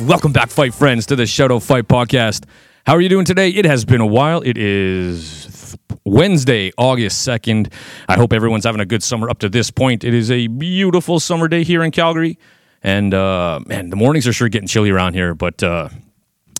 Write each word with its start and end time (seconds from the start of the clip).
Welcome 0.00 0.32
back, 0.32 0.50
fight 0.50 0.74
friends, 0.74 1.06
to 1.06 1.16
the 1.16 1.26
Shout 1.26 1.50
Out 1.50 1.64
Fight 1.64 1.88
Podcast. 1.88 2.44
How 2.86 2.94
are 2.94 3.00
you 3.00 3.08
doing 3.08 3.24
today? 3.24 3.50
It 3.50 3.64
has 3.64 3.84
been 3.84 4.00
a 4.00 4.06
while. 4.06 4.42
It 4.42 4.56
is 4.56 5.76
Wednesday, 6.04 6.70
August 6.78 7.26
2nd. 7.26 7.72
I 8.08 8.14
hope 8.14 8.32
everyone's 8.32 8.64
having 8.64 8.80
a 8.80 8.86
good 8.86 9.02
summer 9.02 9.28
up 9.28 9.40
to 9.40 9.48
this 9.48 9.72
point. 9.72 10.04
It 10.04 10.14
is 10.14 10.30
a 10.30 10.46
beautiful 10.46 11.18
summer 11.18 11.48
day 11.48 11.64
here 11.64 11.82
in 11.82 11.90
Calgary. 11.90 12.38
And 12.80 13.12
uh, 13.12 13.58
man, 13.66 13.90
the 13.90 13.96
mornings 13.96 14.28
are 14.28 14.32
sure 14.32 14.48
getting 14.48 14.68
chilly 14.68 14.90
around 14.90 15.14
here. 15.14 15.34
But 15.34 15.64
uh, 15.64 15.88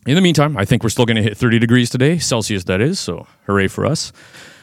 in 0.05 0.16
the 0.16 0.20
meantime, 0.20 0.57
I 0.57 0.65
think 0.65 0.82
we're 0.82 0.88
still 0.88 1.07
going 1.07 1.18
to 1.18 1.23
hit 1.23 1.37
30 1.37 1.60
degrees 1.60 1.91
today, 1.91 2.18
Celsius, 2.18 2.65
that 2.65 2.80
is. 2.80 2.98
So 2.98 3.29
hooray 3.46 3.68
for 3.68 3.87
us. 3.87 4.12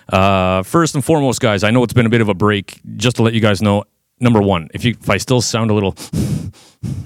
Uh, 0.09 0.63
first 0.63 0.95
and 0.95 1.03
foremost, 1.03 1.39
guys, 1.39 1.63
I 1.63 1.71
know 1.71 1.81
it's 1.83 1.93
been 1.93 2.07
a 2.07 2.09
bit 2.09 2.21
of 2.21 2.27
a 2.27 2.33
break. 2.33 2.81
Just 2.97 3.15
to 3.15 3.23
let 3.23 3.33
you 3.33 3.39
guys 3.39 3.61
know, 3.61 3.85
number 4.19 4.41
one, 4.41 4.69
if 4.73 4.83
you 4.83 4.95
if 4.99 5.09
I 5.09 5.17
still 5.17 5.41
sound 5.41 5.71
a 5.71 5.73
little 5.73 5.95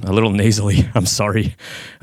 a 0.04 0.12
little 0.12 0.32
nasally, 0.32 0.90
I'm 0.96 1.06
sorry. 1.06 1.56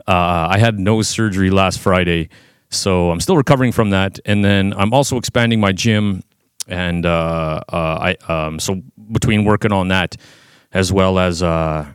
Uh, 0.07 0.49
I 0.51 0.59
had 0.59 0.79
nose 0.79 1.09
surgery 1.09 1.51
last 1.51 1.81
Friday, 1.81 2.29
so 2.71 3.11
I'm 3.11 3.21
still 3.21 3.37
recovering 3.37 3.73
from 3.73 3.91
that. 3.91 4.19
And 4.25 4.45
then 4.45 4.73
I'm 4.77 4.93
also 4.93 5.17
expanding 5.17 5.61
my 5.61 5.73
gym, 5.73 6.23
and 6.67 7.05
uh, 7.07 7.61
uh, 7.69 8.15
I 8.29 8.33
um, 8.33 8.59
so 8.59 8.83
between 9.13 9.45
working 9.45 9.73
on 9.73 9.89
that 9.89 10.17
as 10.73 10.93
well 10.93 11.19
as 11.19 11.43
uh, 11.43 11.87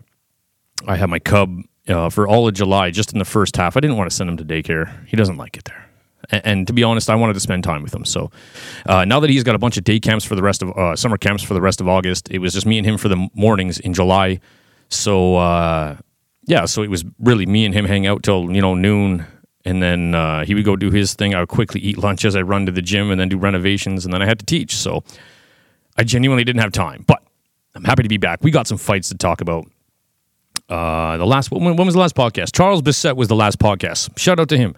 I 0.88 0.96
have 0.96 1.10
my 1.10 1.20
cub 1.20 1.62
uh, 1.88 2.10
for 2.10 2.28
all 2.28 2.48
of 2.48 2.54
July, 2.54 2.90
just 2.92 3.14
in 3.14 3.20
the 3.20 3.26
first 3.26 3.56
half. 3.58 3.78
I 3.78 3.80
didn't 3.80 3.98
want 3.98 4.10
to 4.10 4.16
send 4.16 4.30
him 4.30 4.38
to 4.38 4.46
daycare. 4.46 5.06
He 5.08 5.18
doesn't 5.18 5.38
like 5.38 5.58
it 5.58 5.66
there. 5.66 5.91
And, 6.32 6.66
to 6.68 6.74
be 6.74 6.84
honest, 6.84 7.10
I 7.10 7.16
wanted 7.16 7.34
to 7.34 7.40
spend 7.40 7.64
time 7.64 7.84
with 7.84 7.94
him. 7.94 8.06
So 8.06 8.32
uh, 8.86 9.06
now 9.06 9.20
that 9.20 9.30
he's 9.30 9.44
got 9.44 9.56
a 9.56 9.60
bunch 9.60 9.78
of 9.78 9.84
day 9.84 10.00
camps 10.00 10.24
for 10.24 10.36
the 10.36 10.42
rest 10.42 10.62
of 10.62 10.70
uh, 10.78 10.96
summer 10.96 11.18
camps 11.18 11.44
for 11.44 11.54
the 11.54 11.62
rest 11.62 11.82
of 11.82 11.88
August, 11.88 12.32
it 12.32 12.40
was 12.40 12.54
just 12.54 12.66
me 12.66 12.78
and 12.78 12.88
him 12.88 12.98
for 12.98 13.10
the 13.10 13.30
mornings 13.34 13.80
in 13.80 13.94
July. 13.94 14.40
So 14.90 15.36
uh, 15.36 15.98
yeah, 16.46 16.66
so 16.66 16.84
it 16.84 16.90
was 16.90 17.06
really 17.20 17.46
me 17.46 17.66
and 17.66 17.74
him 17.74 17.86
hang 17.86 18.08
out 18.08 18.24
till 18.24 18.52
you 18.52 18.62
know 18.62 18.76
noon, 18.76 19.26
and 19.66 19.82
then 19.82 20.16
uh, 20.16 20.46
he 20.46 20.56
would 20.56 20.66
go 20.66 20.76
do 20.76 20.92
his 20.92 21.14
thing. 21.14 21.36
I 21.36 21.40
would 21.42 21.50
quickly 21.50 21.82
eat 21.82 21.98
lunch 21.98 22.26
as 22.26 22.36
I 22.36 22.42
run 22.42 22.66
to 22.66 22.72
the 22.72 22.82
gym, 22.82 23.12
and 23.12 23.20
then 23.20 23.30
do 23.30 23.38
renovations, 23.38 24.06
and 24.06 24.14
then 24.14 24.22
I 24.22 24.26
had 24.26 24.40
to 24.40 24.46
teach. 24.46 24.76
So 24.76 25.04
I 25.98 26.04
genuinely 26.04 26.44
didn't 26.44 26.62
have 26.62 26.72
time, 26.72 27.04
but 27.08 27.22
I'm 27.76 27.84
happy 27.84 28.04
to 28.04 28.10
be 28.10 28.18
back. 28.18 28.44
We 28.44 28.52
got 28.52 28.68
some 28.68 28.78
fights 28.78 29.10
to 29.10 29.16
talk 29.16 29.42
about. 29.42 29.66
Uh, 30.68 31.18
the 31.18 31.26
last 31.26 31.52
when, 31.52 31.76
when 31.76 31.86
was 31.86 31.94
the 31.94 32.00
last 32.00 32.16
podcast? 32.16 32.54
Charles 32.54 32.82
Bissett 32.82 33.16
was 33.16 33.28
the 33.28 33.36
last 33.36 33.60
podcast. 33.60 34.18
Shout 34.18 34.40
out 34.40 34.50
to 34.50 34.58
him. 34.58 34.76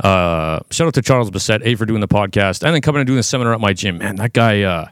Uh, 0.00 0.60
shout 0.70 0.86
out 0.86 0.94
to 0.94 1.02
Charles 1.02 1.30
Bissett, 1.30 1.62
A, 1.62 1.74
for 1.74 1.84
doing 1.84 2.00
the 2.00 2.08
podcast, 2.08 2.62
and 2.62 2.74
then 2.74 2.80
coming 2.80 3.00
and 3.00 3.06
doing 3.06 3.18
the 3.18 3.22
seminar 3.22 3.52
at 3.52 3.60
my 3.60 3.72
gym. 3.72 3.98
Man, 3.98 4.16
that 4.16 4.32
guy, 4.32 4.62
uh, 4.62 4.86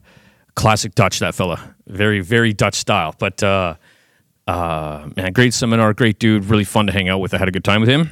classic 0.54 0.94
Dutch, 0.94 1.18
that 1.20 1.34
fella. 1.34 1.74
Very, 1.86 2.20
very 2.20 2.52
Dutch 2.52 2.74
style. 2.74 3.14
But, 3.18 3.42
uh, 3.42 3.76
uh, 4.46 5.08
man, 5.16 5.32
great 5.32 5.54
seminar, 5.54 5.94
great 5.94 6.18
dude, 6.18 6.44
really 6.44 6.64
fun 6.64 6.86
to 6.86 6.92
hang 6.92 7.08
out 7.08 7.20
with. 7.20 7.32
I 7.32 7.38
had 7.38 7.48
a 7.48 7.52
good 7.52 7.64
time 7.64 7.80
with 7.80 7.88
him. 7.88 8.10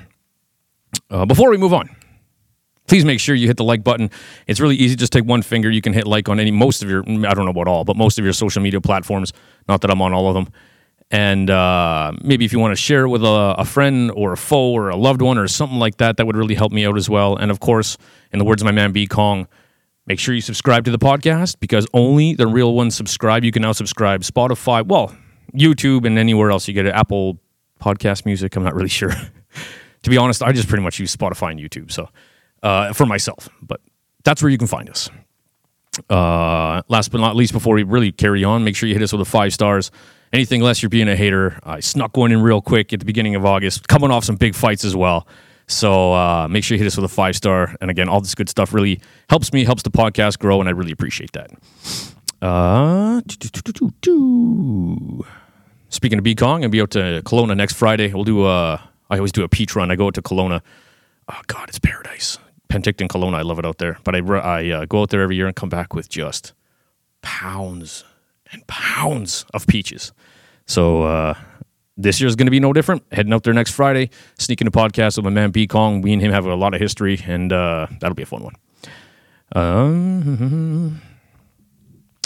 Uh, 1.10 1.26
before 1.26 1.50
we 1.50 1.58
move 1.58 1.74
on, 1.74 1.94
please 2.86 3.04
make 3.04 3.20
sure 3.20 3.34
you 3.34 3.46
hit 3.46 3.58
the 3.58 3.64
like 3.64 3.84
button. 3.84 4.10
It's 4.46 4.60
really 4.60 4.76
easy. 4.76 4.96
Just 4.96 5.12
take 5.12 5.24
one 5.24 5.42
finger. 5.42 5.70
You 5.70 5.82
can 5.82 5.92
hit 5.92 6.06
like 6.06 6.28
on 6.30 6.40
any, 6.40 6.50
most 6.50 6.82
of 6.82 6.88
your, 6.88 7.02
I 7.02 7.34
don't 7.34 7.44
know 7.44 7.50
about 7.50 7.68
all, 7.68 7.84
but 7.84 7.96
most 7.96 8.18
of 8.18 8.24
your 8.24 8.32
social 8.32 8.62
media 8.62 8.80
platforms. 8.80 9.32
Not 9.68 9.82
that 9.82 9.90
I'm 9.90 10.00
on 10.00 10.14
all 10.14 10.28
of 10.28 10.34
them 10.34 10.52
and 11.10 11.48
uh, 11.50 12.12
maybe 12.22 12.44
if 12.44 12.52
you 12.52 12.58
want 12.58 12.72
to 12.72 12.80
share 12.80 13.04
it 13.04 13.08
with 13.08 13.22
a, 13.22 13.54
a, 13.58 13.64
friend 13.64 14.10
or 14.16 14.32
a 14.32 14.36
foe 14.36 14.72
or 14.72 14.88
a 14.88 14.96
loved 14.96 15.22
one 15.22 15.38
or 15.38 15.46
something 15.46 15.78
like 15.78 15.98
that, 15.98 16.16
that 16.16 16.26
would 16.26 16.36
really 16.36 16.54
help 16.54 16.72
me 16.72 16.84
out 16.84 16.96
as 16.96 17.08
well. 17.08 17.36
And 17.36 17.50
of 17.50 17.60
course, 17.60 17.96
in 18.32 18.38
the 18.40 18.44
words 18.44 18.60
of 18.60 18.66
my 18.66 18.72
man 18.72 18.92
B 18.92 19.06
Kong, 19.06 19.46
make 20.06 20.18
sure 20.18 20.34
you 20.34 20.40
subscribe 20.40 20.84
to 20.86 20.90
the 20.90 20.98
podcast 20.98 21.60
because 21.60 21.86
only 21.94 22.34
the 22.34 22.48
real 22.48 22.74
ones 22.74 22.96
subscribe. 22.96 23.44
You 23.44 23.52
can 23.52 23.62
now 23.62 23.72
subscribe 23.72 24.22
Spotify, 24.22 24.84
well, 24.84 25.14
YouTube, 25.54 26.06
and 26.06 26.18
anywhere 26.18 26.50
else 26.50 26.66
you 26.66 26.74
get 26.74 26.86
it. 26.86 26.94
Apple 26.94 27.38
Podcast 27.80 28.26
Music. 28.26 28.56
I'm 28.56 28.64
not 28.64 28.74
really 28.74 28.88
sure. 29.00 29.10
to 30.02 30.10
be 30.10 30.16
honest, 30.16 30.42
I 30.42 30.50
just 30.50 30.68
pretty 30.68 30.82
much 30.82 30.98
use 30.98 31.14
Spotify 31.14 31.52
and 31.52 31.60
YouTube. 31.60 31.92
So 31.92 32.08
uh, 32.64 32.92
for 32.92 33.06
myself, 33.06 33.48
but 33.62 33.80
that's 34.24 34.42
where 34.42 34.50
you 34.50 34.58
can 34.58 34.66
find 34.66 34.90
us. 34.90 35.08
Uh, 36.10 36.82
last 36.88 37.12
but 37.12 37.20
not 37.20 37.36
least, 37.36 37.52
before 37.52 37.76
we 37.76 37.84
really 37.84 38.10
carry 38.10 38.42
on, 38.42 38.64
make 38.64 38.74
sure 38.74 38.88
you 38.88 38.94
hit 38.94 39.02
us 39.02 39.12
with 39.12 39.20
a 39.20 39.24
five 39.24 39.54
stars 39.54 39.92
anything 40.36 40.60
less, 40.60 40.82
you're 40.82 40.90
being 40.90 41.08
a 41.08 41.16
hater. 41.16 41.58
I 41.64 41.80
snuck 41.80 42.16
one 42.16 42.30
in 42.30 42.40
real 42.40 42.60
quick 42.60 42.92
at 42.92 43.00
the 43.00 43.06
beginning 43.06 43.34
of 43.34 43.44
August, 43.44 43.88
coming 43.88 44.10
off 44.10 44.24
some 44.24 44.36
big 44.36 44.54
fights 44.54 44.84
as 44.84 44.94
well. 44.94 45.26
So 45.66 46.12
uh, 46.12 46.46
make 46.48 46.62
sure 46.62 46.76
you 46.76 46.78
hit 46.78 46.86
us 46.86 46.96
with 46.96 47.04
a 47.04 47.14
five 47.14 47.34
star. 47.34 47.74
And 47.80 47.90
again, 47.90 48.08
all 48.08 48.20
this 48.20 48.34
good 48.34 48.48
stuff 48.48 48.72
really 48.72 49.00
helps 49.28 49.52
me, 49.52 49.64
helps 49.64 49.82
the 49.82 49.90
podcast 49.90 50.38
grow, 50.38 50.60
and 50.60 50.68
I 50.68 50.72
really 50.72 50.92
appreciate 50.92 51.32
that. 51.32 51.50
Uh, 52.40 53.20
speaking 55.88 56.18
of 56.18 56.24
B 56.24 56.34
Kong, 56.34 56.62
I'll 56.62 56.70
be 56.70 56.80
out 56.80 56.90
to 56.92 57.22
Kelowna 57.24 57.56
next 57.56 57.74
Friday. 57.74 58.12
We'll 58.12 58.24
do 58.24 58.46
a, 58.46 58.74
I 59.10 59.16
always 59.16 59.32
do 59.32 59.42
a 59.42 59.48
peach 59.48 59.74
run. 59.74 59.90
I 59.90 59.96
go 59.96 60.06
out 60.06 60.14
to 60.14 60.22
Kelowna. 60.22 60.60
Oh, 61.28 61.40
God, 61.48 61.68
it's 61.68 61.80
paradise. 61.80 62.38
Penticton, 62.68 63.08
Kelowna. 63.08 63.34
I 63.36 63.42
love 63.42 63.58
it 63.58 63.66
out 63.66 63.78
there. 63.78 63.98
But 64.04 64.14
I, 64.14 64.18
I 64.18 64.70
uh, 64.70 64.84
go 64.84 65.02
out 65.02 65.10
there 65.10 65.22
every 65.22 65.34
year 65.34 65.46
and 65.46 65.56
come 65.56 65.68
back 65.68 65.94
with 65.94 66.08
just 66.08 66.52
pounds 67.22 68.04
and 68.52 68.64
pounds 68.66 69.44
of 69.52 69.66
peaches. 69.66 70.12
So 70.66 71.02
uh, 71.04 71.34
this 71.96 72.20
year 72.20 72.28
is 72.28 72.36
going 72.36 72.46
to 72.46 72.50
be 72.50 72.60
no 72.60 72.72
different. 72.72 73.04
Heading 73.12 73.32
out 73.32 73.44
there 73.44 73.54
next 73.54 73.72
Friday, 73.72 74.10
sneaking 74.38 74.66
a 74.66 74.70
podcast 74.70 75.16
with 75.16 75.24
my 75.24 75.30
man 75.30 75.50
B 75.50 75.66
Kong. 75.66 76.02
We 76.02 76.12
and 76.12 76.20
him 76.20 76.32
have 76.32 76.46
a 76.46 76.54
lot 76.54 76.74
of 76.74 76.80
history, 76.80 77.20
and 77.26 77.52
uh, 77.52 77.86
that'll 78.00 78.14
be 78.14 78.22
a 78.22 78.26
fun 78.26 78.42
one. 78.42 78.54
Um, 79.52 81.00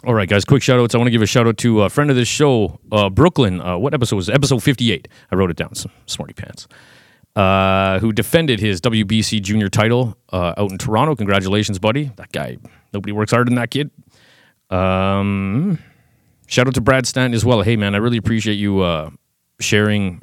all 0.05 0.15
right, 0.15 0.29
guys, 0.29 0.45
quick 0.45 0.63
shout 0.63 0.81
outs. 0.81 0.95
I 0.95 0.99
want 0.99 1.09
to 1.09 1.13
give 1.13 1.23
a 1.23 1.27
shout 1.27 1.47
out 1.47 1.59
to 1.59 1.83
a 1.83 1.91
friend 1.91 2.09
of 2.11 2.17
this 2.17 2.29
show, 2.29 2.81
uh, 2.91 3.11
Brooklyn. 3.11 3.61
Uh, 3.61 3.77
what 3.77 3.93
episode 3.93 4.17
was 4.17 4.29
it? 4.29 4.35
Episode 4.35 4.63
58. 4.63 5.07
I 5.31 5.35
wrote 5.35 5.51
it 5.51 5.57
down, 5.57 5.75
some 5.75 5.93
smarty 6.07 6.33
pants. 6.33 6.67
Uh, 7.37 8.01
who 8.01 8.11
defended 8.13 8.59
his 8.59 8.81
WBC 8.81 9.41
junior 9.43 9.69
title 9.69 10.17
uh, 10.33 10.55
out 10.57 10.73
in 10.73 10.79
Toronto. 10.79 11.15
Congratulations, 11.15 11.79
buddy. 11.79 12.11
That 12.17 12.33
guy, 12.33 12.57
nobody 12.93 13.13
works 13.13 13.31
harder 13.31 13.45
than 13.45 13.55
that 13.55 13.71
kid. 13.71 13.91
Um, 14.69 15.79
Shout 16.51 16.67
out 16.67 16.75
to 16.75 16.81
Brad 16.81 17.07
Stanton 17.07 17.33
as 17.33 17.45
well. 17.45 17.63
Hey 17.63 17.77
man, 17.77 17.95
I 17.95 17.99
really 17.99 18.17
appreciate 18.17 18.57
you 18.57 18.81
uh, 18.81 19.11
sharing, 19.61 20.21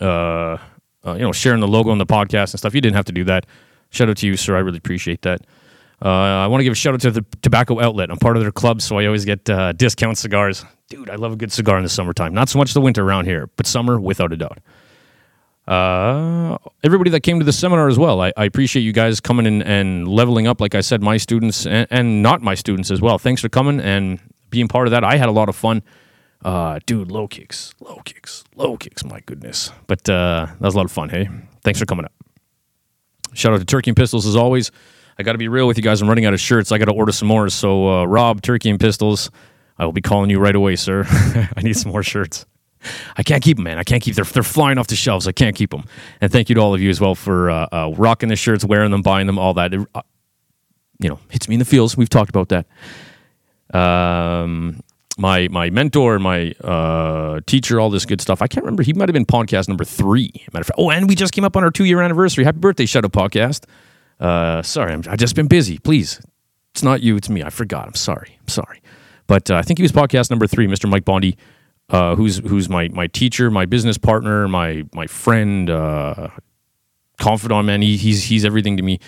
uh, 0.00 0.58
uh, 1.06 1.12
you 1.12 1.20
know, 1.20 1.30
sharing 1.30 1.60
the 1.60 1.68
logo 1.68 1.90
on 1.90 1.98
the 1.98 2.04
podcast 2.04 2.52
and 2.52 2.58
stuff. 2.58 2.74
You 2.74 2.80
didn't 2.80 2.96
have 2.96 3.04
to 3.04 3.12
do 3.12 3.22
that. 3.24 3.46
Shout 3.90 4.08
out 4.08 4.16
to 4.16 4.26
you, 4.26 4.36
sir. 4.36 4.56
I 4.56 4.58
really 4.58 4.78
appreciate 4.78 5.22
that. 5.22 5.42
Uh, 6.04 6.08
I 6.08 6.48
want 6.48 6.62
to 6.62 6.64
give 6.64 6.72
a 6.72 6.74
shout 6.74 6.94
out 6.94 7.00
to 7.02 7.12
the 7.12 7.24
tobacco 7.42 7.80
outlet. 7.80 8.10
I'm 8.10 8.18
part 8.18 8.36
of 8.36 8.42
their 8.42 8.50
club, 8.50 8.82
so 8.82 8.98
I 8.98 9.06
always 9.06 9.24
get 9.24 9.48
uh, 9.48 9.70
discount 9.70 10.18
cigars. 10.18 10.64
Dude, 10.88 11.08
I 11.08 11.14
love 11.14 11.32
a 11.32 11.36
good 11.36 11.52
cigar 11.52 11.76
in 11.76 11.84
the 11.84 11.88
summertime. 11.88 12.34
Not 12.34 12.48
so 12.48 12.58
much 12.58 12.74
the 12.74 12.80
winter 12.80 13.04
around 13.04 13.26
here, 13.26 13.48
but 13.56 13.68
summer 13.68 14.00
without 14.00 14.32
a 14.32 14.36
doubt. 14.36 14.58
Uh, 15.68 16.58
everybody 16.82 17.10
that 17.10 17.20
came 17.20 17.38
to 17.38 17.44
the 17.44 17.52
seminar 17.52 17.86
as 17.86 18.00
well. 18.00 18.20
I, 18.20 18.32
I 18.36 18.46
appreciate 18.46 18.82
you 18.82 18.92
guys 18.92 19.20
coming 19.20 19.46
in 19.46 19.62
and 19.62 20.08
leveling 20.08 20.48
up. 20.48 20.60
Like 20.60 20.74
I 20.74 20.80
said, 20.80 21.04
my 21.04 21.18
students 21.18 21.66
and, 21.66 21.86
and 21.88 22.20
not 22.20 22.42
my 22.42 22.56
students 22.56 22.90
as 22.90 23.00
well. 23.00 23.16
Thanks 23.16 23.40
for 23.40 23.48
coming 23.48 23.78
and 23.78 24.18
being 24.52 24.68
part 24.68 24.86
of 24.86 24.92
that. 24.92 25.02
I 25.02 25.16
had 25.16 25.28
a 25.28 25.32
lot 25.32 25.48
of 25.48 25.56
fun. 25.56 25.82
Uh, 26.44 26.78
dude, 26.86 27.10
low 27.10 27.26
kicks, 27.26 27.74
low 27.80 28.00
kicks, 28.04 28.44
low 28.54 28.76
kicks. 28.76 29.04
My 29.04 29.20
goodness. 29.20 29.70
But 29.88 30.08
uh, 30.08 30.46
that 30.46 30.60
was 30.60 30.74
a 30.74 30.76
lot 30.76 30.84
of 30.84 30.92
fun. 30.92 31.08
Hey, 31.08 31.28
thanks 31.64 31.80
for 31.80 31.86
coming 31.86 32.04
up. 32.04 32.12
Shout 33.32 33.52
out 33.52 33.58
to 33.58 33.64
Turkey 33.64 33.90
and 33.90 33.96
Pistols 33.96 34.26
as 34.26 34.36
always. 34.36 34.70
I 35.18 35.22
got 35.22 35.32
to 35.32 35.38
be 35.38 35.48
real 35.48 35.66
with 35.66 35.76
you 35.76 35.82
guys. 35.82 36.02
I'm 36.02 36.08
running 36.08 36.26
out 36.26 36.34
of 36.34 36.40
shirts. 36.40 36.70
I 36.70 36.78
got 36.78 36.86
to 36.86 36.92
order 36.92 37.12
some 37.12 37.28
more. 37.28 37.48
So, 37.48 37.88
uh, 37.88 38.04
Rob, 38.04 38.42
Turkey 38.42 38.70
and 38.70 38.78
Pistols, 38.78 39.30
I 39.78 39.84
will 39.84 39.92
be 39.92 40.00
calling 40.00 40.30
you 40.30 40.38
right 40.38 40.54
away, 40.54 40.76
sir. 40.76 41.04
I 41.56 41.62
need 41.62 41.74
some 41.74 41.92
more 41.92 42.02
shirts. 42.02 42.44
I 43.16 43.22
can't 43.22 43.42
keep 43.42 43.58
them, 43.58 43.64
man. 43.64 43.78
I 43.78 43.84
can't 43.84 44.02
keep. 44.02 44.16
They're, 44.16 44.24
they're 44.24 44.42
flying 44.42 44.76
off 44.78 44.88
the 44.88 44.96
shelves. 44.96 45.28
I 45.28 45.32
can't 45.32 45.54
keep 45.54 45.70
them. 45.70 45.84
And 46.20 46.32
thank 46.32 46.48
you 46.48 46.56
to 46.56 46.60
all 46.60 46.74
of 46.74 46.80
you 46.80 46.90
as 46.90 47.00
well 47.00 47.14
for 47.14 47.50
uh, 47.50 47.68
uh, 47.70 47.94
rocking 47.96 48.28
the 48.28 48.36
shirts, 48.36 48.64
wearing 48.64 48.90
them, 48.90 49.02
buying 49.02 49.26
them, 49.28 49.38
all 49.38 49.54
that. 49.54 49.72
It, 49.72 49.86
uh, 49.94 50.02
you 50.98 51.08
know, 51.08 51.20
hits 51.30 51.48
me 51.48 51.54
in 51.54 51.58
the 51.60 51.64
feels. 51.64 51.96
We've 51.96 52.08
talked 52.08 52.30
about 52.30 52.48
that 52.48 52.66
um, 53.72 54.82
my 55.18 55.48
my 55.48 55.70
mentor, 55.70 56.18
my 56.18 56.52
uh, 56.62 57.40
teacher, 57.46 57.80
all 57.80 57.90
this 57.90 58.06
good 58.06 58.20
stuff. 58.20 58.42
I 58.42 58.46
can't 58.46 58.64
remember. 58.64 58.82
He 58.82 58.92
might 58.92 59.08
have 59.08 59.14
been 59.14 59.26
podcast 59.26 59.68
number 59.68 59.84
three. 59.84 60.30
Matter 60.52 60.62
of 60.62 60.66
fact. 60.66 60.78
Oh, 60.78 60.90
and 60.90 61.08
we 61.08 61.14
just 61.14 61.32
came 61.32 61.44
up 61.44 61.56
on 61.56 61.64
our 61.64 61.70
two 61.70 61.84
year 61.84 62.00
anniversary. 62.00 62.44
Happy 62.44 62.58
birthday, 62.58 62.86
Shout 62.86 63.04
Out 63.04 63.12
Podcast. 63.12 63.64
Uh, 64.20 64.62
sorry, 64.62 64.92
i 64.92 65.10
have 65.10 65.18
just 65.18 65.34
been 65.34 65.48
busy. 65.48 65.78
Please, 65.78 66.20
it's 66.72 66.82
not 66.82 67.02
you, 67.02 67.16
it's 67.16 67.28
me. 67.28 67.42
I 67.42 67.50
forgot. 67.50 67.88
I'm 67.88 67.94
sorry. 67.94 68.38
I'm 68.40 68.48
sorry. 68.48 68.82
But 69.26 69.50
uh, 69.50 69.56
I 69.56 69.62
think 69.62 69.78
he 69.78 69.82
was 69.82 69.92
podcast 69.92 70.30
number 70.30 70.46
three, 70.46 70.66
Mr. 70.66 70.88
Mike 70.88 71.04
Bondi, 71.04 71.36
uh, 71.90 72.14
who's 72.14 72.38
who's 72.38 72.68
my 72.68 72.88
my 72.88 73.06
teacher, 73.06 73.50
my 73.50 73.66
business 73.66 73.98
partner, 73.98 74.48
my 74.48 74.84
my 74.94 75.06
friend, 75.06 75.70
uh, 75.70 76.28
confidant. 77.18 77.66
Man, 77.66 77.82
he, 77.82 77.96
he's 77.96 78.24
he's 78.24 78.44
everything 78.44 78.76
to 78.76 78.82
me. 78.82 78.98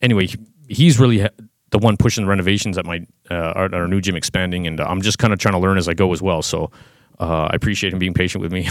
Anyway, 0.00 0.28
he's 0.68 0.98
really 0.98 1.28
the 1.74 1.78
one 1.80 1.96
pushing 1.96 2.22
the 2.22 2.30
renovations 2.30 2.78
at 2.78 2.86
my 2.86 3.04
uh, 3.32 3.34
our, 3.34 3.74
our, 3.74 3.88
new 3.88 4.00
gym 4.00 4.14
expanding, 4.14 4.68
and 4.68 4.80
I'm 4.80 5.02
just 5.02 5.18
kind 5.18 5.32
of 5.32 5.40
trying 5.40 5.54
to 5.54 5.58
learn 5.58 5.76
as 5.76 5.88
I 5.88 5.94
go 5.94 6.12
as 6.12 6.22
well. 6.22 6.40
So 6.40 6.70
uh, 7.18 7.48
I 7.50 7.56
appreciate 7.56 7.92
him 7.92 7.98
being 7.98 8.14
patient 8.14 8.42
with 8.42 8.52
me. 8.52 8.68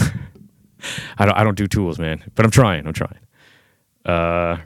I 1.18 1.26
don't 1.26 1.36
I 1.36 1.44
don't 1.44 1.54
do 1.54 1.66
tools, 1.66 1.98
man, 1.98 2.24
but 2.34 2.46
I'm 2.46 2.50
trying. 2.50 2.86
I'm 2.86 2.94
trying. 2.94 3.18
Uh, 4.06 4.56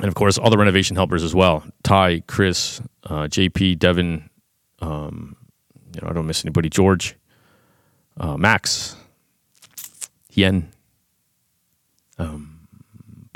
and 0.00 0.08
of 0.08 0.16
course, 0.16 0.38
all 0.38 0.50
the 0.50 0.58
renovation 0.58 0.96
helpers 0.96 1.22
as 1.22 1.36
well: 1.36 1.62
Ty, 1.84 2.24
Chris, 2.26 2.80
uh, 3.04 3.28
JP, 3.28 3.78
Devin. 3.78 4.28
Um, 4.80 5.36
you 5.94 6.00
know, 6.02 6.08
I 6.08 6.14
don't 6.14 6.26
miss 6.26 6.44
anybody. 6.44 6.68
George, 6.68 7.14
uh, 8.16 8.36
Max, 8.36 8.96
Yen. 10.32 10.68
Um, 12.18 12.66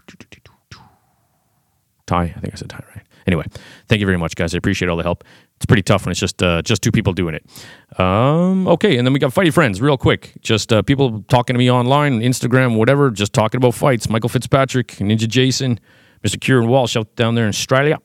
Ty, 2.06 2.22
I 2.24 2.40
think 2.40 2.54
I 2.54 2.56
said 2.56 2.70
Ty 2.70 2.84
right. 2.92 3.04
Anyway, 3.26 3.44
thank 3.88 4.00
you 4.00 4.06
very 4.06 4.18
much, 4.18 4.34
guys. 4.36 4.54
I 4.54 4.58
appreciate 4.58 4.88
all 4.88 4.96
the 4.96 5.02
help. 5.02 5.24
It's 5.56 5.66
pretty 5.66 5.82
tough 5.82 6.06
when 6.06 6.10
it's 6.10 6.20
just 6.20 6.42
uh, 6.42 6.62
just 6.62 6.82
two 6.82 6.90
people 6.90 7.12
doing 7.12 7.34
it. 7.34 8.00
Um, 8.00 8.66
okay, 8.66 8.96
and 8.96 9.06
then 9.06 9.12
we 9.12 9.18
got 9.18 9.32
fighty 9.34 9.52
friends, 9.52 9.80
real 9.80 9.98
quick. 9.98 10.32
Just 10.40 10.72
uh, 10.72 10.82
people 10.82 11.22
talking 11.28 11.54
to 11.54 11.58
me 11.58 11.70
online, 11.70 12.20
Instagram, 12.20 12.76
whatever, 12.76 13.10
just 13.10 13.32
talking 13.32 13.58
about 13.58 13.74
fights. 13.74 14.08
Michael 14.08 14.30
Fitzpatrick, 14.30 14.88
Ninja 14.98 15.28
Jason, 15.28 15.78
Mr. 16.24 16.40
Kieran 16.40 16.68
Walsh 16.68 16.96
out 16.96 17.14
down 17.16 17.34
there 17.34 17.44
in 17.44 17.50
Australia, 17.50 17.98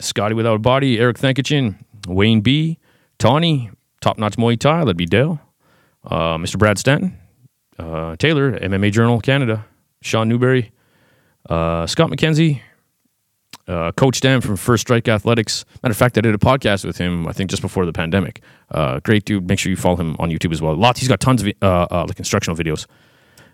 Scotty 0.00 0.34
without 0.34 0.54
a 0.54 0.58
body, 0.60 0.98
Eric 1.00 1.18
Thankachin, 1.18 1.76
Wayne 2.06 2.40
B, 2.40 2.78
Tawny, 3.18 3.70
Top 4.00 4.18
Notch 4.18 4.36
Muay 4.36 4.58
Thai, 4.58 4.80
that'd 4.80 4.96
be 4.96 5.06
Dale, 5.06 5.40
uh, 6.04 6.36
Mr. 6.38 6.58
Brad 6.58 6.78
Stanton, 6.78 7.18
uh, 7.78 8.16
Taylor, 8.16 8.58
MMA 8.58 8.92
Journal 8.92 9.20
Canada, 9.20 9.66
Sean 10.00 10.28
Newberry, 10.28 10.72
uh, 11.48 11.86
Scott 11.86 12.10
McKenzie, 12.10 12.60
uh, 13.70 13.92
Coach 13.92 14.20
Dan 14.20 14.40
from 14.40 14.56
First 14.56 14.82
Strike 14.82 15.08
Athletics. 15.08 15.64
Matter 15.82 15.92
of 15.92 15.96
fact, 15.96 16.18
I 16.18 16.20
did 16.22 16.34
a 16.34 16.38
podcast 16.38 16.84
with 16.84 16.98
him. 16.98 17.28
I 17.28 17.32
think 17.32 17.50
just 17.50 17.62
before 17.62 17.86
the 17.86 17.92
pandemic. 17.92 18.42
Uh, 18.70 19.00
great 19.00 19.24
dude. 19.24 19.48
Make 19.48 19.58
sure 19.58 19.70
you 19.70 19.76
follow 19.76 19.96
him 19.96 20.16
on 20.18 20.30
YouTube 20.30 20.52
as 20.52 20.60
well. 20.60 20.74
Lots. 20.74 20.98
He's 20.98 21.08
got 21.08 21.20
tons 21.20 21.42
of 21.42 21.52
uh, 21.62 21.86
uh, 21.90 22.04
like 22.08 22.18
instructional 22.18 22.56
videos. 22.56 22.86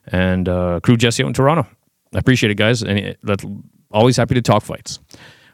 And 0.06 0.48
uh, 0.48 0.80
crew 0.80 0.96
Jesse 0.96 1.22
out 1.22 1.26
in 1.26 1.34
Toronto. 1.34 1.66
I 2.14 2.18
appreciate 2.18 2.50
it, 2.50 2.56
guys. 2.56 2.82
And 2.82 3.16
that's 3.22 3.44
always 3.90 4.16
happy 4.16 4.34
to 4.34 4.42
talk 4.42 4.62
fights. 4.62 5.00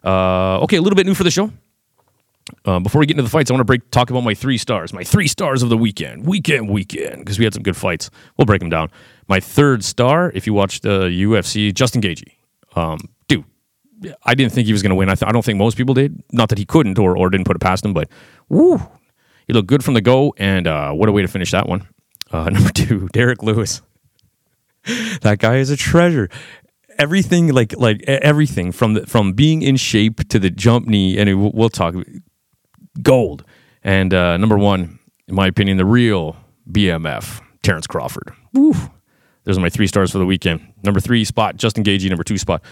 Uh, 0.05 0.61
okay, 0.61 0.77
a 0.77 0.83
little 0.83 0.97
bit 0.97 1.07
new 1.07 1.15
for 1.15 1.25
the 1.25 1.31
show. 1.31 1.51
Uh, 2.65 2.81
before 2.81 3.01
we 3.01 3.07
get 3.07 3.15
into 3.15 3.23
the 3.23 3.31
fights, 3.31 3.51
I 3.51 3.55
want 3.55 3.61
to 3.61 3.65
break 3.65 3.91
talk 3.91 4.11
about 4.11 4.25
my 4.25 4.35
three 4.35 4.59
stars. 4.59 4.93
My 4.93 5.05
three 5.05 5.29
stars 5.29 5.63
of 5.63 5.69
the 5.69 5.77
weekend, 5.77 6.27
weekend, 6.27 6.69
weekend, 6.69 7.19
because 7.19 7.39
we 7.39 7.45
had 7.45 7.55
some 7.55 7.63
good 7.63 7.77
fights. 7.77 8.11
We'll 8.37 8.47
break 8.47 8.61
them 8.61 8.71
down. 8.71 8.91
My 9.29 9.41
third 9.41 9.85
star, 9.85 10.31
if 10.35 10.47
you 10.47 10.53
watched 10.53 10.83
the 10.83 11.03
UFC, 11.03 11.73
Justin 11.73 12.01
Gaethje. 12.03 12.33
Um, 12.75 12.99
dude, 13.29 13.45
I 14.25 14.35
didn't 14.35 14.53
think 14.53 14.67
he 14.67 14.73
was 14.73 14.83
going 14.83 14.91
to 14.91 14.97
win. 14.97 15.09
I, 15.09 15.15
th- 15.15 15.29
I 15.29 15.33
don't 15.33 15.45
think 15.45 15.59
most 15.59 15.77
people 15.77 15.95
did. 15.95 16.23
Not 16.33 16.49
that 16.49 16.59
he 16.59 16.65
couldn't 16.65 16.99
or, 16.99 17.17
or 17.17 17.31
didn't 17.31 17.47
put 17.47 17.57
it 17.57 17.61
past 17.61 17.85
him, 17.85 17.93
but 17.93 18.09
woo, 18.49 18.81
he 19.47 19.53
looked 19.53 19.69
good 19.69 19.85
from 19.85 19.95
the 19.95 20.01
go. 20.01 20.35
And 20.37 20.67
uh, 20.67 20.93
what 20.93 21.09
a 21.09 21.13
way 21.13 21.23
to 21.23 21.29
finish 21.29 21.51
that 21.53 21.69
one. 21.69 21.89
Uh, 22.31 22.49
number 22.51 22.71
two, 22.71 23.09
Derek 23.13 23.43
Lewis. 23.43 23.83
that 25.23 25.39
guy 25.39 25.57
is 25.57 25.71
a 25.71 25.77
treasure. 25.77 26.29
Everything 26.99 27.49
like 27.49 27.75
like 27.79 28.03
everything 28.03 28.71
from 28.71 28.95
the, 28.95 29.07
from 29.07 29.33
being 29.33 29.63
in 29.63 29.77
shape 29.77 30.29
to 30.29 30.39
the 30.39 30.51
jump 30.51 30.87
knee, 30.87 31.19
and 31.19 31.29
it, 31.29 31.35
we'll 31.35 31.71
talk 31.71 31.95
gold. 33.01 33.45
And 33.83 34.13
uh, 34.13 34.37
number 34.37 34.59
one, 34.59 34.99
in 35.27 35.35
my 35.35 35.47
opinion, 35.47 35.79
the 35.79 35.85
real 35.85 36.37
BMF, 36.71 37.41
Terence 37.63 37.87
Crawford. 37.87 38.33
Woo. 38.53 38.75
Those 39.45 39.59
are 39.59 39.61
my 39.61 39.71
three 39.71 39.87
stars 39.87 40.13
for 40.13 40.19
the 40.19 40.27
weekend. 40.27 40.73
Number 40.85 41.01
three 41.01 41.25
spot, 41.25 41.57
Justin 41.57 41.83
Gaethje. 41.83 42.09
Number 42.09 42.25
two 42.25 42.39
spot, 42.39 42.63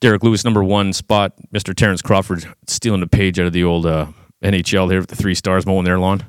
Derek 0.00 0.22
Lewis. 0.22 0.44
Number 0.44 0.64
one 0.64 0.92
spot, 0.92 1.34
Mr. 1.52 1.74
Terence 1.74 2.02
Crawford, 2.02 2.46
stealing 2.66 3.00
the 3.00 3.06
page 3.06 3.38
out 3.38 3.46
of 3.46 3.52
the 3.52 3.64
old 3.64 3.86
uh, 3.86 4.06
NHL 4.42 4.90
here 4.90 5.00
with 5.00 5.10
the 5.10 5.16
three 5.16 5.34
stars 5.34 5.66
mowing 5.66 5.84
their 5.84 5.98
lawn. 5.98 6.24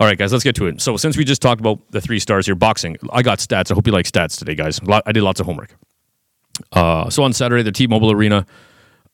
All 0.00 0.06
right, 0.06 0.18
guys, 0.18 0.32
let's 0.32 0.42
get 0.42 0.56
to 0.56 0.66
it. 0.66 0.80
So, 0.80 0.96
since 0.96 1.16
we 1.16 1.24
just 1.24 1.40
talked 1.40 1.60
about 1.60 1.78
the 1.90 2.00
three 2.00 2.18
stars 2.18 2.46
here, 2.46 2.56
boxing, 2.56 2.96
I 3.12 3.22
got 3.22 3.38
stats. 3.38 3.70
I 3.70 3.74
hope 3.74 3.86
you 3.86 3.92
like 3.92 4.06
stats 4.06 4.38
today, 4.38 4.54
guys. 4.54 4.80
I 5.06 5.12
did 5.12 5.22
lots 5.22 5.38
of 5.38 5.46
homework. 5.46 5.76
Uh, 6.72 7.10
so 7.10 7.22
on 7.22 7.32
Saturday, 7.32 7.62
the 7.62 7.72
T-Mobile 7.72 8.12
Arena, 8.12 8.46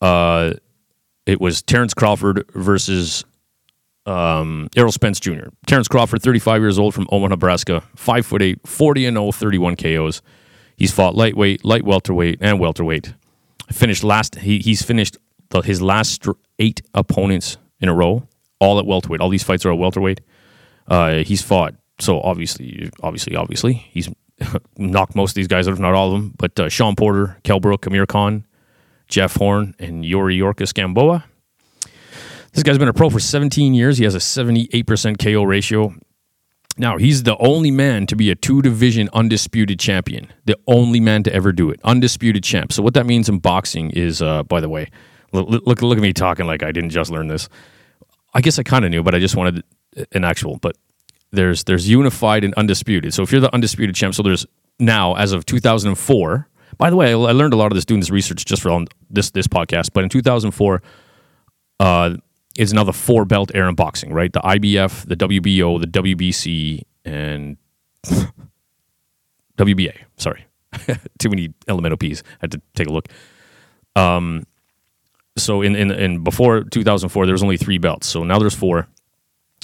uh, 0.00 0.52
it 1.26 1.40
was 1.40 1.62
Terence 1.62 1.94
Crawford 1.94 2.44
versus 2.54 3.24
um, 4.06 4.68
Errol 4.76 4.92
Spence 4.92 5.20
Jr. 5.20 5.48
Terence 5.66 5.88
Crawford, 5.88 6.22
35 6.22 6.60
years 6.60 6.78
old 6.78 6.94
from 6.94 7.06
Omaha, 7.10 7.28
Nebraska, 7.28 7.82
5 7.96 8.26
foot 8.26 8.42
8, 8.42 8.66
40 8.66 9.06
and 9.06 9.16
0, 9.16 9.32
31 9.32 9.76
KOs. 9.76 10.22
He's 10.76 10.92
fought 10.92 11.14
lightweight, 11.14 11.64
light 11.64 11.84
welterweight, 11.84 12.38
and 12.40 12.58
welterweight. 12.58 13.14
Finished 13.72 14.04
last. 14.04 14.36
He, 14.36 14.58
he's 14.58 14.82
finished 14.82 15.16
the, 15.50 15.60
his 15.60 15.80
last 15.80 16.26
eight 16.58 16.82
opponents 16.94 17.56
in 17.80 17.88
a 17.88 17.94
row, 17.94 18.26
all 18.58 18.78
at 18.78 18.86
welterweight. 18.86 19.20
All 19.20 19.28
these 19.28 19.42
fights 19.42 19.64
are 19.64 19.72
at 19.72 19.78
welterweight. 19.78 20.20
Uh, 20.86 21.18
he's 21.18 21.42
fought. 21.42 21.74
So 21.98 22.20
obviously, 22.20 22.90
obviously, 23.02 23.36
obviously, 23.36 23.74
he's 23.74 24.08
knocked 24.78 25.14
most 25.14 25.32
of 25.32 25.34
these 25.34 25.48
guys 25.48 25.68
out, 25.68 25.74
if 25.74 25.80
not 25.80 25.94
all 25.94 26.14
of 26.14 26.20
them. 26.20 26.34
But 26.36 26.58
uh, 26.58 26.68
Shawn 26.68 26.96
Porter, 26.96 27.38
Kell 27.44 27.60
Brook, 27.60 27.86
Amir 27.86 28.06
Khan, 28.06 28.46
Jeff 29.08 29.36
Horn, 29.36 29.74
and 29.78 30.04
Yuriorkis 30.04 30.74
Gamboa. 30.74 31.24
This 32.52 32.64
guy's 32.64 32.78
been 32.78 32.88
a 32.88 32.92
pro 32.92 33.10
for 33.10 33.20
17 33.20 33.74
years. 33.74 33.98
He 33.98 34.04
has 34.04 34.14
a 34.14 34.18
78% 34.18 35.22
KO 35.22 35.44
ratio. 35.44 35.94
Now, 36.80 36.96
he's 36.96 37.24
the 37.24 37.36
only 37.36 37.70
man 37.70 38.06
to 38.06 38.16
be 38.16 38.30
a 38.30 38.34
two 38.34 38.62
division 38.62 39.10
undisputed 39.12 39.78
champion. 39.78 40.32
The 40.46 40.58
only 40.66 40.98
man 40.98 41.22
to 41.24 41.34
ever 41.34 41.52
do 41.52 41.68
it. 41.68 41.78
Undisputed 41.84 42.42
champ. 42.42 42.72
So, 42.72 42.82
what 42.82 42.94
that 42.94 43.04
means 43.04 43.28
in 43.28 43.38
boxing 43.38 43.90
is, 43.90 44.22
uh, 44.22 44.44
by 44.44 44.62
the 44.62 44.68
way, 44.70 44.90
look, 45.30 45.46
look, 45.66 45.82
look 45.82 45.98
at 45.98 46.00
me 46.00 46.14
talking 46.14 46.46
like 46.46 46.62
I 46.62 46.72
didn't 46.72 46.88
just 46.88 47.10
learn 47.10 47.28
this. 47.28 47.50
I 48.32 48.40
guess 48.40 48.58
I 48.58 48.62
kind 48.62 48.86
of 48.86 48.90
knew, 48.90 49.02
but 49.02 49.14
I 49.14 49.18
just 49.18 49.36
wanted 49.36 49.62
an 50.12 50.24
actual. 50.24 50.56
But 50.56 50.74
there's 51.32 51.64
there's 51.64 51.86
unified 51.86 52.44
and 52.44 52.54
undisputed. 52.54 53.12
So, 53.12 53.22
if 53.22 53.30
you're 53.30 53.42
the 53.42 53.54
undisputed 53.54 53.94
champ, 53.94 54.14
so 54.14 54.22
there's 54.22 54.46
now, 54.78 55.16
as 55.16 55.32
of 55.32 55.44
2004, 55.44 56.48
by 56.78 56.88
the 56.88 56.96
way, 56.96 57.10
I 57.10 57.14
learned 57.14 57.52
a 57.52 57.56
lot 57.58 57.70
of 57.70 57.74
this 57.74 57.84
doing 57.84 58.00
this 58.00 58.10
research 58.10 58.46
just 58.46 58.62
for 58.62 58.86
this 59.10 59.30
this 59.32 59.46
podcast. 59.46 59.90
But 59.92 60.04
in 60.04 60.08
2004, 60.08 60.82
uh, 61.78 62.16
is 62.56 62.72
now 62.72 62.84
the 62.84 62.92
four 62.92 63.24
belt 63.24 63.50
era 63.54 63.68
in 63.68 63.74
boxing, 63.74 64.12
right? 64.12 64.32
The 64.32 64.40
IBF, 64.40 65.06
the 65.06 65.16
WBO, 65.16 65.80
the 65.80 65.86
WBC, 65.86 66.82
and 67.04 67.56
WBA. 69.56 69.96
Sorry, 70.16 70.46
too 71.18 71.30
many 71.30 71.52
elemental 71.68 71.96
P's. 71.96 72.22
I 72.26 72.38
had 72.42 72.52
to 72.52 72.60
take 72.74 72.88
a 72.88 72.92
look. 72.92 73.08
Um, 73.96 74.44
so 75.36 75.62
in, 75.62 75.76
in 75.76 75.90
in 75.90 76.24
before 76.24 76.64
2004, 76.64 77.26
there 77.26 77.32
was 77.32 77.42
only 77.42 77.56
three 77.56 77.78
belts. 77.78 78.06
So 78.06 78.24
now 78.24 78.38
there's 78.38 78.54
four. 78.54 78.88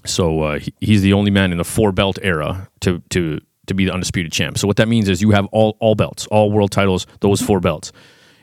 So 0.04 0.42
uh, 0.42 0.58
he, 0.58 0.72
he's 0.80 1.02
the 1.02 1.12
only 1.12 1.30
man 1.30 1.52
in 1.52 1.58
the 1.58 1.64
four 1.64 1.92
belt 1.92 2.18
era 2.22 2.68
to 2.80 3.02
to 3.10 3.40
to 3.66 3.74
be 3.74 3.84
the 3.84 3.92
undisputed 3.92 4.32
champ. 4.32 4.58
So 4.58 4.66
what 4.66 4.76
that 4.76 4.88
means 4.88 5.08
is 5.08 5.20
you 5.20 5.32
have 5.32 5.46
all 5.46 5.76
all 5.80 5.94
belts, 5.94 6.26
all 6.28 6.52
world 6.52 6.70
titles, 6.70 7.06
those 7.20 7.40
four 7.40 7.60
belts 7.60 7.92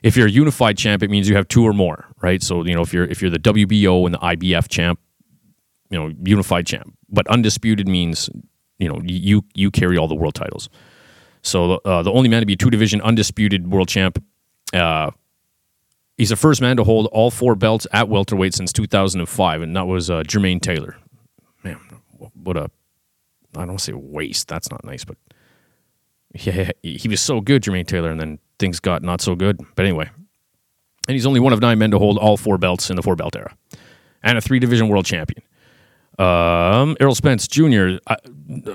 if 0.03 0.17
you're 0.17 0.27
a 0.27 0.31
unified 0.31 0.77
champ, 0.77 1.01
it 1.01 1.09
means 1.09 1.27
you 1.29 1.35
have 1.35 1.47
two 1.47 1.63
or 1.63 1.73
more, 1.73 2.05
right? 2.21 2.43
So 2.43 2.63
you 2.65 2.75
know 2.75 2.81
if 2.81 2.93
you're 2.93 3.05
if 3.05 3.21
you're 3.21 3.31
the 3.31 3.39
WBO 3.39 4.05
and 4.05 4.13
the 4.13 4.19
IBF 4.19 4.67
champ, 4.67 4.99
you 5.89 5.97
know 5.97 6.13
unified 6.23 6.67
champ. 6.67 6.93
But 7.09 7.25
undisputed 7.27 7.87
means 7.87 8.29
you 8.77 8.89
know 8.89 9.01
you 9.03 9.43
you 9.55 9.71
carry 9.71 9.97
all 9.97 10.07
the 10.07 10.15
world 10.15 10.35
titles. 10.35 10.69
So 11.41 11.75
uh, 11.85 12.03
the 12.03 12.11
only 12.11 12.29
man 12.29 12.41
to 12.41 12.45
be 12.45 12.55
two 12.55 12.69
division 12.69 13.01
undisputed 13.01 13.71
world 13.71 13.87
champ. 13.87 14.23
Uh, 14.73 15.11
he's 16.17 16.29
the 16.29 16.35
first 16.35 16.61
man 16.61 16.77
to 16.77 16.83
hold 16.83 17.07
all 17.07 17.31
four 17.31 17.55
belts 17.55 17.87
at 17.91 18.09
welterweight 18.09 18.53
since 18.53 18.73
2005, 18.73 19.61
and 19.61 19.75
that 19.75 19.85
was 19.85 20.09
uh, 20.09 20.23
Jermain 20.23 20.61
Taylor. 20.61 20.97
Man, 21.63 21.79
what 22.33 22.57
a 22.57 22.69
I 23.55 23.65
don't 23.65 23.79
say 23.79 23.93
waste. 23.93 24.49
That's 24.49 24.69
not 24.69 24.83
nice, 24.83 25.05
but 25.05 25.17
yeah, 26.33 26.71
he 26.83 27.07
was 27.07 27.21
so 27.21 27.39
good, 27.39 27.63
Jermain 27.63 27.87
Taylor, 27.87 28.11
and 28.11 28.19
then 28.19 28.39
things 28.63 28.79
got 28.79 29.03
not 29.03 29.19
so 29.19 29.35
good. 29.35 29.59
But 29.75 29.83
anyway, 29.85 30.09
and 31.07 31.15
he's 31.15 31.25
only 31.25 31.41
one 31.41 31.51
of 31.51 31.59
nine 31.59 31.77
men 31.79 31.91
to 31.91 31.99
hold 31.99 32.17
all 32.17 32.37
four 32.37 32.57
belts 32.57 32.89
in 32.89 32.95
the 32.95 33.01
four 33.01 33.17
belt 33.17 33.35
era, 33.35 33.53
and 34.23 34.37
a 34.37 34.41
three 34.41 34.59
division 34.59 34.87
world 34.87 35.05
champion. 35.05 35.43
Um, 36.17 36.95
Errol 37.01 37.15
Spence 37.15 37.47
Jr. 37.47 37.97
I, 38.07 38.15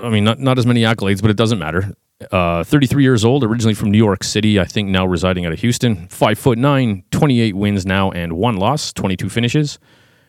I, 0.03 0.09
mean, 0.09 0.23
not 0.23 0.39
not 0.39 0.59
as 0.59 0.65
many 0.67 0.81
accolades, 0.83 1.21
but 1.21 1.31
it 1.31 1.37
doesn't 1.37 1.57
matter. 1.57 1.95
Uh, 2.31 2.63
33 2.65 3.01
years 3.01 3.23
old, 3.23 3.43
originally 3.45 3.73
from 3.73 3.91
New 3.91 3.97
York 3.97 4.23
City, 4.25 4.59
I 4.59 4.65
think 4.65 4.89
now 4.89 5.05
residing 5.05 5.45
out 5.45 5.53
of 5.53 5.59
Houston. 5.61 6.07
Five 6.09 6.37
foot 6.37 6.57
nine, 6.57 7.03
28 7.11 7.55
wins 7.55 7.85
now 7.85 8.11
and 8.11 8.33
one 8.33 8.57
loss, 8.57 8.91
22 8.93 9.29
finishes. 9.29 9.79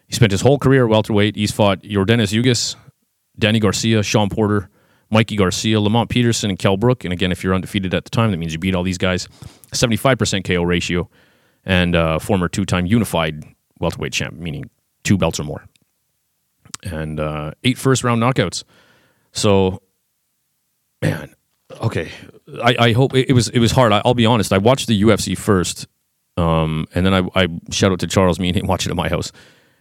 He 0.07 0.15
spent 0.15 0.31
his 0.31 0.41
whole 0.41 0.59
career 0.59 0.85
at 0.85 0.91
welterweight. 0.91 1.35
He's 1.37 1.51
fought 1.51 1.83
Yordenis 1.83 2.33
Ugas, 2.33 2.77
Danny 3.39 3.59
Garcia, 3.59 4.05
Shawn 4.05 4.29
Porter, 4.29 4.71
Mikey 5.11 5.37
Garcia, 5.37 5.81
Lamont 5.81 6.09
Peterson, 6.09 6.51
and 6.51 6.59
Kell 6.59 6.77
Brook. 6.77 7.05
And 7.05 7.13
again, 7.13 7.33
if 7.33 7.43
you're 7.43 7.55
undefeated 7.55 7.93
at 7.95 8.05
the 8.05 8.11
time, 8.11 8.31
that 8.31 8.37
means 8.37 8.53
you 8.53 8.59
beat 8.59 8.75
all 8.75 8.83
these 8.83 8.99
guys. 8.99 9.29
75% 9.73 10.45
KO 10.45 10.63
ratio, 10.63 11.09
and 11.65 11.95
uh, 11.97 12.19
former 12.19 12.49
two 12.49 12.65
time 12.65 12.87
unified 12.87 13.45
welterweight 13.79 14.13
champ, 14.13 14.35
meaning 14.35 14.71
two 15.03 15.19
belts 15.19 15.41
or 15.41 15.45
more. 15.45 15.65
And 16.83 17.21
uh, 17.21 17.53
eight 17.65 17.77
first 17.77 18.05
round 18.05 18.23
knockouts. 18.23 18.65
So, 19.33 19.83
man, 21.03 21.35
okay. 21.81 22.11
I, 22.63 22.77
I 22.79 22.93
hope 22.93 23.15
it, 23.15 23.29
it 23.29 23.33
was 23.33 23.49
it 23.49 23.59
was 23.59 23.73
hard. 23.73 23.93
I, 23.93 24.03
will 24.05 24.15
be 24.15 24.27
honest. 24.27 24.53
I 24.53 24.59
watched 24.59 24.87
the 24.87 25.03
UFC 25.03 25.37
first, 25.37 25.87
um, 26.37 26.87
and 26.95 27.05
then 27.05 27.15
I, 27.15 27.29
I 27.35 27.49
shout 27.71 27.93
out 27.93 28.01
to 28.01 28.07
Charles. 28.07 28.39
Me 28.39 28.49
and 28.49 28.57
him 28.57 28.67
watched 28.67 28.87
it 28.87 28.91
at 28.91 28.97
my 28.97 29.09
house, 29.09 29.31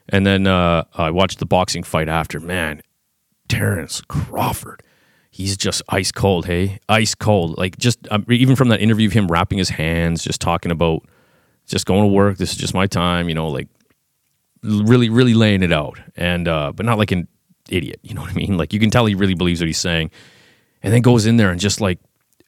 and 0.10 0.26
then 0.26 0.48
uh, 0.48 0.84
I 0.94 1.12
watched 1.12 1.40
the 1.40 1.46
boxing 1.46 1.84
fight 1.84 2.10
after. 2.10 2.40
Man, 2.40 2.82
Terence 3.48 4.02
Crawford 4.02 4.84
he's 5.30 5.58
just 5.58 5.82
ice 5.90 6.12
cold. 6.12 6.46
Hey, 6.46 6.80
ice 6.88 7.16
cold. 7.16 7.58
Like 7.58 7.78
just 7.78 8.00
um, 8.12 8.26
even 8.30 8.56
from 8.56 8.70
that 8.70 8.82
interview 8.82 9.08
of 9.08 9.14
him 9.14 9.28
wrapping 9.28 9.58
his 9.58 9.70
hands, 9.70 10.24
just 10.24 10.42
talking 10.42 10.72
about 10.72 11.04
just 11.66 11.86
going 11.86 12.02
to 12.02 12.08
work. 12.08 12.38
This 12.38 12.52
is 12.52 12.58
just 12.58 12.74
my 12.74 12.88
time. 12.88 13.30
You 13.30 13.36
know, 13.36 13.48
like 13.50 13.68
really, 14.64 15.10
really 15.10 15.34
laying 15.34 15.64
it 15.64 15.72
out, 15.72 16.00
and 16.16 16.48
uh, 16.48 16.72
but 16.74 16.86
not 16.86 16.98
like 16.98 17.12
an 17.12 17.28
idiot. 17.70 18.00
You 18.04 18.14
know 18.16 18.22
what 18.22 18.32
I 18.32 18.34
mean? 18.34 18.58
Like 18.58 18.74
you 18.74 18.80
can 18.80 18.90
tell 18.90 19.06
he 19.06 19.16
really 19.16 19.36
believes 19.36 19.62
what 19.62 19.68
he's 19.68 19.80
saying, 19.80 20.12
and 20.84 20.94
then 20.94 21.02
goes 21.02 21.26
in 21.26 21.38
there 21.38 21.52
and 21.52 21.60
just 21.60 21.82
like 21.82 22.00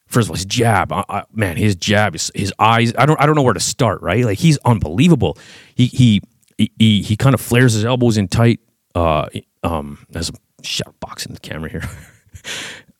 first 0.07 0.27
of 0.27 0.31
all, 0.31 0.35
his 0.35 0.45
jab, 0.45 0.91
I, 0.91 1.05
I, 1.07 1.23
man, 1.31 1.55
his 1.55 1.75
jab, 1.75 2.13
his, 2.13 2.31
his 2.35 2.53
eyes. 2.59 2.93
I 2.97 3.05
don't, 3.05 3.19
I 3.19 3.25
don't 3.25 3.35
know 3.35 3.43
where 3.43 3.53
to 3.53 3.59
start. 3.59 4.01
Right, 4.01 4.25
like 4.25 4.39
he's 4.39 4.57
unbelievable. 4.65 5.37
He 5.75 5.87
he 5.87 6.21
he 6.57 6.71
he, 6.77 7.01
he 7.01 7.15
kind 7.15 7.33
of 7.33 7.41
flares 7.41 7.73
his 7.73 7.85
elbows 7.85 8.17
in 8.17 8.27
tight. 8.27 8.59
Uh, 8.93 9.27
um, 9.63 10.05
as 10.13 10.29
a 10.29 10.33
shot 10.63 10.99
boxing 10.99 11.33
the 11.33 11.39
camera 11.39 11.69
here. 11.69 11.83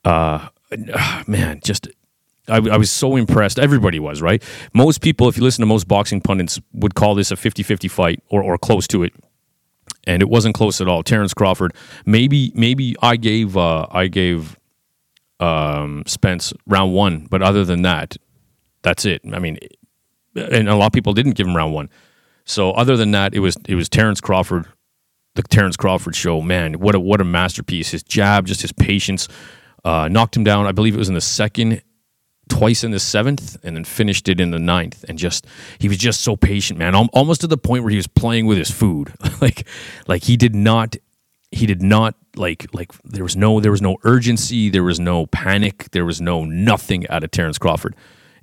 uh, 0.06 0.48
man, 1.28 1.60
just 1.64 1.88
I, 2.48 2.58
I, 2.58 2.78
was 2.78 2.92
so 2.92 3.16
impressed. 3.16 3.60
Everybody 3.60 4.00
was, 4.00 4.22
right? 4.22 4.44
Most 4.74 5.02
people, 5.02 5.30
if 5.30 5.38
you 5.38 5.44
listen 5.44 5.62
to 5.62 5.66
most 5.66 5.88
boxing 5.88 6.22
pundits, 6.22 6.60
would 6.74 6.96
call 6.96 7.16
this 7.16 7.32
a 7.32 7.36
50 7.36 7.64
50 7.64 7.88
fight 7.88 8.24
or, 8.30 8.44
or 8.44 8.58
close 8.58 8.88
to 8.88 9.04
it. 9.04 9.14
And 10.06 10.22
it 10.22 10.30
wasn't 10.30 10.56
close 10.56 10.82
at 10.82 10.88
all. 10.88 11.04
Terence 11.04 11.34
Crawford, 11.34 11.74
maybe 12.06 12.52
maybe 12.56 12.96
I 13.02 13.18
gave 13.18 13.56
uh, 13.56 13.86
I 13.92 14.08
gave 14.08 14.58
um, 15.40 16.04
Spence 16.08 16.54
round 16.66 16.94
one, 16.94 17.28
but 17.30 17.44
other 17.44 17.64
than 17.64 17.84
that, 17.84 18.18
that's 18.82 19.06
it. 19.06 19.22
I 19.32 19.38
mean, 19.38 19.60
and 20.36 20.68
a 20.68 20.76
lot 20.76 20.88
of 20.88 20.92
people 20.94 21.14
didn't 21.14 21.34
give 21.34 21.46
him 21.46 21.56
round 21.56 21.74
one. 21.74 21.90
So 22.46 22.72
other 22.72 22.98
than 22.98 23.12
that, 23.12 23.36
it 23.36 23.40
was 23.40 23.58
it 23.68 23.76
was 23.76 23.90
Terence 23.90 24.22
Crawford, 24.22 24.66
the 25.36 25.44
Terence 25.44 25.78
Crawford 25.78 26.16
show. 26.16 26.42
Man, 26.42 26.74
what 26.76 26.96
a 26.96 27.00
what 27.00 27.22
a 27.22 27.26
masterpiece! 27.26 27.92
His 27.92 28.04
jab, 28.04 28.46
just 28.46 28.62
his 28.62 28.72
patience, 28.72 29.28
uh, 29.84 30.08
knocked 30.08 30.36
him 30.36 30.44
down. 30.44 30.66
I 30.66 30.72
believe 30.72 30.96
it 30.96 31.00
was 31.00 31.10
in 31.10 31.16
the 31.16 31.22
second 31.22 31.82
twice 32.52 32.84
in 32.84 32.92
the 32.92 33.00
seventh 33.00 33.56
and 33.64 33.78
then 33.78 33.86
finished 33.86 34.28
it 34.28 34.42
in 34.42 34.52
the 34.52 34.60
ninth 34.60 35.06
and 35.08 35.18
just 35.18 35.48
he 35.80 35.88
was 35.88 35.98
just 35.98 36.20
so 36.20 36.36
patient 36.36 36.78
man 36.78 36.94
almost 36.94 37.40
to 37.40 37.48
the 37.48 37.58
point 37.58 37.82
where 37.82 37.90
he 37.90 37.96
was 37.96 38.08
playing 38.08 38.46
with 38.46 38.58
his 38.58 38.70
food 38.70 39.14
like 39.42 39.66
like 40.06 40.26
he 40.26 40.36
did 40.36 40.54
not 40.54 40.98
he 41.52 41.66
did 41.66 41.82
not 41.82 42.14
like 42.36 42.68
like 42.74 42.92
there 43.06 43.24
was 43.24 43.38
no 43.38 43.62
there 43.62 43.72
was 43.72 43.82
no 43.82 43.96
urgency 44.04 44.70
there 44.70 44.84
was 44.84 45.00
no 45.00 45.26
panic 45.28 45.90
there 45.92 46.04
was 46.04 46.20
no 46.20 46.44
nothing 46.44 47.08
out 47.08 47.24
of 47.24 47.32
Terence 47.32 47.58
Crawford 47.58 47.96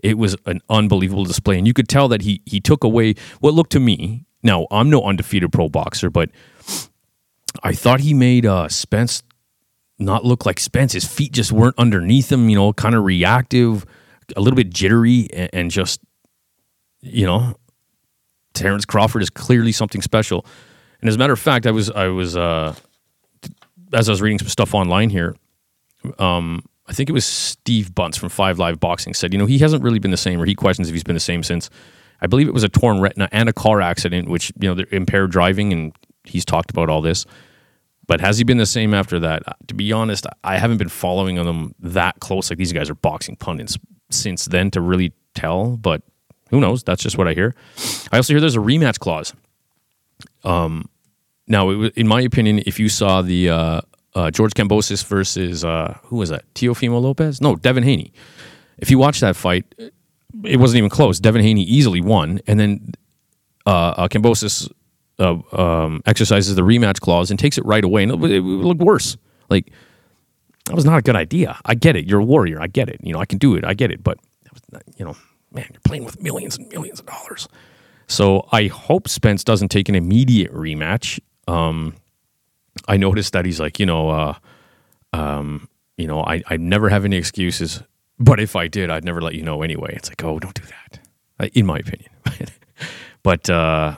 it 0.02 0.16
was 0.16 0.35
an 0.47 0.62
unbelievable 0.71 1.25
display 1.25 1.59
and 1.59 1.66
you 1.66 1.75
could 1.75 1.88
tell 1.88 2.09
that 2.09 2.23
he 2.23 2.40
he 2.47 2.61
took 2.61 2.85
away 2.85 3.14
what 3.40 3.52
looked 3.52 3.73
to 3.73 3.80
me 3.80 4.25
now 4.42 4.66
I'm 4.71 4.88
no 4.88 5.02
undefeated 5.02 5.52
pro 5.52 5.68
boxer 5.68 6.09
but 6.09 6.30
I 7.62 7.72
thought 7.72 8.00
he 8.00 8.14
made 8.14 8.46
uh 8.46 8.68
Spence 8.68 9.22
not 9.98 10.24
look 10.24 10.46
like 10.46 10.60
Spence. 10.60 10.92
His 10.92 11.04
feet 11.04 11.32
just 11.32 11.50
weren't 11.50 11.74
underneath 11.76 12.30
him, 12.30 12.48
you 12.48 12.56
know, 12.56 12.72
kind 12.72 12.94
of 12.94 13.04
reactive 13.04 13.84
a 14.36 14.40
little 14.40 14.56
bit 14.56 14.70
jittery 14.70 15.28
and, 15.32 15.50
and 15.52 15.70
just, 15.70 16.00
you 17.00 17.26
know, 17.26 17.56
Terence 18.54 18.84
Crawford 18.84 19.22
is 19.22 19.30
clearly 19.30 19.72
something 19.72 20.02
special. 20.02 20.44
And 21.00 21.08
as 21.08 21.14
a 21.14 21.18
matter 21.18 21.32
of 21.32 21.38
fact, 21.38 21.66
I 21.66 21.70
was 21.70 21.90
I 21.90 22.08
was 22.08 22.36
uh, 22.36 22.74
as 23.92 24.08
I 24.08 24.12
was 24.12 24.22
reading 24.22 24.38
some 24.38 24.48
stuff 24.48 24.74
online 24.74 25.10
here. 25.10 25.36
Um, 26.18 26.64
I 26.86 26.92
think 26.92 27.08
it 27.08 27.12
was 27.12 27.24
Steve 27.24 27.94
Bunce 27.94 28.16
from 28.16 28.28
Five 28.30 28.58
Live 28.58 28.80
Boxing 28.80 29.14
said, 29.14 29.32
you 29.32 29.38
know, 29.38 29.46
he 29.46 29.58
hasn't 29.58 29.82
really 29.82 29.98
been 29.98 30.10
the 30.10 30.16
same, 30.16 30.40
or 30.40 30.46
he 30.46 30.54
questions 30.54 30.88
if 30.88 30.94
he's 30.94 31.04
been 31.04 31.14
the 31.14 31.20
same 31.20 31.42
since. 31.42 31.70
I 32.20 32.26
believe 32.26 32.48
it 32.48 32.54
was 32.54 32.64
a 32.64 32.68
torn 32.68 33.00
retina 33.00 33.28
and 33.30 33.48
a 33.48 33.52
car 33.52 33.80
accident, 33.80 34.28
which 34.28 34.52
you 34.60 34.74
know, 34.74 34.84
impaired 34.90 35.30
driving, 35.30 35.72
and 35.72 35.92
he's 36.24 36.44
talked 36.44 36.70
about 36.70 36.88
all 36.88 37.00
this. 37.00 37.26
But 38.08 38.20
has 38.22 38.38
he 38.38 38.44
been 38.44 38.58
the 38.58 38.66
same 38.66 38.94
after 38.94 39.20
that? 39.20 39.42
To 39.68 39.74
be 39.74 39.92
honest, 39.92 40.26
I 40.42 40.58
haven't 40.58 40.78
been 40.78 40.88
following 40.88 41.36
them 41.36 41.74
that 41.78 42.18
close. 42.18 42.50
Like 42.50 42.58
these 42.58 42.72
guys 42.72 42.90
are 42.90 42.94
boxing 42.94 43.36
pundits 43.36 43.78
since 44.10 44.46
then 44.46 44.70
to 44.72 44.80
really 44.80 45.12
tell, 45.34 45.76
but 45.76 46.02
who 46.50 46.58
knows? 46.58 46.82
That's 46.82 47.02
just 47.02 47.18
what 47.18 47.28
I 47.28 47.34
hear. 47.34 47.54
I 48.10 48.16
also 48.16 48.32
hear 48.32 48.40
there's 48.40 48.56
a 48.56 48.60
rematch 48.60 48.98
clause. 48.98 49.34
Um, 50.42 50.88
now, 51.46 51.68
it, 51.68 51.94
in 51.96 52.08
my 52.08 52.22
opinion, 52.22 52.62
if 52.64 52.80
you 52.80 52.88
saw 52.88 53.20
the 53.20 53.50
uh, 53.50 53.80
uh, 54.14 54.30
George 54.30 54.52
Kambosos 54.52 55.04
versus 55.04 55.62
uh, 55.62 55.98
who 56.04 56.16
was 56.16 56.30
that? 56.30 56.42
Teofimo 56.54 57.00
Lopez? 57.02 57.42
No, 57.42 57.56
Devin 57.56 57.84
Haney. 57.84 58.12
If 58.78 58.90
you 58.90 58.98
watch 58.98 59.20
that 59.20 59.36
fight, 59.36 59.66
it 60.44 60.58
wasn't 60.58 60.78
even 60.78 60.90
close. 60.90 61.20
Devin 61.20 61.42
Haney 61.42 61.62
easily 61.64 62.00
won, 62.00 62.40
and 62.46 62.58
then 62.58 62.92
uh, 63.66 63.90
uh 63.96 64.08
Kambosos 64.08 64.70
uh, 65.18 65.38
um, 65.52 66.02
exercises 66.06 66.54
the 66.54 66.62
rematch 66.62 67.00
clause 67.00 67.30
and 67.30 67.38
takes 67.38 67.58
it 67.58 67.64
right 67.64 67.84
away, 67.84 68.02
and 68.02 68.12
it, 68.12 68.30
it 68.30 68.40
looked 68.40 68.80
worse. 68.80 69.16
Like 69.50 69.72
that 70.68 70.75
was 70.75 70.84
not 70.84 70.98
a 70.98 71.02
good 71.02 71.16
idea. 71.16 71.58
I 71.64 71.75
get 71.75 71.96
it. 71.96 72.06
You're 72.06 72.20
a 72.20 72.25
warrior. 72.25 72.60
I 72.60 72.66
get 72.66 72.88
it. 72.88 73.00
You 73.02 73.14
know, 73.14 73.20
I 73.20 73.25
can 73.25 73.38
do 73.38 73.54
it. 73.56 73.64
I 73.64 73.72
get 73.72 73.90
it. 73.90 74.04
But, 74.04 74.18
you 74.96 75.04
know, 75.04 75.16
man, 75.50 75.66
you're 75.72 75.80
playing 75.80 76.04
with 76.04 76.20
millions 76.22 76.58
and 76.58 76.68
millions 76.68 77.00
of 77.00 77.06
dollars. 77.06 77.48
So 78.06 78.46
I 78.52 78.66
hope 78.66 79.08
Spence 79.08 79.44
doesn't 79.44 79.68
take 79.68 79.88
an 79.88 79.94
immediate 79.94 80.52
rematch. 80.52 81.20
Um, 81.46 81.94
I 82.87 82.98
noticed 82.98 83.32
that 83.32 83.46
he's 83.46 83.58
like, 83.58 83.80
you 83.80 83.87
know, 83.87 84.10
uh, 84.10 84.34
um, 85.14 85.68
you 85.96 86.06
know, 86.06 86.22
I, 86.22 86.42
I 86.48 86.58
never 86.58 86.90
have 86.90 87.06
any 87.06 87.16
excuses, 87.16 87.82
but 88.18 88.38
if 88.38 88.54
I 88.54 88.68
did, 88.68 88.90
I'd 88.90 89.04
never 89.04 89.22
let 89.22 89.34
you 89.34 89.42
know 89.42 89.62
anyway. 89.62 89.94
It's 89.96 90.10
like, 90.10 90.22
oh, 90.22 90.38
don't 90.38 90.54
do 90.54 90.62
that, 90.62 91.00
uh, 91.40 91.48
in 91.54 91.64
my 91.64 91.78
opinion. 91.78 92.10
but 93.22 93.48
uh, 93.48 93.96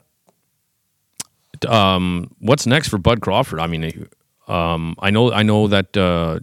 um, 1.69 2.31
what's 2.39 2.67
next 2.67 2.89
for 2.89 2.99
Bud 2.99 3.21
Crawford? 3.21 3.61
I 3.61 3.67
mean, 3.67 4.09
um, 4.49 4.97
I 4.99 5.11
know 5.11 5.33
I 5.33 5.43
know 5.43 5.69
that 5.69 5.97
uh, 5.97 6.39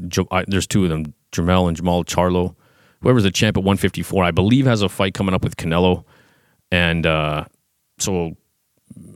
there's 0.48 0.68
two 0.68 0.84
of 0.84 0.90
them, 0.90 1.14
Jermell 1.32 1.68
and 1.68 1.78
Jermall 1.78 2.06
Charlo. 2.06 2.56
Whoever's 3.02 3.24
the 3.24 3.32
champ 3.32 3.58
at 3.58 3.64
154, 3.64 4.24
I 4.24 4.32
believe, 4.32 4.66
has 4.66 4.82
a 4.82 4.90
fight 4.90 5.14
coming 5.14 5.36
up 5.36 5.44
with 5.44 5.56
Canelo, 5.56 6.04
and 6.72 7.06
uh, 7.06 7.46
so 8.00 8.36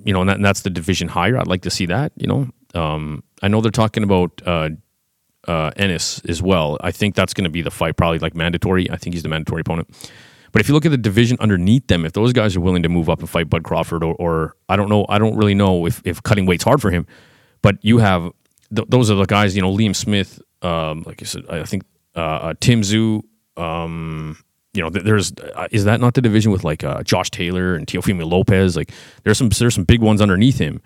you 0.06 0.14
know, 0.14 0.22
and, 0.22 0.30
that, 0.30 0.36
and, 0.36 0.46
that's 0.46 0.62
the 0.62 0.70
division 0.70 1.08
higher. 1.08 1.38
I'd 1.38 1.48
like 1.48 1.64
to 1.64 1.70
see 1.70 1.86
that. 1.88 2.12
You 2.16 2.28
know, 2.28 2.80
um, 2.80 3.24
I 3.42 3.48
know 3.48 3.62
they're 3.62 3.72
talking 3.72 4.04
about 4.04 4.42
uh, 4.46 4.70
uh, 5.48 5.72
Ennis 5.76 6.22
as 6.28 6.42
well. 6.42 6.78
I 6.82 6.92
think 6.92 7.16
that's 7.16 7.34
going 7.34 7.46
to 7.46 7.50
be 7.50 7.62
the 7.62 7.72
fight, 7.72 7.98
probably 7.98 8.20
like 8.20 8.36
mandatory. 8.36 8.90
I 8.90 8.98
think 8.98 9.14
he's 9.14 9.24
the 9.24 9.30
mandatory 9.30 9.62
opponent. 9.62 9.90
But 10.52 10.62
if 10.62 10.68
you 10.68 10.74
look 10.74 10.86
at 10.86 10.92
the 10.92 10.98
division 10.98 11.38
underneath 11.40 11.88
them, 11.88 12.06
if 12.06 12.14
those 12.14 12.34
guys 12.34 12.56
are 12.56 12.60
willing 12.60 12.84
to 12.84 12.90
move 12.90 13.10
up 13.10 13.20
and 13.20 13.30
fight 13.30 13.50
Bud 13.50 13.64
Crawford, 13.64 14.04
or, 14.04 14.16
or 14.16 14.56
I 14.68 14.76
don't 14.76 14.90
know, 14.90 15.06
I 15.08 15.18
don't 15.18 15.36
really 15.38 15.56
know 15.56 15.86
if, 15.86 16.02
if 16.06 16.22
cutting 16.24 16.46
weight's 16.46 16.64
hard 16.64 16.82
for 16.82 16.92
him. 16.92 17.08
But 17.62 17.78
you 17.82 18.00
have 18.00 18.32
th- 18.76 18.88
those 18.90 19.10
are 19.12 19.16
the 19.16 19.26
guys. 19.26 19.56
You 19.56 19.62
know, 19.62 19.74
Liam 19.76 19.96
Smith. 19.96 20.42
Um, 20.62 21.04
like 21.06 21.22
I 21.22 21.26
said, 21.26 21.44
I 21.50 21.64
think 21.64 21.84
uh, 22.16 22.20
uh, 22.20 22.54
Tim 22.60 22.82
Tszyu. 22.82 23.24
Um, 23.58 24.38
you 24.74 24.82
know, 24.82 24.90
th- 24.90 25.06
there's 25.06 25.34
uh, 25.34 25.68
is 25.72 25.86
that 25.86 26.00
not 26.00 26.14
the 26.14 26.22
division 26.22 26.52
with 26.52 26.64
like 26.64 26.84
uh, 26.84 27.04
Josh 27.04 27.30
Taylor 27.30 27.76
and 27.76 27.86
Teofimo 27.88 28.30
Lopez? 28.30 28.76
Like 28.76 28.92
there's 29.24 29.38
some 29.38 29.50
there's 29.50 29.76
some 29.76 29.84
big 29.84 30.02
ones 30.02 30.22
underneath 30.22 30.58
him. 30.58 30.82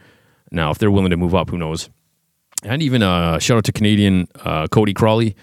Now, 0.51 0.71
if 0.71 0.77
they're 0.77 0.91
willing 0.91 1.11
to 1.11 1.17
move 1.17 1.35
up, 1.35 1.49
who 1.49 1.57
knows? 1.57 1.89
And 2.63 2.81
even 2.81 3.03
uh, 3.03 3.39
shout 3.39 3.57
out 3.57 3.63
to 3.65 3.71
Canadian 3.71 4.27
uh, 4.43 4.67
Cody 4.67 4.93
Crowley. 4.93 5.35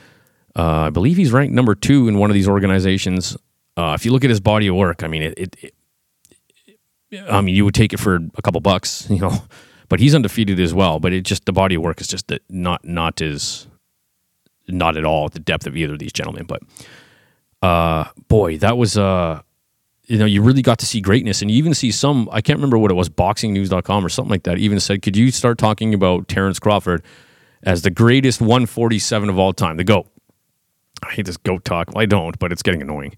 I 0.54 0.90
believe 0.90 1.16
he's 1.16 1.32
ranked 1.32 1.54
number 1.54 1.74
two 1.74 2.08
in 2.08 2.18
one 2.18 2.30
of 2.30 2.34
these 2.34 2.48
organizations. 2.48 3.36
Uh, 3.76 3.92
if 3.94 4.04
you 4.04 4.12
look 4.12 4.24
at 4.24 4.30
his 4.30 4.40
body 4.40 4.66
of 4.66 4.74
work, 4.74 5.02
I 5.02 5.08
mean, 5.08 5.22
it, 5.22 5.34
it, 5.38 5.56
it, 7.10 7.24
I 7.28 7.40
mean, 7.40 7.54
you 7.54 7.64
would 7.64 7.74
take 7.74 7.92
it 7.92 8.00
for 8.00 8.18
a 8.36 8.42
couple 8.42 8.60
bucks, 8.60 9.06
you 9.10 9.18
know 9.18 9.42
but 9.92 10.00
he's 10.00 10.14
undefeated 10.14 10.58
as 10.58 10.72
well. 10.72 10.98
But 10.98 11.12
it 11.12 11.20
just 11.20 11.44
the 11.44 11.52
body 11.52 11.74
of 11.74 11.82
work 11.82 12.00
is 12.00 12.06
just 12.06 12.32
not 12.48 12.82
not 12.82 13.20
as 13.20 13.66
not 14.66 14.96
at 14.96 15.04
all 15.04 15.28
the 15.28 15.38
depth 15.38 15.66
of 15.66 15.76
either 15.76 15.92
of 15.92 15.98
these 15.98 16.14
gentlemen. 16.14 16.46
But 16.46 16.62
uh, 17.60 18.08
boy, 18.26 18.56
that 18.56 18.78
was 18.78 18.96
uh, 18.96 19.42
you 20.06 20.16
know, 20.16 20.24
you 20.24 20.40
really 20.40 20.62
got 20.62 20.78
to 20.78 20.86
see 20.86 21.02
greatness, 21.02 21.42
and 21.42 21.50
you 21.50 21.58
even 21.58 21.74
see 21.74 21.90
some. 21.90 22.26
I 22.32 22.40
can't 22.40 22.56
remember 22.56 22.78
what 22.78 22.90
it 22.90 22.94
was, 22.94 23.10
BoxingNews.com 23.10 24.02
or 24.02 24.08
something 24.08 24.30
like 24.30 24.44
that. 24.44 24.56
Even 24.56 24.80
said, 24.80 25.02
could 25.02 25.14
you 25.14 25.30
start 25.30 25.58
talking 25.58 25.92
about 25.92 26.26
Terence 26.26 26.58
Crawford 26.58 27.04
as 27.62 27.82
the 27.82 27.90
greatest 27.90 28.40
147 28.40 29.28
of 29.28 29.38
all 29.38 29.52
time, 29.52 29.76
the 29.76 29.84
goat? 29.84 30.08
I 31.02 31.12
hate 31.12 31.26
this 31.26 31.36
goat 31.36 31.66
talk. 31.66 31.88
Well, 31.88 32.02
I 32.02 32.06
don't, 32.06 32.38
but 32.38 32.50
it's 32.50 32.62
getting 32.62 32.80
annoying. 32.80 33.14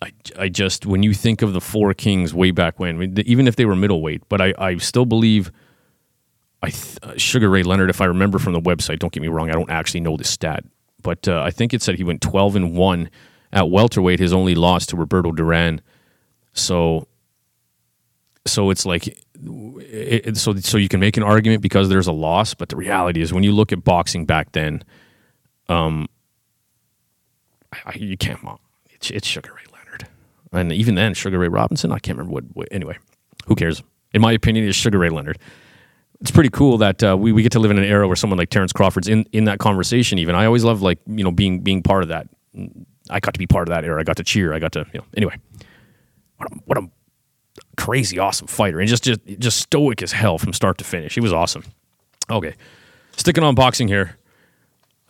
I, 0.00 0.12
I 0.38 0.48
just 0.48 0.86
when 0.86 1.02
you 1.02 1.12
think 1.12 1.42
of 1.42 1.52
the 1.52 1.60
four 1.60 1.92
kings 1.92 2.32
way 2.32 2.52
back 2.52 2.78
when, 2.78 3.18
even 3.26 3.48
if 3.48 3.56
they 3.56 3.64
were 3.64 3.74
middleweight, 3.74 4.22
but 4.28 4.40
I, 4.40 4.54
I 4.56 4.76
still 4.76 5.06
believe 5.06 5.50
I 6.62 6.72
uh, 7.02 7.14
Sugar 7.16 7.48
Ray 7.48 7.62
Leonard, 7.62 7.90
if 7.90 8.00
I 8.00 8.04
remember 8.04 8.38
from 8.38 8.52
the 8.52 8.60
website, 8.60 9.00
don't 9.00 9.12
get 9.12 9.22
me 9.22 9.28
wrong, 9.28 9.50
I 9.50 9.54
don't 9.54 9.70
actually 9.70 10.00
know 10.00 10.16
the 10.16 10.24
stat, 10.24 10.64
but 11.02 11.26
uh, 11.26 11.42
I 11.42 11.50
think 11.50 11.74
it 11.74 11.82
said 11.82 11.96
he 11.96 12.04
went 12.04 12.20
twelve 12.20 12.54
and 12.54 12.76
one 12.76 13.10
at 13.52 13.70
welterweight. 13.70 14.20
His 14.20 14.32
only 14.32 14.54
loss 14.54 14.86
to 14.86 14.96
Roberto 14.96 15.32
Duran, 15.32 15.80
so 16.52 17.08
so 18.46 18.70
it's 18.70 18.86
like 18.86 19.08
it, 19.40 20.36
so 20.36 20.54
so 20.56 20.78
you 20.78 20.88
can 20.88 21.00
make 21.00 21.16
an 21.16 21.22
argument 21.22 21.62
because 21.62 21.88
there's 21.88 22.06
a 22.06 22.12
loss, 22.12 22.54
but 22.54 22.68
the 22.68 22.76
reality 22.76 23.20
is 23.20 23.32
when 23.32 23.42
you 23.42 23.52
look 23.52 23.72
at 23.72 23.82
boxing 23.82 24.26
back 24.26 24.52
then, 24.52 24.84
um, 25.68 26.06
I, 27.84 27.94
you 27.96 28.16
can't. 28.16 28.40
It's, 28.90 29.10
it's 29.10 29.26
Sugar 29.26 29.52
Ray 29.54 29.62
and 30.52 30.72
even 30.72 30.94
then, 30.94 31.14
Sugar 31.14 31.38
Ray 31.38 31.48
Robinson, 31.48 31.92
I 31.92 31.98
can't 31.98 32.18
remember 32.18 32.34
what, 32.34 32.44
what 32.54 32.68
anyway, 32.70 32.98
who 33.46 33.54
cares? 33.54 33.82
In 34.14 34.22
my 34.22 34.32
opinion, 34.32 34.66
is 34.66 34.76
Sugar 34.76 34.98
Ray 34.98 35.10
Leonard. 35.10 35.38
It's 36.20 36.30
pretty 36.30 36.50
cool 36.50 36.78
that 36.78 37.02
uh, 37.02 37.16
we, 37.16 37.32
we 37.32 37.42
get 37.42 37.52
to 37.52 37.60
live 37.60 37.70
in 37.70 37.78
an 37.78 37.84
era 37.84 38.06
where 38.06 38.16
someone 38.16 38.38
like 38.38 38.50
Terence 38.50 38.72
Crawford's 38.72 39.06
in, 39.06 39.24
in 39.32 39.44
that 39.44 39.58
conversation. 39.58 40.18
Even 40.18 40.34
I 40.34 40.46
always 40.46 40.64
love 40.64 40.82
like 40.82 40.98
you 41.06 41.22
know 41.22 41.30
being 41.30 41.60
being 41.60 41.82
part 41.82 42.02
of 42.02 42.08
that. 42.08 42.28
I 43.10 43.20
got 43.20 43.34
to 43.34 43.38
be 43.38 43.46
part 43.46 43.68
of 43.68 43.74
that 43.74 43.84
era. 43.84 44.00
I 44.00 44.04
got 44.04 44.16
to 44.16 44.24
cheer. 44.24 44.52
I 44.52 44.58
got 44.58 44.72
to 44.72 44.86
you 44.92 45.00
know 45.00 45.06
anyway. 45.16 45.36
What 46.38 46.52
a, 46.52 46.54
what 46.64 46.78
a 46.78 46.88
crazy 47.76 48.18
awesome 48.18 48.46
fighter 48.46 48.80
and 48.80 48.88
just 48.88 49.04
just 49.04 49.20
just 49.38 49.58
stoic 49.58 50.02
as 50.02 50.12
hell 50.12 50.38
from 50.38 50.52
start 50.52 50.78
to 50.78 50.84
finish. 50.84 51.14
He 51.14 51.20
was 51.20 51.32
awesome. 51.32 51.64
Okay, 52.30 52.54
sticking 53.16 53.44
on 53.44 53.54
boxing 53.54 53.88
here. 53.88 54.17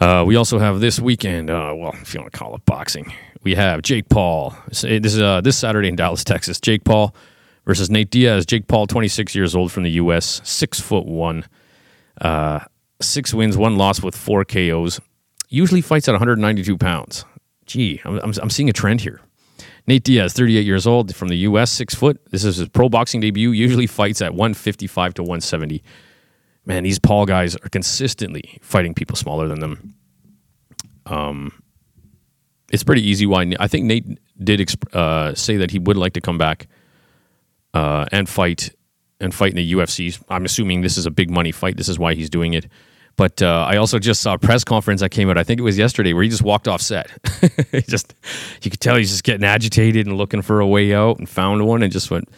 Uh, 0.00 0.25
we 0.26 0.37
also 0.37 0.59
have 0.59 0.81
this 0.81 1.00
weekend. 1.00 1.50
Uh, 1.50 1.73
well, 1.76 1.93
if 2.00 2.14
you 2.14 2.21
want 2.21 2.33
to 2.33 2.38
call 2.38 2.55
it 2.55 2.64
boxing, 2.64 3.12
we 3.43 3.55
have 3.55 3.83
Jake 3.83 4.09
Paul. 4.09 4.55
This 4.69 4.85
is 4.85 5.21
uh, 5.21 5.40
this 5.40 5.59
Saturday 5.59 5.88
in 5.88 5.97
Dallas, 5.97 6.23
Texas. 6.23 6.61
Jake 6.61 6.85
Paul 6.85 7.14
versus 7.67 7.90
Nate 7.90 8.11
Diaz. 8.11 8.47
Jake 8.47 8.69
Paul, 8.69 8.87
26 8.87 9.35
years 9.35 9.57
old 9.57 9.73
from 9.73 9.83
the 9.83 9.90
U.S., 9.93 10.40
six 10.45 10.81
foot 10.81 11.05
one, 11.05 11.45
uh, 12.21 12.61
six 13.00 13.35
wins, 13.35 13.57
one 13.57 13.76
loss 13.76 14.02
with 14.02 14.17
four 14.17 14.45
KOs. 14.45 15.00
Usually 15.49 15.81
fights 15.81 16.09
at 16.09 16.12
192 16.12 16.76
pounds. 16.76 17.25
Gee, 17.67 18.00
I'm, 18.05 18.19
I'm, 18.21 18.33
I'm 18.40 18.50
seeing 18.50 18.69
a 18.69 18.73
trend 18.73 19.00
here. 19.00 19.21
Nate 19.87 20.05
Diaz, 20.05 20.33
38 20.35 20.67
years 20.67 20.87
old 20.87 21.14
from 21.17 21.28
the 21.28 21.38
U.S., 21.38 21.73
six 21.73 21.95
foot. 21.95 22.21
This 22.31 22.45
is 22.45 22.57
his 22.57 22.69
pro 22.69 22.88
boxing 22.88 23.21
debut. 23.21 23.50
Usually 23.50 23.87
fights 23.87 24.23
at 24.23 24.33
155 24.35 25.14
to 25.14 25.23
170. 25.23 25.83
Man, 26.69 26.85
these 26.85 26.99
Paul 26.99 27.25
guys 27.25 27.57
are 27.57 27.69
consistently 27.71 28.59
fighting 28.61 28.93
people 28.93 29.17
smaller 29.17 29.49
than 29.49 29.61
them. 29.61 29.95
Um, 31.07 31.63
it's 32.71 32.85
pretty 32.85 33.03
easy 33.03 33.25
why 33.25 33.51
I 33.59 33.67
think 33.67 33.87
Nate 33.87 34.19
did 34.45 34.61
exp- 34.61 34.95
uh, 34.95 35.35
say 35.35 35.57
that 35.57 35.71
he 35.71 35.79
would 35.79 35.97
like 35.97 36.13
to 36.13 36.21
come 36.21 36.37
back 36.37 36.69
uh, 37.73 38.05
and 38.13 38.29
fight 38.29 38.71
and 39.19 39.35
fight 39.35 39.53
in 39.53 39.57
the 39.57 39.73
UFC. 39.73 40.23
I'm 40.29 40.45
assuming 40.45 40.83
this 40.83 40.99
is 40.99 41.07
a 41.07 41.11
big 41.11 41.31
money 41.31 41.53
fight. 41.53 41.79
This 41.79 41.89
is 41.89 41.99
why 41.99 42.13
he's 42.13 42.29
doing 42.29 42.53
it. 42.53 42.69
But 43.17 43.41
uh, 43.41 43.67
I 43.67 43.79
also 43.79 43.99
just 43.99 44.21
saw 44.21 44.35
a 44.35 44.39
press 44.39 44.63
conference 44.63 45.01
that 45.01 45.09
came 45.09 45.29
out. 45.31 45.39
I 45.39 45.45
think 45.45 45.59
it 45.59 45.65
was 45.65 45.77
yesterday, 45.79 46.13
where 46.13 46.23
he 46.23 46.29
just 46.29 46.43
walked 46.43 46.69
off 46.69 46.83
set. 46.83 47.11
he 47.73 47.81
just 47.81 48.15
you 48.63 48.71
could 48.71 48.79
tell 48.79 48.95
he's 48.95 49.11
just 49.11 49.25
getting 49.25 49.43
agitated 49.43 50.07
and 50.07 50.19
looking 50.19 50.43
for 50.43 50.61
a 50.61 50.67
way 50.67 50.95
out, 50.95 51.19
and 51.19 51.27
found 51.27 51.67
one, 51.67 51.83
and 51.83 51.91
just 51.91 52.11
went 52.11 52.29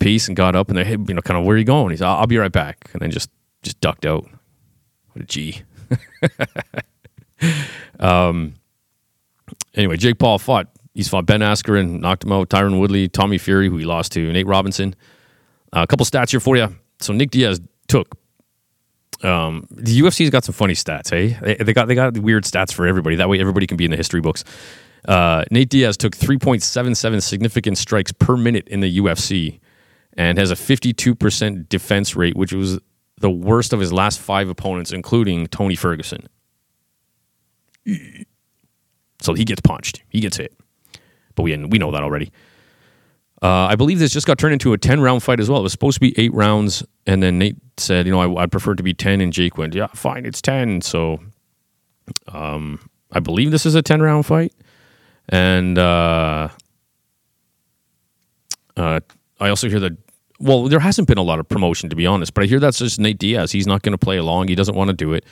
peace 0.00 0.26
and 0.26 0.36
got 0.36 0.56
up 0.56 0.68
and 0.68 0.76
they 0.76 0.90
you 0.90 1.14
know 1.14 1.22
kind 1.22 1.38
of 1.38 1.46
where 1.46 1.54
are 1.54 1.58
you 1.58 1.64
going? 1.64 1.90
He's 1.90 2.02
I'll, 2.02 2.16
I'll 2.16 2.26
be 2.26 2.36
right 2.36 2.52
back, 2.52 2.90
and 2.92 3.00
then 3.00 3.12
just 3.12 3.30
just 3.64 3.80
ducked 3.80 4.06
out. 4.06 4.24
What 5.12 5.22
a 5.22 5.26
G. 5.26 5.62
um. 8.00 8.54
Anyway, 9.74 9.96
Jake 9.96 10.18
Paul 10.18 10.38
fought. 10.38 10.68
He's 10.94 11.08
fought 11.08 11.26
Ben 11.26 11.40
Askren, 11.40 11.98
knocked 11.98 12.22
him 12.22 12.30
out. 12.30 12.48
Tyron 12.48 12.78
Woodley, 12.78 13.08
Tommy 13.08 13.38
Fury, 13.38 13.68
who 13.68 13.76
he 13.76 13.84
lost 13.84 14.12
to, 14.12 14.32
Nate 14.32 14.46
Robinson. 14.46 14.94
Uh, 15.72 15.82
a 15.82 15.86
couple 15.88 16.06
stats 16.06 16.30
here 16.30 16.38
for 16.38 16.56
you. 16.56 16.68
So 17.00 17.12
Nick 17.12 17.32
Diaz 17.32 17.60
took 17.88 18.16
um, 19.24 19.66
the 19.70 20.00
UFC's 20.00 20.30
got 20.30 20.44
some 20.44 20.52
funny 20.52 20.74
stats. 20.74 21.10
Hey, 21.10 21.38
they, 21.40 21.64
they 21.64 21.72
got 21.72 21.88
they 21.88 21.94
got 21.94 22.16
weird 22.18 22.44
stats 22.44 22.72
for 22.72 22.86
everybody. 22.86 23.16
That 23.16 23.28
way, 23.28 23.40
everybody 23.40 23.66
can 23.66 23.76
be 23.76 23.84
in 23.84 23.90
the 23.90 23.96
history 23.96 24.20
books. 24.20 24.44
Uh, 25.06 25.44
Nate 25.50 25.68
Diaz 25.68 25.98
took 25.98 26.16
3.77 26.16 27.22
significant 27.22 27.76
strikes 27.76 28.10
per 28.12 28.36
minute 28.38 28.66
in 28.68 28.80
the 28.80 28.98
UFC, 28.98 29.60
and 30.16 30.38
has 30.38 30.50
a 30.50 30.54
52% 30.54 31.68
defense 31.68 32.16
rate, 32.16 32.36
which 32.36 32.54
was 32.54 32.78
the 33.18 33.30
worst 33.30 33.72
of 33.72 33.80
his 33.80 33.92
last 33.92 34.20
five 34.20 34.48
opponents, 34.48 34.92
including 34.92 35.46
Tony 35.46 35.76
Ferguson. 35.76 36.28
So 39.20 39.34
he 39.34 39.44
gets 39.44 39.60
punched. 39.60 40.02
He 40.08 40.20
gets 40.20 40.36
hit. 40.36 40.54
But 41.34 41.42
we 41.42 41.56
we 41.64 41.78
know 41.78 41.90
that 41.92 42.02
already. 42.02 42.32
Uh, 43.42 43.66
I 43.68 43.76
believe 43.76 43.98
this 43.98 44.12
just 44.12 44.26
got 44.26 44.38
turned 44.38 44.54
into 44.54 44.72
a 44.72 44.78
10 44.78 45.00
round 45.00 45.22
fight 45.22 45.38
as 45.38 45.50
well. 45.50 45.60
It 45.60 45.64
was 45.64 45.72
supposed 45.72 45.96
to 45.96 46.00
be 46.00 46.18
eight 46.18 46.32
rounds, 46.32 46.82
and 47.06 47.22
then 47.22 47.38
Nate 47.38 47.56
said, 47.76 48.06
you 48.06 48.12
know, 48.12 48.20
I, 48.20 48.26
would 48.26 48.50
prefer 48.50 48.72
it 48.72 48.76
to 48.76 48.82
be 48.82 48.94
10, 48.94 49.20
and 49.20 49.32
Jake 49.34 49.58
went, 49.58 49.74
yeah, 49.74 49.88
fine, 49.88 50.24
it's 50.24 50.40
10. 50.40 50.80
So 50.80 51.20
um, 52.28 52.88
I 53.12 53.20
believe 53.20 53.50
this 53.50 53.66
is 53.66 53.74
a 53.74 53.82
10 53.82 54.00
round 54.00 54.24
fight. 54.24 54.54
And 55.28 55.78
uh, 55.78 56.48
uh, 58.78 59.00
I 59.40 59.48
also 59.48 59.68
hear 59.68 59.80
that, 59.80 59.92
well, 60.38 60.64
there 60.64 60.80
hasn't 60.80 61.08
been 61.08 61.18
a 61.18 61.22
lot 61.22 61.38
of 61.38 61.48
promotion, 61.48 61.88
to 61.90 61.96
be 61.96 62.06
honest, 62.06 62.34
but 62.34 62.44
I 62.44 62.46
hear 62.46 62.60
that's 62.60 62.78
just 62.78 62.98
Nate 62.98 63.18
Diaz. 63.18 63.52
He's 63.52 63.66
not 63.66 63.82
going 63.82 63.92
to 63.92 63.98
play 63.98 64.16
along, 64.16 64.48
he 64.48 64.54
doesn't 64.54 64.74
want 64.74 64.88
to 64.88 64.94
do 64.94 65.12
it. 65.12 65.24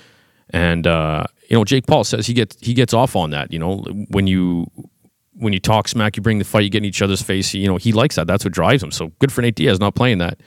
And, 0.50 0.86
uh, 0.86 1.24
you 1.48 1.56
know, 1.56 1.64
Jake 1.64 1.86
Paul 1.86 2.04
says 2.04 2.26
he 2.26 2.34
gets 2.34 2.56
he 2.60 2.74
gets 2.74 2.92
off 2.92 3.16
on 3.16 3.30
that. 3.30 3.52
You 3.52 3.58
know, 3.58 3.78
when 4.08 4.26
you 4.26 4.66
when 5.34 5.52
you 5.52 5.60
talk 5.60 5.88
smack, 5.88 6.16
you 6.16 6.22
bring 6.22 6.38
the 6.38 6.44
fight, 6.44 6.64
you 6.64 6.70
get 6.70 6.78
in 6.78 6.84
each 6.84 7.02
other's 7.02 7.22
face. 7.22 7.54
You 7.54 7.68
know, 7.68 7.76
he 7.76 7.92
likes 7.92 8.16
that. 8.16 8.26
That's 8.26 8.44
what 8.44 8.52
drives 8.52 8.82
him. 8.82 8.90
So 8.90 9.12
good 9.18 9.32
for 9.32 9.40
Nate 9.42 9.54
Diaz 9.54 9.80
not 9.80 9.94
playing 9.94 10.18
that 10.18 10.40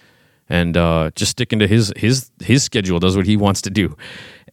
and 0.50 0.78
uh, 0.78 1.12
just 1.16 1.32
sticking 1.32 1.60
to 1.60 1.68
his 1.68 1.92
his 1.96 2.32
his 2.40 2.64
schedule. 2.64 3.00
Does 3.00 3.18
what 3.18 3.26
he 3.26 3.38
wants 3.38 3.62
to 3.64 3.70
do. 3.70 3.96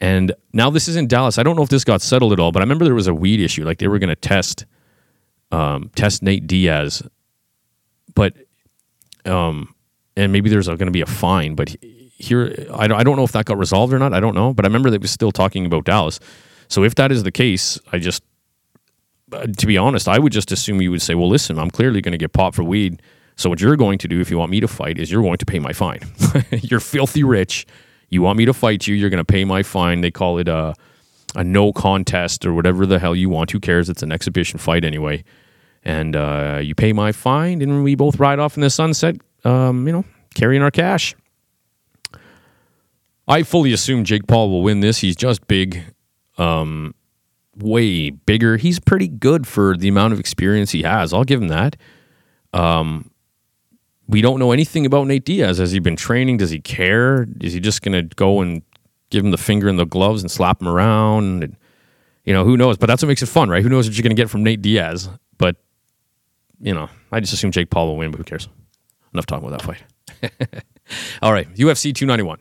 And 0.01 0.35
now 0.53 0.71
this 0.71 0.89
is 0.89 0.97
in 0.97 1.07
Dallas. 1.07 1.39
I 1.39 1.43
don't 1.43 1.55
know 1.55 1.63
if 1.63 1.69
this 1.69 1.85
got 1.85 2.03
settled 2.03 2.33
at 2.33 2.41
all, 2.41 2.51
but 2.51 2.61
I 2.61 2.65
remember 2.65 2.85
there 2.85 2.95
was 2.95 3.07
a 3.07 3.15
weed 3.15 3.41
issue. 3.41 3.65
Like 3.65 3.79
they 3.79 3.89
were 3.89 3.99
going 3.99 4.09
to 4.09 4.17
test 4.17 4.67
um, 5.51 5.91
test 5.95 6.23
Nate 6.23 6.47
Diaz, 6.47 7.03
but 8.15 8.35
um, 9.27 9.75
and 10.17 10.33
maybe 10.33 10.51
there's 10.51 10.67
going 10.67 10.79
to 10.79 10.91
be 10.91 11.01
a 11.01 11.07
fine. 11.07 11.55
But 11.55 11.77
here, 12.17 12.55
I 12.73 12.87
don't, 12.87 13.17
know 13.17 13.25
if 13.25 13.33
that 13.33 13.47
got 13.47 13.59
resolved 13.59 13.93
or 13.93 13.99
not. 13.99 14.13
I 14.13 14.21
don't 14.21 14.35
know. 14.35 14.53
But 14.53 14.65
I 14.65 14.69
remember 14.69 14.91
they 14.91 14.99
was 14.99 15.11
still 15.11 15.33
talking 15.33 15.67
about 15.67 15.85
Dallas. 15.85 16.21
So 16.69 16.85
if 16.85 16.95
that 16.97 17.13
is 17.13 17.23
the 17.23 17.33
case, 17.33 17.79
I 17.93 17.99
just 17.99 18.23
uh, 19.33 19.47
to 19.47 19.67
be 19.67 19.79
honest, 19.79 20.09
I 20.09 20.19
would 20.19 20.33
just 20.33 20.53
assume 20.53 20.81
you 20.81 20.91
would 20.91 21.03
say, 21.03 21.15
well, 21.15 21.29
listen, 21.29 21.59
I'm 21.59 21.71
clearly 21.71 22.01
going 22.01 22.13
to 22.13 22.19
get 22.19 22.33
popped 22.33 22.57
for 22.57 22.65
weed. 22.65 23.01
So 23.37 23.49
what 23.49 23.61
you're 23.61 23.77
going 23.77 23.99
to 23.99 24.09
do 24.09 24.21
if 24.21 24.31
you 24.31 24.39
want 24.39 24.51
me 24.51 24.61
to 24.61 24.69
fight 24.69 24.99
is 24.99 25.11
you're 25.11 25.23
going 25.23 25.39
to 25.39 25.47
pay 25.47 25.59
my 25.59 25.73
fine. 25.73 26.01
you're 26.51 26.81
filthy 26.81 27.25
rich. 27.25 27.67
You 28.09 28.21
want 28.23 28.37
me 28.37 28.45
to 28.45 28.53
fight 28.53 28.87
you, 28.87 28.95
you're 28.95 29.11
going 29.11 29.25
to 29.25 29.33
pay 29.33 29.45
my 29.45 29.63
fine. 29.63 30.03
They 30.03 30.11
call 30.11 30.39
it 30.39 30.49
a, 30.49 30.75
a 31.35 31.43
no 31.43 31.73
contest 31.73 32.45
or 32.45 32.53
whatever 32.53 32.85
the 32.85 32.99
hell 32.99 33.17
you 33.17 33.31
want. 33.31 33.51
Who 33.53 33.61
cares? 33.61 33.89
It's 33.89 34.03
an 34.03 34.13
exhibition 34.13 34.59
fight 34.59 34.85
anyway. 34.85 35.25
And 35.83 36.15
uh, 36.15 36.61
you 36.63 36.75
pay 36.75 36.93
my 36.93 37.11
fine, 37.11 37.63
and 37.63 37.83
we 37.83 37.95
both 37.95 38.21
ride 38.21 38.39
off 38.39 38.57
in 38.57 38.61
the 38.61 38.71
sunset, 38.71 39.17
um, 39.45 39.87
you 39.87 39.93
know, 39.93 40.05
carrying 40.35 40.63
our 40.63 40.71
cash. 40.71 41.15
I 43.29 43.43
fully 43.43 43.73
assume 43.73 44.05
Jake 44.05 44.27
Paul 44.27 44.51
will 44.51 44.63
win 44.63 44.81
this. 44.81 44.99
He's 44.99 45.17
just 45.17 45.47
big. 45.47 45.83
Um, 46.39 46.95
way 47.57 48.11
bigger. 48.11 48.57
He's 48.57 48.81
pretty 48.81 49.09
good 49.09 49.47
for 49.47 49.77
the 49.77 49.89
amount 49.89 50.13
of 50.13 50.21
experience 50.21 50.71
he 50.71 50.83
has. 50.83 51.13
I'll 51.13 51.25
give 51.25 51.41
him 51.41 51.49
that. 51.49 51.77
Um, 52.53 53.11
we 54.09 54.21
don't 54.21 54.39
know 54.39 54.53
anything 54.53 54.85
about 54.87 55.07
Nate 55.07 55.25
Diaz. 55.25 55.59
Has 55.59 55.73
he 55.73 55.79
been 55.79 55.97
training? 55.97 56.39
Does 56.39 56.51
he 56.51 56.61
care? 56.61 57.27
Is 57.41 57.53
he 57.53 57.61
just 57.61 57.83
going 57.83 58.09
to 58.09 58.15
go 58.15 58.41
and 58.41 58.63
give 59.11 59.25
him 59.25 59.31
the 59.31 59.39
finger 59.39 59.69
in 59.69 59.77
the 59.77 59.87
gloves 59.87 60.23
and 60.23 60.31
slap 60.31 60.61
him 60.61 60.69
around? 60.69 61.45
And, 61.45 61.57
you 62.25 62.33
know, 62.33 62.45
who 62.45 62.57
knows? 62.57 62.77
But 62.77 62.87
that's 62.87 63.03
what 63.03 63.09
makes 63.09 63.23
it 63.23 63.27
fun, 63.27 63.49
right? 63.49 63.63
Who 63.63 63.69
knows 63.69 63.87
what 63.87 63.97
you're 63.97 64.03
going 64.03 64.17
to 64.17 64.21
get 64.21 64.31
from 64.31 64.43
Nate 64.43 64.63
Diaz? 64.63 65.09
But, 65.39 65.57
you 66.61 66.75
know, 66.75 66.89
I 67.11 67.21
just 67.21 67.33
assume 67.33 67.53
Jake 67.53 67.71
Paul 67.71 67.89
will 67.89 67.97
win, 67.97 68.11
but 68.11 68.19
who 68.19 68.25
cares? 68.25 68.49
Enough 69.13 69.27
talking 69.27 69.47
about 69.47 69.61
that 69.61 69.67
fight. 69.67 70.65
All 71.23 71.33
right, 71.33 71.53
UFC 71.55 71.95
291. 71.95 72.39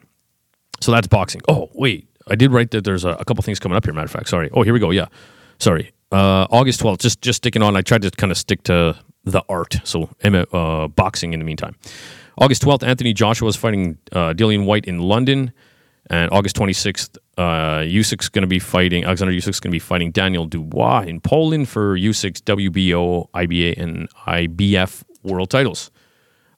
So 0.81 0.91
that's 0.91 1.07
boxing. 1.07 1.41
Oh, 1.47 1.69
wait. 1.73 2.07
I 2.27 2.35
did 2.35 2.51
write 2.51 2.71
that 2.71 2.83
there's 2.83 3.03
a, 3.03 3.11
a 3.11 3.25
couple 3.25 3.41
things 3.43 3.59
coming 3.59 3.75
up 3.75 3.85
here. 3.85 3.93
Matter 3.93 4.05
of 4.05 4.11
fact, 4.11 4.29
sorry. 4.29 4.49
Oh, 4.53 4.61
here 4.63 4.73
we 4.73 4.79
go. 4.79 4.91
Yeah, 4.91 5.07
sorry. 5.59 5.91
Uh, 6.11 6.47
August 6.49 6.81
12th. 6.81 6.99
Just 6.99 7.21
just 7.21 7.37
sticking 7.37 7.61
on. 7.61 7.75
I 7.75 7.81
tried 7.81 8.01
to 8.03 8.11
kind 8.11 8.31
of 8.31 8.37
stick 8.37 8.63
to 8.63 8.95
the 9.23 9.43
art. 9.49 9.79
So 9.83 10.09
uh, 10.23 10.87
boxing 10.87 11.33
in 11.33 11.39
the 11.39 11.45
meantime. 11.45 11.75
August 12.37 12.63
12th, 12.63 12.83
Anthony 12.83 13.13
Joshua 13.13 13.49
is 13.49 13.55
fighting 13.55 13.97
uh, 14.11 14.33
Dillian 14.33 14.65
Whyte 14.65 14.85
in 14.85 14.99
London. 14.99 15.51
And 16.09 16.31
August 16.31 16.55
26th, 16.55 17.17
uh, 17.37 17.81
Usyk's 17.81 18.27
going 18.27 18.41
to 18.41 18.47
be 18.47 18.59
fighting, 18.59 19.05
Alexander 19.05 19.31
Usyk's 19.33 19.59
going 19.59 19.69
to 19.69 19.75
be 19.75 19.79
fighting 19.79 20.11
Daniel 20.11 20.45
Dubois 20.45 21.03
in 21.03 21.21
Poland 21.21 21.69
for 21.69 21.95
Usyk's 21.95 22.41
WBO, 22.41 23.29
IBA, 23.31 23.77
and 23.77 24.09
IBF 24.27 25.03
world 25.23 25.51
titles 25.51 25.91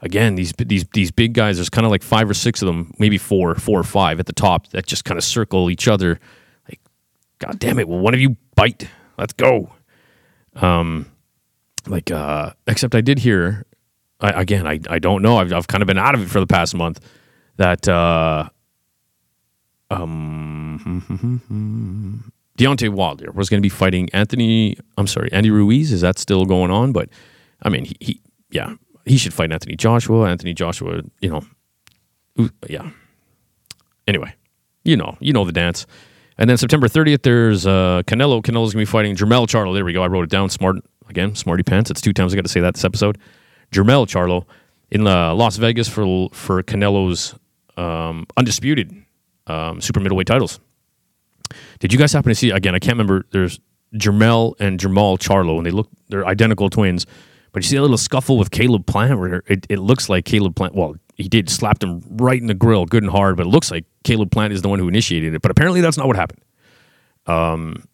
again, 0.03 0.35
these 0.35 0.53
these 0.57 0.85
these 0.93 1.09
big 1.09 1.33
guys. 1.33 1.57
There's 1.57 1.69
kind 1.69 1.85
of 1.85 1.91
like 1.91 2.03
five 2.03 2.29
or 2.29 2.35
six 2.35 2.61
of 2.61 2.67
them, 2.67 2.93
maybe 2.99 3.17
four, 3.17 3.55
four 3.55 3.79
or 3.79 3.83
five 3.83 4.19
at 4.19 4.27
the 4.27 4.33
top 4.33 4.67
that 4.67 4.85
just 4.85 5.05
kind 5.05 5.17
of 5.17 5.23
circle 5.23 5.71
each 5.71 5.87
other. 5.87 6.19
Like, 6.69 6.79
God 7.39 7.57
damn 7.57 7.79
it! 7.79 7.87
Will 7.87 7.99
one 7.99 8.13
of 8.13 8.19
you 8.19 8.37
bite? 8.55 8.87
Let's 9.17 9.33
go. 9.33 9.71
Um, 10.55 11.11
like, 11.87 12.11
uh, 12.11 12.51
except 12.67 12.93
I 12.93 13.01
did 13.01 13.19
hear. 13.19 13.65
I, 14.19 14.41
again, 14.41 14.67
I, 14.67 14.79
I 14.89 14.99
don't 14.99 15.21
know. 15.21 15.37
I've 15.37 15.51
I've 15.51 15.67
kind 15.67 15.81
of 15.81 15.87
been 15.87 15.97
out 15.97 16.13
of 16.13 16.21
it 16.21 16.29
for 16.29 16.39
the 16.39 16.47
past 16.47 16.75
month. 16.75 16.99
That 17.57 17.87
uh, 17.87 18.49
um, 19.89 20.79
Deontay 22.57 22.89
Wilder 22.89 23.31
was 23.31 23.49
going 23.49 23.59
to 23.59 23.65
be 23.65 23.69
fighting 23.69 24.09
Anthony. 24.13 24.77
I'm 24.97 25.07
sorry, 25.07 25.31
Andy 25.31 25.49
Ruiz. 25.49 25.91
Is 25.91 26.01
that 26.01 26.19
still 26.19 26.45
going 26.45 26.71
on? 26.71 26.91
But 26.91 27.09
I 27.61 27.69
mean, 27.69 27.85
he, 27.85 27.95
he 27.99 28.21
yeah, 28.51 28.75
he 29.05 29.17
should 29.17 29.33
fight 29.33 29.51
Anthony 29.51 29.75
Joshua. 29.75 30.29
Anthony 30.29 30.53
Joshua, 30.53 31.01
you 31.19 31.29
know, 31.29 32.49
yeah. 32.69 32.89
Anyway, 34.07 34.33
you 34.83 34.97
know, 34.97 35.17
you 35.19 35.33
know 35.33 35.45
the 35.45 35.51
dance. 35.51 35.85
And 36.37 36.49
then 36.49 36.57
September 36.57 36.87
30th, 36.87 37.21
there's 37.21 37.67
uh, 37.67 38.01
Canelo. 38.05 38.41
Canelo's 38.41 38.73
gonna 38.73 38.81
be 38.81 38.85
fighting 38.85 39.15
Jermell 39.15 39.47
Charlo. 39.47 39.73
There 39.73 39.85
we 39.85 39.93
go. 39.93 40.03
I 40.03 40.07
wrote 40.07 40.23
it 40.23 40.29
down. 40.29 40.49
Smart 40.49 40.77
again. 41.09 41.35
Smarty 41.35 41.63
pants. 41.63 41.91
It's 41.91 42.01
two 42.01 42.13
times 42.13 42.33
I 42.33 42.35
got 42.35 42.45
to 42.45 42.51
say 42.51 42.61
that 42.61 42.73
this 42.73 42.83
episode. 42.83 43.17
Jermell 43.71 44.07
Charlo 44.07 44.45
in 44.89 45.05
uh, 45.07 45.33
Las 45.33 45.57
Vegas 45.57 45.87
for 45.87 46.29
for 46.33 46.63
Canelo's 46.63 47.35
um, 47.77 48.25
undisputed 48.35 49.03
um, 49.47 49.79
super 49.81 49.99
middleweight 49.99 50.27
titles. 50.27 50.59
Did 51.79 51.93
you 51.93 51.99
guys 51.99 52.13
happen 52.13 52.29
to 52.29 52.35
see 52.35 52.49
again? 52.49 52.73
I 52.73 52.79
can't 52.79 52.93
remember. 52.97 53.25
There's 53.31 53.59
Jermell 53.95 54.55
and 54.59 54.79
Jermall 54.79 55.19
Charlo, 55.19 55.57
and 55.57 55.65
they 55.65 55.71
look 55.71 55.89
they're 56.09 56.25
identical 56.25 56.69
twins. 56.69 57.05
But 57.53 57.63
you 57.63 57.69
see 57.69 57.77
a 57.77 57.81
little 57.81 57.97
scuffle 57.97 58.37
with 58.37 58.51
Caleb 58.51 58.85
Plant 58.87 59.19
where 59.19 59.43
it, 59.47 59.65
it 59.69 59.79
looks 59.79 60.09
like 60.09 60.25
Caleb 60.25 60.55
Plant, 60.55 60.75
well, 60.75 60.95
he 61.15 61.29
did 61.29 61.49
slapped 61.49 61.83
him 61.83 62.03
right 62.09 62.41
in 62.41 62.47
the 62.47 62.55
grill, 62.55 62.85
good 62.85 63.03
and 63.03 63.11
hard, 63.11 63.37
but 63.37 63.45
it 63.45 63.49
looks 63.49 63.69
like 63.71 63.85
Caleb 64.03 64.31
Plant 64.31 64.51
is 64.53 64.63
the 64.63 64.69
one 64.69 64.79
who 64.79 64.87
initiated 64.87 65.33
it. 65.35 65.41
But 65.41 65.51
apparently 65.51 65.79
that's 65.79 65.97
not 65.97 66.07
what 66.07 66.15
happened. 66.15 66.41
Um, 67.27 67.87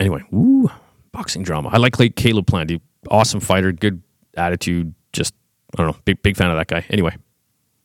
anyway, 0.00 0.22
woo, 0.30 0.70
boxing 1.12 1.42
drama. 1.42 1.70
I 1.72 1.78
like 1.78 1.96
Caleb 2.14 2.46
Plant. 2.46 2.70
He, 2.70 2.80
awesome 3.10 3.40
fighter, 3.40 3.72
good 3.72 4.00
attitude. 4.36 4.94
Just 5.12 5.34
I 5.76 5.82
don't 5.82 5.88
know, 5.88 5.96
big 6.04 6.22
big 6.22 6.36
fan 6.36 6.50
of 6.50 6.56
that 6.56 6.68
guy. 6.68 6.86
Anyway, 6.88 7.16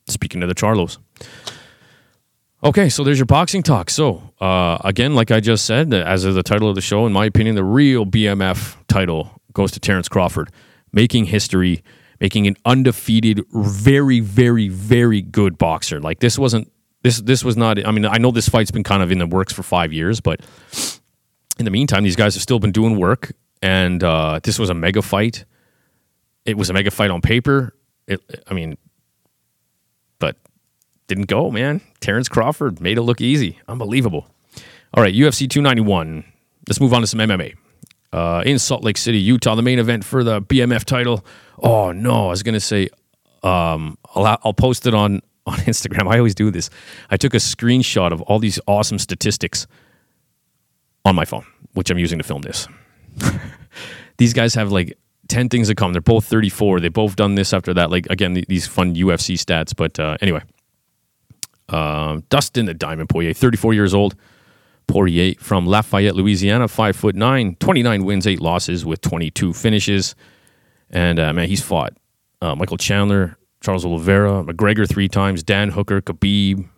speaking 0.06 0.42
of 0.42 0.48
the 0.48 0.54
Charlos. 0.54 0.98
Okay, 2.62 2.90
so 2.90 3.02
there's 3.02 3.18
your 3.18 3.26
boxing 3.26 3.62
talk. 3.62 3.88
So, 3.88 4.22
uh, 4.38 4.76
again, 4.84 5.14
like 5.14 5.30
I 5.30 5.40
just 5.40 5.64
said, 5.64 5.94
as 5.94 6.26
of 6.26 6.34
the 6.34 6.42
title 6.42 6.68
of 6.68 6.74
the 6.74 6.82
show, 6.82 7.06
in 7.06 7.12
my 7.12 7.24
opinion, 7.24 7.56
the 7.56 7.64
real 7.64 8.04
BMF 8.04 8.76
title 8.86 9.40
goes 9.54 9.72
to 9.72 9.80
Terence 9.80 10.10
Crawford, 10.10 10.50
making 10.92 11.26
history, 11.26 11.82
making 12.20 12.46
an 12.46 12.56
undefeated, 12.64 13.44
very, 13.52 14.20
very, 14.20 14.68
very 14.68 15.22
good 15.22 15.58
boxer. 15.58 16.00
Like 16.00 16.20
this 16.20 16.38
wasn't 16.38 16.70
this 17.02 17.18
this 17.18 17.44
was 17.44 17.56
not. 17.56 17.84
I 17.86 17.90
mean, 17.90 18.04
I 18.04 18.18
know 18.18 18.30
this 18.30 18.48
fight's 18.48 18.70
been 18.70 18.84
kind 18.84 19.02
of 19.02 19.10
in 19.10 19.18
the 19.18 19.26
works 19.26 19.52
for 19.52 19.62
five 19.62 19.92
years, 19.92 20.20
but 20.20 20.40
in 21.58 21.64
the 21.64 21.70
meantime, 21.70 22.04
these 22.04 22.16
guys 22.16 22.34
have 22.34 22.42
still 22.42 22.58
been 22.58 22.72
doing 22.72 22.98
work, 22.98 23.32
and 23.62 24.02
uh, 24.04 24.40
this 24.42 24.58
was 24.58 24.70
a 24.70 24.74
mega 24.74 25.02
fight. 25.02 25.44
It 26.44 26.56
was 26.56 26.70
a 26.70 26.72
mega 26.72 26.90
fight 26.90 27.10
on 27.10 27.20
paper. 27.20 27.74
It, 28.06 28.20
I 28.48 28.54
mean, 28.54 28.76
but 30.18 30.36
didn't 31.06 31.26
go, 31.26 31.50
man. 31.50 31.80
Terence 32.00 32.28
Crawford 32.28 32.80
made 32.80 32.98
it 32.98 33.02
look 33.02 33.20
easy. 33.20 33.58
Unbelievable. 33.68 34.26
All 34.94 35.02
right, 35.02 35.14
UFC 35.14 35.48
291. 35.48 36.24
Let's 36.68 36.80
move 36.80 36.92
on 36.92 37.00
to 37.00 37.06
some 37.06 37.20
MMA. 37.20 37.54
Uh, 38.12 38.42
in 38.44 38.58
Salt 38.58 38.82
Lake 38.82 38.98
City, 38.98 39.18
Utah, 39.18 39.54
the 39.54 39.62
main 39.62 39.78
event 39.78 40.04
for 40.04 40.24
the 40.24 40.42
BMF 40.42 40.84
title. 40.84 41.24
Oh 41.62 41.92
no, 41.92 42.26
I 42.26 42.30
was 42.30 42.42
gonna 42.42 42.60
say, 42.60 42.88
um, 43.42 43.96
I'll, 44.14 44.38
I'll 44.44 44.54
post 44.54 44.86
it 44.86 44.94
on 44.94 45.20
on 45.46 45.58
Instagram. 45.58 46.12
I 46.12 46.18
always 46.18 46.34
do 46.34 46.50
this. 46.50 46.70
I 47.10 47.16
took 47.16 47.34
a 47.34 47.38
screenshot 47.38 48.12
of 48.12 48.20
all 48.22 48.38
these 48.38 48.58
awesome 48.66 48.98
statistics 48.98 49.66
on 51.04 51.14
my 51.14 51.24
phone, 51.24 51.46
which 51.72 51.90
I'm 51.90 51.98
using 51.98 52.18
to 52.18 52.24
film 52.24 52.42
this. 52.42 52.68
these 54.18 54.32
guys 54.32 54.54
have 54.54 54.70
like 54.70 54.98
10 55.28 55.48
things 55.48 55.68
to 55.68 55.74
come. 55.74 55.92
They're 55.92 56.02
both 56.02 56.26
34. 56.26 56.80
They've 56.80 56.92
both 56.92 57.16
done 57.16 57.36
this 57.36 57.52
after 57.52 57.72
that. 57.74 57.90
Like, 57.90 58.06
again, 58.10 58.34
these 58.48 58.66
fun 58.66 58.94
UFC 58.94 59.36
stats. 59.36 59.74
But 59.74 59.98
uh, 59.98 60.18
anyway, 60.20 60.42
uh, 61.68 62.20
Dustin 62.28 62.66
the 62.66 62.74
Diamond 62.74 63.08
Poirier, 63.08 63.32
34 63.32 63.74
years 63.74 63.94
old. 63.94 64.14
Poirier 64.90 65.34
from 65.38 65.66
Lafayette, 65.66 66.16
Louisiana, 66.16 66.68
5 66.68 66.96
foot 66.96 67.14
9, 67.14 67.56
29 67.60 68.04
wins, 68.04 68.26
8 68.26 68.40
losses 68.40 68.84
with 68.84 69.00
22 69.00 69.52
finishes. 69.52 70.14
And 70.90 71.18
uh, 71.18 71.32
man, 71.32 71.48
he's 71.48 71.62
fought 71.62 71.94
uh, 72.42 72.54
Michael 72.54 72.76
Chandler, 72.76 73.36
Charles 73.60 73.84
Oliveira, 73.84 74.42
McGregor 74.44 74.88
three 74.88 75.08
times, 75.08 75.42
Dan 75.42 75.70
Hooker, 75.70 76.00
Khabib, 76.00 76.68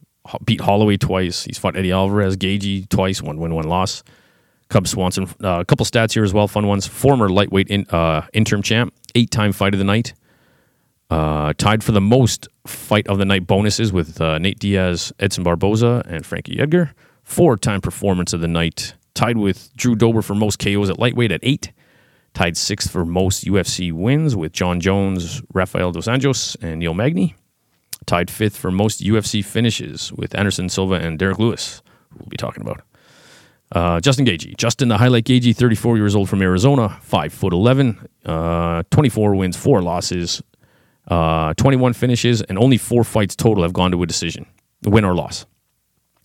beat 0.45 0.61
Holloway 0.61 0.97
twice. 0.97 1.45
He's 1.45 1.59
fought 1.59 1.77
Eddie 1.77 1.93
Alvarez, 1.93 2.37
Gaethje 2.37 2.89
twice, 2.89 3.23
one 3.23 3.39
win, 3.39 3.55
one 3.55 3.69
loss. 3.69 4.03
Cub 4.69 4.87
Swanson, 4.89 5.25
uh, 5.45 5.61
a 5.61 5.65
couple 5.65 5.85
stats 5.85 6.15
here 6.15 6.25
as 6.25 6.33
well, 6.33 6.49
fun 6.49 6.67
ones. 6.67 6.87
Former 6.87 7.29
lightweight 7.29 7.69
in, 7.69 7.87
uh, 7.91 8.27
interim 8.33 8.63
champ, 8.63 8.95
eight 9.15 9.31
time 9.31 9.53
fight 9.53 9.75
of 9.75 9.79
the 9.79 9.85
night. 9.85 10.15
Uh, 11.11 11.53
tied 11.59 11.85
for 11.85 11.93
the 11.93 12.01
most 12.01 12.49
fight 12.67 13.07
of 13.07 13.19
the 13.19 13.27
night 13.27 13.47
bonuses 13.47 13.93
with 13.93 14.19
uh, 14.21 14.39
Nate 14.39 14.59
Diaz, 14.59 15.13
Edson 15.19 15.45
Barboza, 15.45 16.03
and 16.09 16.25
Frankie 16.25 16.59
Edgar. 16.59 16.95
Four 17.23 17.57
time 17.57 17.81
performance 17.81 18.33
of 18.33 18.41
the 18.41 18.49
night. 18.49 18.95
Tied 19.15 19.37
with 19.37 19.75
Drew 19.77 19.95
Dober 19.95 20.23
for 20.23 20.35
most 20.35 20.59
KOs 20.59 20.91
at 20.91 20.99
lightweight 20.99 21.33
at 21.33 21.41
eight. 21.43 21.73
Tied 22.35 22.57
sixth 22.57 22.91
for 22.91 23.05
most 23.05 23.45
UFC 23.45 23.93
wins 23.93 24.35
with 24.35 24.53
Jon 24.53 24.81
Jones, 24.81 25.43
Rafael 25.53 25.93
Dos 25.93 26.07
Anjos, 26.07 26.57
and 26.63 26.81
Neil 26.81 26.95
Magny. 26.95 27.35
Tied 28.07 28.31
fifth 28.31 28.57
for 28.57 28.71
most 28.71 29.01
UFC 29.03 29.45
finishes 29.45 30.13
with 30.13 30.35
Anderson 30.35 30.69
Silva 30.69 30.95
and 30.95 31.19
Derek 31.19 31.39
Lewis, 31.39 31.83
who 32.11 32.19
we'll 32.21 32.29
be 32.29 32.37
talking 32.37 32.63
about. 32.63 32.83
Uh, 33.71 34.01
Justin 34.01 34.27
Gaethje. 34.27 34.57
Justin, 34.57 34.89
the 34.89 34.99
highlight 34.99 35.25
Gaethje, 35.25 35.55
34 35.57 35.97
years 35.97 36.15
old 36.15 36.29
from 36.29 36.43
Arizona, 36.43 36.99
5 37.03 37.33
foot 37.33 37.53
11, 37.53 38.09
uh, 38.27 38.83
24 38.91 39.35
wins, 39.35 39.57
4 39.57 39.83
losses, 39.83 40.43
uh, 41.09 41.55
21 41.55 41.93
finishes, 41.93 42.43
and 42.43 42.59
only 42.59 42.77
4 42.77 43.05
fights 43.05 43.37
total 43.37 43.63
have 43.63 43.73
gone 43.73 43.91
to 43.93 44.03
a 44.03 44.07
decision, 44.07 44.47
win 44.85 45.05
or 45.05 45.15
loss. 45.15 45.47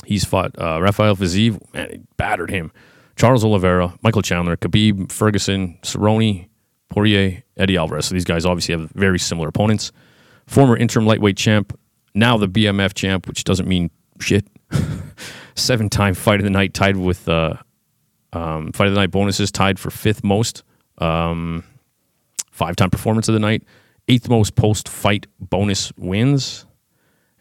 He's 0.07 0.23
fought 0.23 0.57
uh, 0.57 0.81
Rafael 0.81 1.17
Fiziev, 1.17 1.61
man, 1.73 1.89
he 1.91 1.99
battered 2.15 2.49
him. 2.49 2.71
Charles 3.17 3.43
Oliveira, 3.43 3.93
Michael 4.03 4.21
Chandler, 4.21 4.55
Khabib, 4.55 5.11
Ferguson, 5.11 5.77
Cerrone, 5.81 6.47
Poirier, 6.87 7.43
Eddie 7.57 7.75
Alvarez. 7.75 8.05
So 8.05 8.13
these 8.13 8.23
guys 8.23 8.45
obviously 8.45 8.71
have 8.71 8.89
very 8.91 9.19
similar 9.19 9.49
opponents. 9.49 9.91
Former 10.45 10.77
interim 10.77 11.05
lightweight 11.05 11.35
champ, 11.35 11.77
now 12.13 12.37
the 12.37 12.47
BMF 12.47 12.93
champ, 12.93 13.27
which 13.27 13.43
doesn't 13.43 13.67
mean 13.67 13.91
shit. 14.21 14.47
seven 15.55 15.89
time 15.89 16.13
fight 16.13 16.39
of 16.39 16.45
the 16.45 16.51
night, 16.51 16.73
tied 16.73 16.95
with 16.95 17.27
uh, 17.27 17.55
um, 18.31 18.71
fight 18.71 18.87
of 18.87 18.93
the 18.93 18.99
night 19.01 19.11
bonuses, 19.11 19.51
tied 19.51 19.77
for 19.77 19.89
fifth 19.89 20.23
most. 20.23 20.63
Um, 20.99 21.65
five 22.49 22.77
time 22.77 22.91
performance 22.91 23.27
of 23.27 23.33
the 23.33 23.41
night, 23.41 23.63
eighth 24.07 24.29
most 24.29 24.55
post 24.55 24.87
fight 24.87 25.27
bonus 25.37 25.91
wins, 25.97 26.65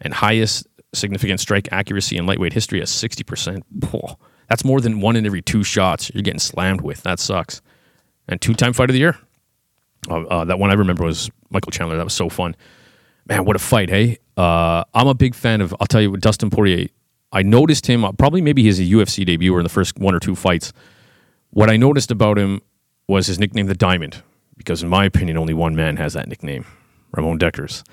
and 0.01 0.13
highest 0.13 0.67
significant 0.97 1.39
strike 1.39 1.67
accuracy 1.71 2.17
in 2.17 2.25
lightweight 2.25 2.53
history 2.53 2.81
at 2.81 2.87
60%. 2.87 3.61
that's 4.49 4.63
more 4.65 4.81
than 4.81 5.01
one 5.01 5.15
in 5.15 5.25
every 5.25 5.41
two 5.41 5.63
shots 5.63 6.11
you're 6.13 6.23
getting 6.23 6.39
slammed 6.39 6.81
with. 6.81 7.03
That 7.03 7.19
sucks. 7.19 7.61
And 8.27 8.41
two 8.41 8.53
time 8.53 8.73
fight 8.73 8.89
of 8.89 8.93
the 8.93 8.99
year. 8.99 9.17
Uh, 10.09 10.23
uh, 10.23 10.45
that 10.45 10.59
one 10.59 10.69
I 10.69 10.73
remember 10.73 11.03
was 11.03 11.29
Michael 11.49 11.71
Chandler. 11.71 11.97
That 11.97 12.03
was 12.03 12.13
so 12.13 12.29
fun. 12.29 12.55
Man, 13.27 13.45
what 13.45 13.55
a 13.55 13.59
fight, 13.59 13.89
hey? 13.89 14.19
Uh, 14.37 14.83
I'm 14.93 15.07
a 15.07 15.13
big 15.13 15.35
fan 15.35 15.61
of, 15.61 15.75
I'll 15.79 15.87
tell 15.87 16.01
you, 16.01 16.15
Dustin 16.17 16.49
Poirier. 16.49 16.87
I 17.31 17.43
noticed 17.43 17.87
him 17.87 18.05
uh, 18.05 18.13
probably 18.13 18.41
maybe 18.41 18.63
his 18.63 18.79
UFC 18.79 19.25
debut 19.25 19.53
or 19.53 19.59
in 19.59 19.63
the 19.63 19.69
first 19.69 19.97
one 19.97 20.15
or 20.15 20.19
two 20.19 20.35
fights. 20.35 20.71
What 21.49 21.69
I 21.69 21.77
noticed 21.77 22.11
about 22.11 22.37
him 22.37 22.61
was 23.07 23.27
his 23.27 23.39
nickname, 23.39 23.67
the 23.67 23.75
Diamond, 23.75 24.23
because 24.57 24.83
in 24.83 24.89
my 24.89 25.05
opinion, 25.05 25.37
only 25.37 25.53
one 25.53 25.75
man 25.75 25.97
has 25.97 26.13
that 26.13 26.27
nickname, 26.27 26.65
Ramon 27.11 27.39
Dekkers. 27.39 27.83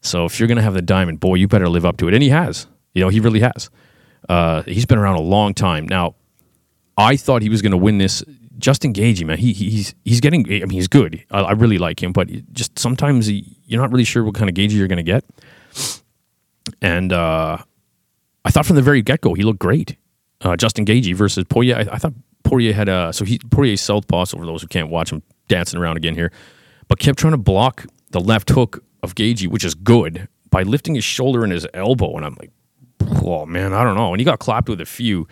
So 0.00 0.24
if 0.24 0.38
you're 0.38 0.48
gonna 0.48 0.62
have 0.62 0.74
the 0.74 0.82
Diamond, 0.82 1.20
boy, 1.20 1.34
you 1.34 1.48
better 1.48 1.68
live 1.68 1.84
up 1.84 1.96
to 1.98 2.08
it, 2.08 2.14
and 2.14 2.22
he 2.22 2.30
has. 2.30 2.66
You 2.94 3.02
know, 3.02 3.08
he 3.08 3.20
really 3.20 3.40
has. 3.40 3.70
Uh, 4.28 4.62
he's 4.62 4.86
been 4.86 4.98
around 4.98 5.16
a 5.16 5.22
long 5.22 5.54
time 5.54 5.86
now. 5.86 6.14
I 6.96 7.16
thought 7.16 7.42
he 7.42 7.48
was 7.48 7.62
going 7.62 7.72
to 7.72 7.78
win 7.78 7.98
this. 7.98 8.22
Justin 8.58 8.92
Gaethje, 8.92 9.24
man, 9.24 9.38
he, 9.38 9.54
he's 9.54 9.94
he's 10.04 10.20
getting. 10.20 10.44
I 10.46 10.66
mean, 10.66 10.70
he's 10.70 10.88
good. 10.88 11.24
I, 11.30 11.40
I 11.40 11.52
really 11.52 11.78
like 11.78 12.02
him, 12.02 12.12
but 12.12 12.28
just 12.52 12.78
sometimes 12.78 13.26
he, 13.26 13.56
you're 13.64 13.80
not 13.80 13.90
really 13.90 14.04
sure 14.04 14.22
what 14.22 14.34
kind 14.34 14.50
of 14.50 14.54
Gaethje 14.54 14.72
you're 14.72 14.88
going 14.88 14.98
to 14.98 15.02
get. 15.02 15.24
And 16.82 17.12
uh, 17.12 17.58
I 18.44 18.50
thought 18.50 18.66
from 18.66 18.76
the 18.76 18.82
very 18.82 19.00
get 19.00 19.22
go 19.22 19.34
he 19.34 19.42
looked 19.42 19.60
great. 19.60 19.96
Uh, 20.42 20.56
Justin 20.56 20.84
Gaethje 20.84 21.14
versus 21.14 21.44
Poirier. 21.44 21.76
I, 21.76 21.94
I, 21.94 21.98
thought 21.98 22.12
Poirier 22.44 22.74
had 22.74 22.88
a 22.88 23.12
so 23.12 23.24
he 23.24 23.38
Poirier's 23.38 23.80
southpaw. 23.80 24.26
So 24.26 24.38
for 24.38 24.44
those 24.44 24.60
who 24.60 24.68
can't 24.68 24.90
watch 24.90 25.10
him 25.10 25.22
dancing 25.48 25.80
around 25.80 25.96
again 25.96 26.14
here, 26.14 26.30
but 26.88 26.98
kept 26.98 27.18
trying 27.18 27.32
to 27.32 27.38
block 27.38 27.86
the 28.10 28.20
left 28.20 28.50
hook 28.50 28.84
of 29.02 29.14
Gaethje, 29.14 29.48
which 29.48 29.64
is 29.64 29.74
good, 29.74 30.28
by 30.50 30.62
lifting 30.62 30.94
his 30.94 31.04
shoulder 31.04 31.44
and 31.44 31.52
his 31.52 31.66
elbow. 31.74 32.16
And 32.16 32.24
I'm 32.24 32.36
like, 32.38 32.50
oh 33.22 33.46
man, 33.46 33.72
I 33.72 33.84
don't 33.84 33.96
know. 33.96 34.12
And 34.12 34.20
he 34.20 34.24
got 34.24 34.38
clapped 34.38 34.68
with 34.68 34.80
a 34.80 34.86
few. 34.86 35.26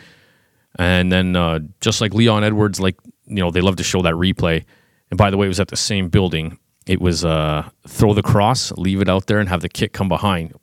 And 0.78 1.10
then 1.10 1.36
uh, 1.36 1.60
just 1.80 2.00
like 2.00 2.14
Leon 2.14 2.44
Edwards, 2.44 2.80
like 2.80 2.96
you 3.26 3.36
know, 3.36 3.50
they 3.50 3.60
love 3.60 3.76
to 3.76 3.84
show 3.84 4.02
that 4.02 4.14
replay. 4.14 4.64
And 5.10 5.18
by 5.18 5.30
the 5.30 5.36
way, 5.36 5.46
it 5.46 5.48
was 5.48 5.60
at 5.60 5.68
the 5.68 5.76
same 5.76 6.08
building. 6.08 6.58
It 6.86 7.00
was 7.00 7.24
uh, 7.24 7.68
throw 7.86 8.14
the 8.14 8.22
cross, 8.22 8.72
leave 8.72 9.00
it 9.00 9.08
out 9.08 9.26
there, 9.26 9.38
and 9.38 9.48
have 9.48 9.60
the 9.60 9.68
kick 9.68 9.92
come 9.92 10.08
behind. 10.08 10.54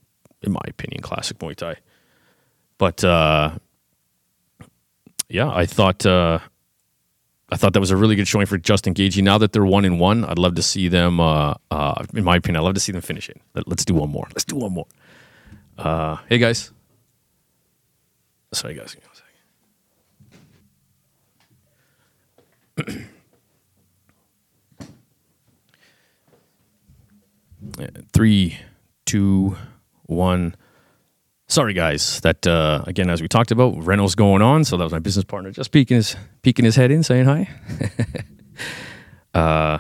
In 0.41 0.51
my 0.51 0.61
opinion, 0.67 1.01
classic 1.01 1.39
Muay 1.39 1.55
Thai. 1.55 1.75
But 2.77 3.03
uh, 3.03 3.57
yeah, 5.29 5.49
I 5.49 5.65
thought 5.65 6.05
uh, 6.05 6.39
I 7.55 7.57
thought 7.57 7.71
that 7.71 7.79
was 7.79 7.89
a 7.89 7.95
really 7.95 8.17
good 8.17 8.27
showing 8.27 8.47
for 8.47 8.57
Justin 8.57 8.93
Gaethje. 8.93 9.23
Now 9.23 9.37
that 9.37 9.53
they're 9.53 9.63
one 9.63 9.85
in 9.85 9.97
one, 9.97 10.25
I'd 10.25 10.37
love 10.37 10.55
to 10.55 10.61
see 10.61 10.89
them. 10.89 11.21
Uh, 11.21 11.53
uh, 11.71 12.03
in 12.13 12.25
my 12.25 12.35
opinion, 12.35 12.59
I'd 12.59 12.65
love 12.65 12.73
to 12.73 12.81
see 12.81 12.91
them 12.91 12.99
finish 12.99 13.29
it. 13.29 13.39
Let, 13.53 13.71
us 13.71 13.85
do 13.85 13.93
one 13.93 14.09
more. 14.09 14.27
Let's 14.31 14.43
do 14.43 14.57
one 14.57 14.73
more. 14.73 14.87
Uh, 15.77 16.17
hey 16.27 16.37
guys, 16.37 16.73
sorry 18.51 18.73
guys, 18.73 18.97
Three, 28.11 28.57
two, 29.05 29.55
one. 30.03 30.57
Sorry, 31.47 31.73
guys. 31.73 32.19
That 32.21 32.45
uh, 32.47 32.83
again, 32.87 33.09
as 33.09 33.21
we 33.21 33.27
talked 33.27 33.51
about, 33.51 33.77
Renault's 33.83 34.15
going 34.15 34.41
on. 34.41 34.63
So 34.63 34.77
that 34.77 34.83
was 34.83 34.93
my 34.93 34.99
business 34.99 35.25
partner 35.25 35.51
just 35.51 35.71
peeking 35.71 35.95
his 35.95 36.15
peeking 36.41 36.65
his 36.65 36.75
head 36.75 36.91
in, 36.91 37.03
saying 37.03 37.25
hi. 37.25 37.49
uh, 39.33 39.79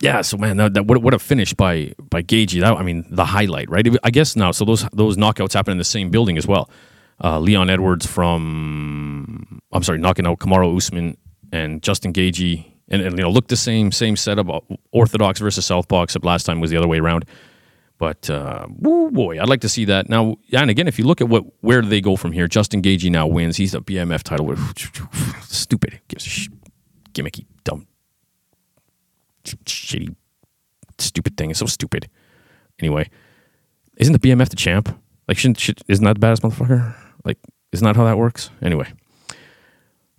yeah. 0.00 0.22
So 0.22 0.36
man, 0.38 0.56
that, 0.56 0.74
that 0.74 0.86
what, 0.86 1.02
what 1.02 1.12
a 1.12 1.18
finish 1.18 1.52
by 1.52 1.92
by 1.98 2.22
Gaethje. 2.22 2.60
That 2.60 2.76
I 2.76 2.82
mean, 2.82 3.04
the 3.10 3.26
highlight, 3.26 3.68
right? 3.68 3.86
I 4.02 4.10
guess 4.10 4.36
now. 4.36 4.52
So 4.52 4.64
those 4.64 4.88
those 4.92 5.16
knockouts 5.16 5.52
happen 5.52 5.72
in 5.72 5.78
the 5.78 5.84
same 5.84 6.10
building 6.10 6.38
as 6.38 6.46
well. 6.46 6.70
Uh, 7.22 7.38
Leon 7.38 7.68
Edwards 7.70 8.06
from 8.06 9.60
I'm 9.70 9.82
sorry, 9.82 9.98
knocking 9.98 10.26
out 10.26 10.38
Kamaru 10.38 10.76
Usman 10.76 11.16
and 11.52 11.82
Justin 11.82 12.12
Gaethje 12.12 12.64
and, 12.88 13.02
and 13.02 13.16
you 13.16 13.22
know, 13.22 13.30
look 13.30 13.48
the 13.48 13.56
same 13.56 13.92
same 13.92 14.16
setup, 14.16 14.48
uh, 14.48 14.60
Orthodox 14.92 15.40
versus 15.40 15.66
Southpaw, 15.66 16.02
except 16.02 16.24
last 16.24 16.44
time 16.44 16.60
was 16.60 16.70
the 16.70 16.76
other 16.76 16.88
way 16.88 16.98
around. 16.98 17.24
But 18.04 18.28
uh, 18.28 18.66
woo 18.68 19.10
boy, 19.10 19.40
I'd 19.40 19.48
like 19.48 19.62
to 19.62 19.68
see 19.70 19.86
that 19.86 20.10
now. 20.10 20.36
And 20.52 20.68
again, 20.68 20.86
if 20.86 20.98
you 20.98 21.06
look 21.06 21.22
at 21.22 21.28
what 21.30 21.42
where 21.62 21.80
do 21.80 21.88
they 21.88 22.02
go 22.02 22.16
from 22.16 22.32
here? 22.32 22.46
Justin 22.46 22.82
Gaethje 22.82 23.10
now 23.10 23.26
wins. 23.26 23.56
He's 23.56 23.72
the 23.72 23.80
BMF 23.80 24.22
title. 24.22 24.54
Stupid, 25.44 26.00
gimmicky, 27.14 27.46
dumb, 27.64 27.86
shitty, 29.46 30.14
stupid 30.98 31.38
thing. 31.38 31.48
It's 31.48 31.60
so 31.60 31.64
stupid. 31.64 32.10
Anyway, 32.78 33.08
isn't 33.96 34.12
the 34.12 34.18
BMF 34.18 34.50
the 34.50 34.56
champ? 34.56 34.94
Like, 35.26 35.38
shouldn't, 35.38 35.58
should, 35.58 35.80
isn't 35.88 36.04
that 36.04 36.16
the 36.16 36.20
baddest 36.20 36.42
motherfucker? 36.42 36.94
Like, 37.24 37.38
isn't 37.72 37.86
that 37.86 37.96
how 37.96 38.04
that 38.04 38.18
works? 38.18 38.50
Anyway, 38.60 38.92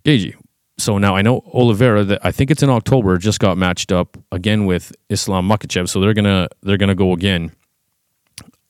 Gaethje. 0.04 0.34
So 0.76 0.98
now 0.98 1.14
I 1.14 1.22
know 1.22 1.44
Oliveira. 1.54 2.02
That 2.02 2.26
I 2.26 2.32
think 2.32 2.50
it's 2.50 2.64
in 2.64 2.68
October. 2.68 3.16
Just 3.16 3.38
got 3.38 3.56
matched 3.56 3.92
up 3.92 4.16
again 4.32 4.66
with 4.66 4.90
Islam 5.08 5.48
Makhachev. 5.48 5.88
So 5.88 6.00
they're 6.00 6.14
gonna 6.14 6.48
they're 6.62 6.78
gonna 6.78 6.96
go 6.96 7.12
again. 7.12 7.52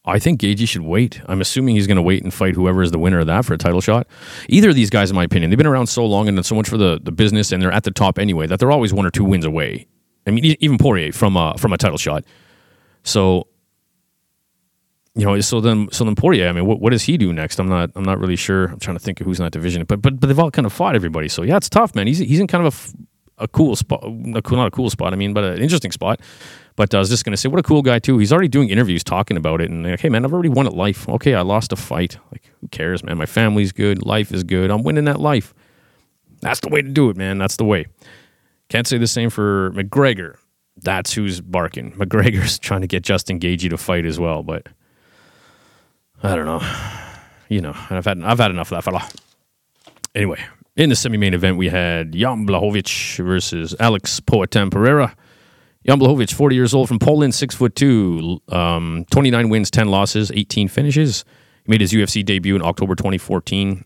I 0.06 0.18
think 0.20 0.40
Gaethje 0.40 0.68
should 0.68 0.82
wait. 0.82 1.20
I'm 1.26 1.40
assuming 1.40 1.74
he's 1.74 1.86
going 1.86 1.96
to 1.96 2.02
wait 2.02 2.22
and 2.22 2.32
fight 2.32 2.54
whoever 2.54 2.82
is 2.82 2.92
the 2.92 2.98
winner 2.98 3.18
of 3.18 3.26
that 3.26 3.44
for 3.44 3.54
a 3.54 3.58
title 3.58 3.80
shot. 3.80 4.06
Either 4.48 4.68
of 4.68 4.76
these 4.76 4.88
guys, 4.88 5.10
in 5.10 5.16
my 5.16 5.24
opinion, 5.24 5.50
they've 5.50 5.58
been 5.58 5.66
around 5.66 5.88
so 5.88 6.06
long 6.06 6.28
and 6.28 6.36
done 6.36 6.44
so 6.44 6.54
much 6.54 6.68
for 6.68 6.76
the, 6.76 7.00
the 7.02 7.10
business, 7.10 7.50
and 7.50 7.60
they're 7.60 7.72
at 7.72 7.84
the 7.84 7.90
top 7.90 8.18
anyway 8.18 8.46
that 8.46 8.60
they're 8.60 8.70
always 8.70 8.92
one 8.92 9.04
or 9.04 9.10
two 9.10 9.24
wins 9.24 9.44
away. 9.44 9.88
I 10.26 10.30
mean, 10.30 10.56
even 10.60 10.78
Poirier 10.78 11.12
from 11.12 11.36
a 11.36 11.56
from 11.56 11.72
a 11.72 11.78
title 11.78 11.98
shot. 11.98 12.24
So, 13.04 13.46
you 15.14 15.24
know, 15.24 15.40
so 15.40 15.60
then 15.60 15.88
so 15.92 16.04
then 16.04 16.16
Poirier. 16.16 16.48
I 16.48 16.52
mean, 16.52 16.66
what, 16.66 16.80
what 16.80 16.90
does 16.90 17.04
he 17.04 17.16
do 17.16 17.32
next? 17.32 17.58
I'm 17.60 17.68
not 17.68 17.90
I'm 17.94 18.04
not 18.04 18.18
really 18.18 18.36
sure. 18.36 18.66
I'm 18.66 18.78
trying 18.80 18.96
to 18.96 19.02
think 19.02 19.20
of 19.20 19.26
who's 19.26 19.38
in 19.38 19.44
that 19.44 19.52
division, 19.52 19.84
but 19.84 20.02
but 20.02 20.18
but 20.18 20.26
they've 20.26 20.38
all 20.38 20.50
kind 20.50 20.66
of 20.66 20.72
fought 20.72 20.96
everybody. 20.96 21.28
So 21.28 21.42
yeah, 21.42 21.56
it's 21.56 21.70
tough, 21.70 21.94
man. 21.94 22.06
He's 22.06 22.18
he's 22.18 22.40
in 22.40 22.48
kind 22.48 22.66
of 22.66 22.74
a, 22.74 23.15
a 23.38 23.48
cool 23.48 23.76
spot, 23.76 24.02
a 24.04 24.42
cool, 24.42 24.56
not 24.56 24.68
a 24.68 24.70
cool 24.70 24.90
spot. 24.90 25.12
I 25.12 25.16
mean, 25.16 25.32
but 25.32 25.44
an 25.44 25.62
interesting 25.62 25.92
spot. 25.92 26.20
But 26.76 26.92
uh, 26.92 26.98
I 26.98 27.00
was 27.00 27.08
just 27.08 27.24
going 27.24 27.32
to 27.32 27.36
say, 27.36 27.48
what 27.48 27.58
a 27.58 27.62
cool 27.62 27.82
guy, 27.82 27.98
too. 27.98 28.18
He's 28.18 28.32
already 28.32 28.48
doing 28.48 28.68
interviews 28.68 29.02
talking 29.02 29.36
about 29.36 29.60
it. 29.60 29.70
And 29.70 29.84
like, 29.84 30.00
hey, 30.00 30.10
man, 30.10 30.24
I've 30.24 30.32
already 30.32 30.50
won 30.50 30.66
at 30.66 30.74
life. 30.74 31.08
Okay, 31.08 31.34
I 31.34 31.40
lost 31.40 31.72
a 31.72 31.76
fight. 31.76 32.18
Like, 32.30 32.50
who 32.60 32.68
cares, 32.68 33.02
man? 33.02 33.16
My 33.16 33.26
family's 33.26 33.72
good. 33.72 34.04
Life 34.04 34.32
is 34.32 34.44
good. 34.44 34.70
I'm 34.70 34.82
winning 34.82 35.04
that 35.04 35.20
life. 35.20 35.54
That's 36.40 36.60
the 36.60 36.68
way 36.68 36.82
to 36.82 36.88
do 36.88 37.08
it, 37.08 37.16
man. 37.16 37.38
That's 37.38 37.56
the 37.56 37.64
way. 37.64 37.86
Can't 38.68 38.86
say 38.86 38.98
the 38.98 39.06
same 39.06 39.30
for 39.30 39.70
McGregor. 39.72 40.36
That's 40.76 41.14
who's 41.14 41.40
barking. 41.40 41.92
McGregor's 41.96 42.58
trying 42.58 42.82
to 42.82 42.86
get 42.86 43.02
Justin 43.02 43.40
Gaethje 43.40 43.70
to 43.70 43.78
fight 43.78 44.04
as 44.04 44.20
well. 44.20 44.42
But 44.42 44.66
I 46.22 46.36
don't 46.36 46.46
know. 46.46 46.62
You 47.48 47.62
know, 47.62 47.74
and 47.88 47.96
I've 47.96 48.04
had, 48.04 48.20
I've 48.22 48.38
had 48.38 48.50
enough 48.50 48.72
of 48.72 48.76
that 48.76 48.84
fella. 48.84 49.08
Anyway, 50.14 50.44
in 50.76 50.90
the 50.90 50.96
semi 50.96 51.16
main 51.16 51.34
event, 51.34 51.56
we 51.56 51.68
had 51.68 52.12
Jan 52.12 52.46
Blachowicz 52.46 53.24
versus 53.24 53.74
Alex 53.80 54.20
Poatan 54.20 54.70
Pereira. 54.70 55.16
Jan 55.86 55.98
Blachowicz, 55.98 56.32
40 56.34 56.54
years 56.54 56.74
old 56.74 56.88
from 56.88 56.98
Poland, 56.98 57.34
six 57.34 57.54
foot 57.54 57.74
two, 57.74 58.40
um, 58.50 59.06
29 59.10 59.48
wins, 59.48 59.70
10 59.70 59.88
losses, 59.88 60.30
18 60.32 60.68
finishes. 60.68 61.24
He 61.64 61.70
made 61.70 61.80
his 61.80 61.92
UFC 61.92 62.24
debut 62.24 62.56
in 62.56 62.62
October 62.62 62.94
2014. 62.94 63.84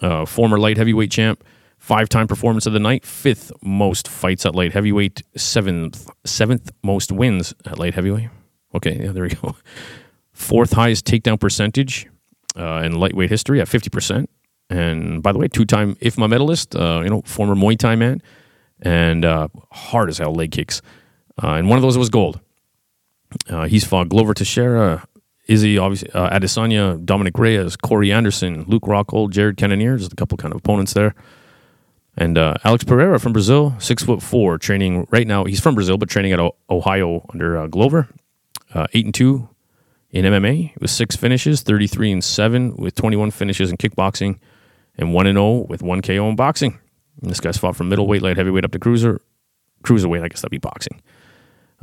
Uh, 0.00 0.26
former 0.26 0.58
light 0.58 0.76
heavyweight 0.76 1.12
champ, 1.12 1.44
five 1.78 2.08
time 2.08 2.26
performance 2.26 2.66
of 2.66 2.72
the 2.72 2.80
night, 2.80 3.06
fifth 3.06 3.52
most 3.62 4.08
fights 4.08 4.44
at 4.44 4.54
light 4.54 4.72
heavyweight, 4.72 5.22
seventh 5.36 6.10
seventh 6.24 6.72
most 6.82 7.12
wins 7.12 7.54
at 7.66 7.78
light 7.78 7.94
heavyweight. 7.94 8.28
Okay, 8.74 8.98
yeah, 9.00 9.12
there 9.12 9.22
we 9.22 9.28
go. 9.28 9.54
Fourth 10.32 10.72
highest 10.72 11.06
takedown 11.06 11.38
percentage 11.38 12.08
uh, 12.56 12.82
in 12.84 12.98
lightweight 12.98 13.30
history 13.30 13.60
at 13.60 13.68
50%. 13.68 14.26
And 14.72 15.22
by 15.22 15.32
the 15.32 15.38
way, 15.38 15.48
two 15.48 15.66
time 15.66 15.96
IFMA 15.96 16.30
medalist, 16.30 16.74
uh, 16.74 17.02
you 17.04 17.10
know, 17.10 17.20
former 17.26 17.54
Muay 17.54 17.78
Thai 17.78 17.94
man, 17.96 18.22
and 18.80 19.24
uh, 19.24 19.48
hard 19.70 20.08
as 20.08 20.16
hell 20.18 20.34
leg 20.34 20.50
kicks. 20.50 20.80
Uh, 21.42 21.50
and 21.52 21.68
one 21.68 21.76
of 21.76 21.82
those 21.82 21.98
was 21.98 22.08
gold. 22.08 22.40
Uh, 23.50 23.66
he's 23.66 23.84
fought 23.84 24.08
Glover 24.08 24.32
Teixeira, 24.32 25.06
Izzy, 25.46 25.76
obviously, 25.76 26.10
uh, 26.12 26.38
Adesanya, 26.38 27.04
Dominick 27.04 27.38
Reyes, 27.38 27.76
Corey 27.76 28.12
Anderson, 28.12 28.64
Luke 28.66 28.84
Rockhold, 28.84 29.30
Jared 29.30 29.56
Cannonier. 29.58 29.98
Just 29.98 30.12
a 30.12 30.16
couple 30.16 30.38
kind 30.38 30.54
of 30.54 30.58
opponents 30.58 30.94
there. 30.94 31.14
And 32.16 32.38
Alex 32.38 32.84
Pereira 32.84 33.18
from 33.18 33.32
Brazil, 33.32 33.74
six 33.78 34.02
foot 34.02 34.22
four, 34.22 34.58
training 34.58 35.06
right 35.10 35.26
now. 35.26 35.44
He's 35.44 35.60
from 35.60 35.74
Brazil, 35.74 35.98
but 35.98 36.08
training 36.08 36.32
at 36.32 36.40
o- 36.40 36.56
Ohio 36.70 37.26
under 37.32 37.66
Glover. 37.68 38.08
Eight 38.94 39.04
and 39.04 39.14
two 39.14 39.48
in 40.10 40.24
MMA 40.24 40.78
with 40.80 40.90
six 40.90 41.16
finishes, 41.16 41.62
33 41.62 42.12
and 42.12 42.24
seven 42.24 42.76
with 42.76 42.94
21 42.94 43.30
finishes 43.30 43.70
in 43.70 43.76
kickboxing, 43.78 44.38
and 44.96 45.12
one 45.12 45.26
and 45.26 45.36
zero 45.36 45.46
oh 45.46 45.66
with 45.68 45.82
one 45.82 46.02
KO 46.02 46.28
in 46.28 46.36
boxing. 46.36 46.78
And 47.20 47.30
this 47.30 47.40
guy's 47.40 47.58
fought 47.58 47.76
from 47.76 47.88
middleweight, 47.88 48.22
light 48.22 48.36
heavyweight 48.36 48.64
up 48.64 48.72
to 48.72 48.78
cruiser, 48.78 49.20
cruiserweight. 49.84 50.22
I 50.22 50.28
guess 50.28 50.40
that'd 50.40 50.50
be 50.50 50.58
boxing. 50.58 51.00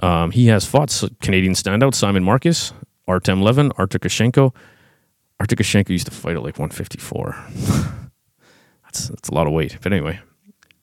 Um, 0.02 0.32
he 0.32 0.48
has 0.48 0.66
fought 0.66 1.04
Canadian 1.22 1.54
standout 1.54 1.94
Simon 1.94 2.24
Marcus, 2.24 2.74
Artem 3.08 3.42
Levin, 3.42 3.72
Artur 3.78 4.00
Kyshenko. 4.00 4.54
Artur 5.40 5.56
used 5.90 6.06
to 6.06 6.12
fight 6.12 6.36
at 6.36 6.44
like 6.44 6.60
154. 6.60 7.36
that's, 8.84 9.08
that's 9.10 9.30
a 9.30 9.34
lot 9.34 9.48
of 9.48 9.54
weight. 9.54 9.78
But 9.82 9.94
anyway, 9.94 10.20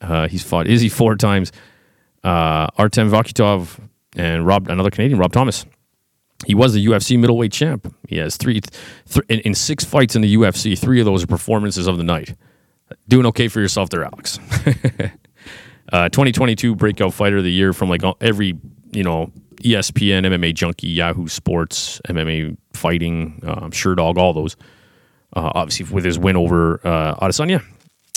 uh, 0.00 0.28
he's 0.28 0.42
fought 0.42 0.66
Izzy 0.66 0.88
four 0.88 1.16
times, 1.16 1.52
uh, 2.24 2.68
Artem 2.76 3.10
Vakhitov, 3.10 3.78
and 4.16 4.46
Rob, 4.46 4.68
another 4.68 4.90
Canadian, 4.90 5.18
Rob 5.18 5.32
Thomas. 5.32 5.66
He 6.44 6.55
was 6.55 6.75
the 6.75 6.85
UFC 6.85 7.18
middleweight 7.18 7.53
champ. 7.53 7.92
He 8.09 8.18
has 8.18 8.37
three 8.37 8.61
th- 8.61 9.25
in, 9.29 9.40
in, 9.40 9.55
six 9.55 9.85
fights 9.85 10.14
in 10.14 10.22
the 10.22 10.37
UFC. 10.37 10.79
Three 10.79 11.01
of 11.01 11.07
those 11.07 11.25
are 11.25 11.27
performances 11.27 11.87
of 11.87 11.96
the 11.96 12.05
night. 12.05 12.37
Doing 13.09 13.27
okay 13.27 13.49
for 13.49 13.61
yourself 13.61 13.88
there, 13.88 14.05
Alex. 14.05 14.38
uh, 15.92 16.09
2022 16.11 16.77
breakout 16.77 17.14
fighter 17.14 17.38
of 17.38 17.44
the 17.44 17.53
year 17.53 17.72
from 17.72 17.88
like 17.88 18.03
every 18.20 18.59
you 18.92 19.03
know, 19.03 19.31
ESPN, 19.57 20.27
MMA 20.27 20.55
Junkie, 20.55 20.88
Yahoo 20.88 21.29
Sports, 21.29 22.01
MMA 22.09 22.57
Fighting, 22.72 23.40
um, 23.46 23.70
Dog, 23.70 24.18
all 24.18 24.33
those. 24.33 24.57
Uh, 25.35 25.53
obviously, 25.55 25.92
with 25.94 26.05
his 26.05 26.18
win 26.18 26.37
over 26.37 26.81
uh, 26.87 27.14
Adesanya, 27.16 27.62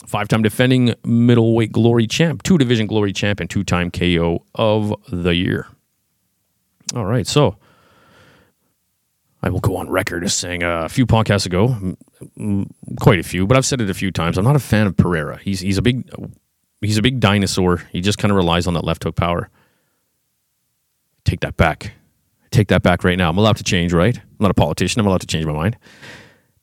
five-time 0.05 0.41
defending 0.41 0.95
middleweight 1.03 1.71
glory 1.71 2.07
champ, 2.07 2.43
two 2.43 2.57
division 2.57 2.87
glory 2.87 3.11
champ, 3.11 3.39
and 3.39 3.49
two-time 3.49 3.91
KO 3.91 4.45
of 4.55 4.93
the 5.11 5.35
year. 5.35 5.67
All 6.95 7.05
right, 7.05 7.27
so 7.27 7.57
I 9.41 9.49
will 9.49 9.59
go 9.61 9.77
on 9.77 9.89
record 9.89 10.23
as 10.23 10.33
saying 10.33 10.63
uh, 10.63 10.81
a 10.83 10.89
few 10.89 11.05
podcasts 11.05 11.45
ago, 11.45 11.95
quite 12.99 13.19
a 13.19 13.23
few, 13.23 13.47
but 13.47 13.55
I've 13.55 13.65
said 13.65 13.79
it 13.79 13.89
a 13.89 13.93
few 13.93 14.11
times. 14.11 14.37
I'm 14.37 14.43
not 14.43 14.55
a 14.55 14.59
fan 14.59 14.87
of 14.87 14.97
Pereira. 14.97 15.39
He's 15.41 15.61
he's 15.61 15.77
a 15.77 15.81
big 15.81 16.09
he's 16.81 16.97
a 16.97 17.01
big 17.01 17.19
dinosaur. 17.19 17.77
He 17.91 18.01
just 18.01 18.17
kind 18.17 18.31
of 18.31 18.35
relies 18.35 18.67
on 18.67 18.73
that 18.73 18.83
left 18.83 19.03
hook 19.03 19.15
power 19.15 19.49
take 21.29 21.41
that 21.41 21.57
back. 21.57 21.93
Take 22.51 22.69
that 22.69 22.81
back 22.81 23.03
right 23.03 23.17
now. 23.17 23.29
I'm 23.29 23.37
allowed 23.37 23.57
to 23.57 23.63
change, 23.63 23.93
right? 23.93 24.17
I'm 24.17 24.37
not 24.39 24.51
a 24.51 24.55
politician. 24.55 24.99
I'm 24.99 25.07
allowed 25.07 25.21
to 25.21 25.27
change 25.27 25.45
my 25.45 25.53
mind. 25.53 25.77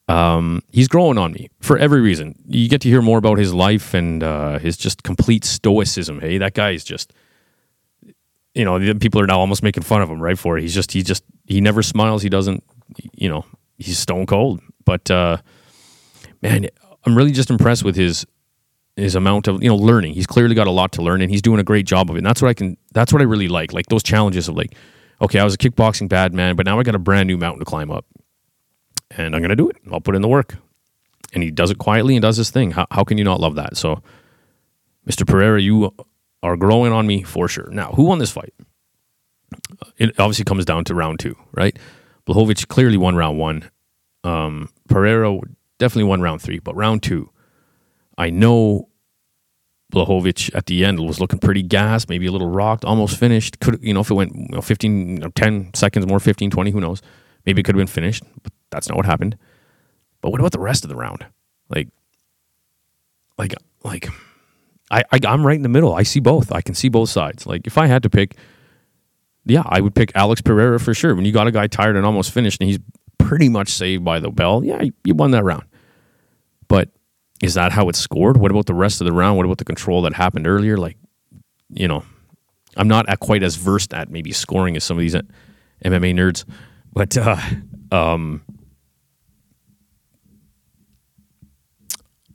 Um, 0.09 0.63
he's 0.73 0.89
growing 0.89 1.19
on 1.19 1.33
me 1.33 1.49
for 1.61 1.79
every 1.79 2.01
reason. 2.01 2.35
You 2.47 2.69
get 2.69 2.81
to 2.83 2.89
hear 2.89 3.03
more 3.03 3.19
about 3.19 3.39
his 3.39 3.55
life 3.55 3.95
and 3.95 4.23
uh, 4.23 4.59
his 4.59 4.77
just 4.77 5.03
complete 5.03 5.45
stoicism. 5.45 6.21
Hey, 6.21 6.39
that 6.39 6.55
guy 6.55 6.71
is 6.71 6.85
just, 6.85 7.13
you 8.57 8.65
know, 8.65 8.79
the 8.79 8.95
people 8.95 9.21
are 9.21 9.27
now 9.27 9.39
almost 9.39 9.63
making 9.63 9.83
fun 9.83 10.03
of 10.03 10.09
him, 10.09 10.21
right? 10.21 10.39
For 10.39 10.57
it. 10.59 10.63
He's 10.63 10.75
just, 10.75 10.93
he 10.93 11.03
just, 11.03 11.23
he 11.47 11.61
never 11.61 11.83
smiles. 11.83 12.23
He 12.23 12.29
doesn't, 12.29 12.65
you 13.15 13.29
know, 13.29 13.45
he's 13.79 13.99
stone 13.99 14.27
cold. 14.27 14.61
But 14.85 15.11
uh, 15.11 15.39
man, 16.43 16.69
I'm 17.05 17.17
really 17.17 17.33
just 17.33 17.51
impressed 17.51 17.85
with 17.85 17.97
his 17.97 18.25
his 18.97 19.15
amount 19.15 19.47
of 19.47 19.63
you 19.63 19.69
know 19.69 19.77
learning. 19.77 20.15
He's 20.15 20.27
clearly 20.27 20.55
got 20.55 20.67
a 20.67 20.71
lot 20.71 20.93
to 20.93 21.03
learn, 21.03 21.21
and 21.21 21.31
he's 21.31 21.43
doing 21.43 21.61
a 21.61 21.65
great 21.65 21.87
job 21.87 22.09
of 22.09 22.17
it. 22.17 22.21
And 22.21 22.27
that's 22.27 22.41
what 22.41 22.49
I 22.49 22.55
can. 22.55 22.77
That's 22.93 23.13
what 23.13 23.21
I 23.21 23.25
really 23.27 23.49
like. 23.49 23.73
Like 23.73 23.87
those 23.87 24.03
challenges 24.03 24.49
of 24.49 24.57
like, 24.57 24.75
okay, 25.21 25.39
I 25.39 25.45
was 25.45 25.55
a 25.55 25.59
kickboxing 25.59 26.09
bad 26.09 26.33
man, 26.33 26.57
but 26.57 26.65
now 26.67 26.79
I 26.79 26.83
got 26.83 26.95
a 26.95 26.99
brand 26.99 27.27
new 27.27 27.37
mountain 27.37 27.59
to 27.61 27.65
climb 27.67 27.91
up, 27.91 28.07
and 29.11 29.35
I'm 29.35 29.43
gonna 29.43 29.57
do 29.57 29.69
it. 29.69 29.77
I'll 29.93 30.01
put 30.01 30.17
in 30.17 30.23
the 30.23 30.29
work. 30.29 30.57
And 31.33 31.43
he 31.43 31.51
does 31.51 31.71
it 31.71 31.79
quietly 31.79 32.15
and 32.15 32.23
does 32.23 32.37
his 32.39 32.51
thing. 32.51 32.71
How, 32.71 32.87
how 32.91 33.05
can 33.05 33.19
you 33.19 33.25
not 33.25 33.41
love 33.41 33.57
that? 33.57 33.77
So, 33.77 34.01
Mr. 35.07 35.27
Pereira, 35.27 35.61
you 35.61 35.93
are 36.43 36.57
growing 36.57 36.93
on 36.93 37.07
me 37.07 37.23
for 37.23 37.49
sure. 37.49 37.69
Now, 37.71 37.93
who 37.93 38.05
won 38.05 38.19
this 38.19 38.31
fight? 38.31 38.55
It 39.97 40.19
obviously 40.19 40.45
comes 40.45 40.65
down 40.65 40.85
to 40.85 40.95
round 40.95 41.21
two, 41.21 41.37
right? 41.53 41.79
Blachowicz 42.27 42.67
clearly 42.67 42.97
won 42.97 43.17
round 43.17 43.39
one. 43.39 43.71
Um, 44.25 44.71
Pereira 44.89 45.39
definitely 45.79 46.05
won 46.05 46.21
round 46.21 46.43
three, 46.43 46.59
but 46.59 46.75
round 46.75 47.03
two 47.03 47.31
I 48.19 48.31
know 48.31 48.89
Blachowicz 49.93 50.55
at 50.55 50.67
the 50.67 50.85
end 50.85 51.01
was 51.01 51.21
looking 51.21 51.39
pretty 51.39 51.63
gassed, 51.63 52.09
maybe 52.09 52.27
a 52.27 52.33
little 52.33 52.49
rocked, 52.49 52.85
almost 52.85 53.19
finished. 53.19 53.61
Could 53.61 53.79
you 53.83 53.95
know 53.95 54.01
if 54.01 54.11
it 54.11 54.15
went 54.15 54.35
you 54.35 54.49
know, 54.49 54.61
15, 54.61 55.09
you 55.09 55.19
know, 55.19 55.29
10 55.29 55.75
seconds 55.75 56.07
more, 56.07 56.19
15, 56.19 56.51
20, 56.51 56.71
who 56.71 56.81
knows? 56.81 57.03
Maybe 57.45 57.61
it 57.61 57.65
could 57.65 57.75
have 57.75 57.81
been 57.81 57.87
finished, 57.87 58.25
but 58.43 58.53
that's 58.71 58.89
not 58.89 58.97
what 58.97 59.07
happened. 59.07 59.37
But 60.21 60.31
what 60.31 60.41
about 60.41 60.53
the 60.53 60.59
rest 60.59 60.85
of 60.85 60.89
the 60.89 60.97
round? 60.97 61.27
Like, 61.69 61.89
like, 63.39 63.55
like, 63.85 64.09
I, 64.91 65.03
I 65.13 65.21
I'm 65.27 65.47
right 65.47 65.57
in 65.57 65.63
the 65.63 65.69
middle. 65.69 65.95
I 65.95 66.03
see 66.03 66.21
both. 66.21 66.53
I 66.53 66.61
can 66.61 66.75
see 66.75 66.89
both 66.89 67.11
sides. 67.11 67.47
Like, 67.47 67.67
if 67.67 67.79
I 67.79 67.87
had 67.87 68.03
to 68.05 68.11
pick, 68.11 68.37
yeah, 69.45 69.63
I 69.67 69.81
would 69.81 69.95
pick 69.95 70.13
Alex 70.15 70.41
Pereira 70.41 70.79
for 70.79 70.95
sure. 70.95 71.15
When 71.15 71.25
you 71.25 71.33
got 71.33 71.47
a 71.47 71.53
guy 71.53 71.67
tired 71.67 71.97
and 71.97 72.07
almost 72.07 72.31
finished, 72.33 72.61
and 72.61 72.69
he's 72.69 72.79
pretty 73.19 73.49
much 73.49 73.71
saved 73.71 74.05
by 74.05 74.21
the 74.21 74.31
bell, 74.31 74.65
yeah, 74.65 74.83
you 75.05 75.15
won 75.15 75.33
that 75.33 75.45
round. 75.45 75.65
But 76.69 76.91
is 77.43 77.55
that 77.55 77.73
how 77.73 77.89
it's 77.89 77.99
scored? 77.99 78.37
What 78.37 78.51
about 78.51 78.67
the 78.67 78.75
rest 78.75 79.01
of 79.01 79.07
the 79.07 79.13
round? 79.13 79.37
What 79.37 79.47
about 79.47 79.59
the 79.59 79.65
control 79.65 80.03
that 80.03 80.15
happened 80.15 80.47
earlier? 80.47 80.77
Like, 80.77 80.97
you 81.71 81.89
know, 81.89 82.05
I'm 82.77 82.89
not 82.89 83.07
quite 83.21 83.43
as 83.43 83.57
versed 83.57 83.95
at 83.95 84.11
maybe 84.11 84.33
scoring 84.33 84.77
as 84.77 84.85
some 84.85 84.97
of 84.97 85.01
these 85.01 85.15
MMA 85.15 86.15
nerds, 86.15 86.45
But 86.93 87.17
uh, 87.17 87.37
um, 87.91 88.43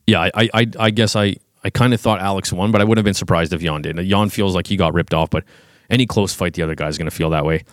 yeah, 0.08 0.30
I, 0.34 0.50
I, 0.54 0.68
I 0.80 0.90
guess 0.92 1.16
I, 1.16 1.36
I 1.64 1.70
kind 1.70 1.94
of 1.94 2.02
thought 2.02 2.20
Alex 2.20 2.52
won, 2.52 2.72
but 2.72 2.82
I 2.82 2.84
wouldn't 2.84 2.98
have 3.00 3.06
been 3.06 3.14
surprised 3.14 3.54
if 3.54 3.62
Jan 3.62 3.82
did. 3.82 3.98
Jan 3.98 4.30
feels 4.30 4.56
like 4.56 4.68
he 4.68 4.76
got 4.78 4.94
ripped 4.94 5.14
off, 5.14 5.30
but 5.30 5.44
any 5.90 6.06
close 6.06 6.34
fight, 6.34 6.54
the 6.54 6.64
other 6.64 6.76
guy's 6.76 6.98
going 6.98 7.10
to 7.10 7.16
feel 7.16 7.30
that 7.32 7.46
way. 7.46 7.64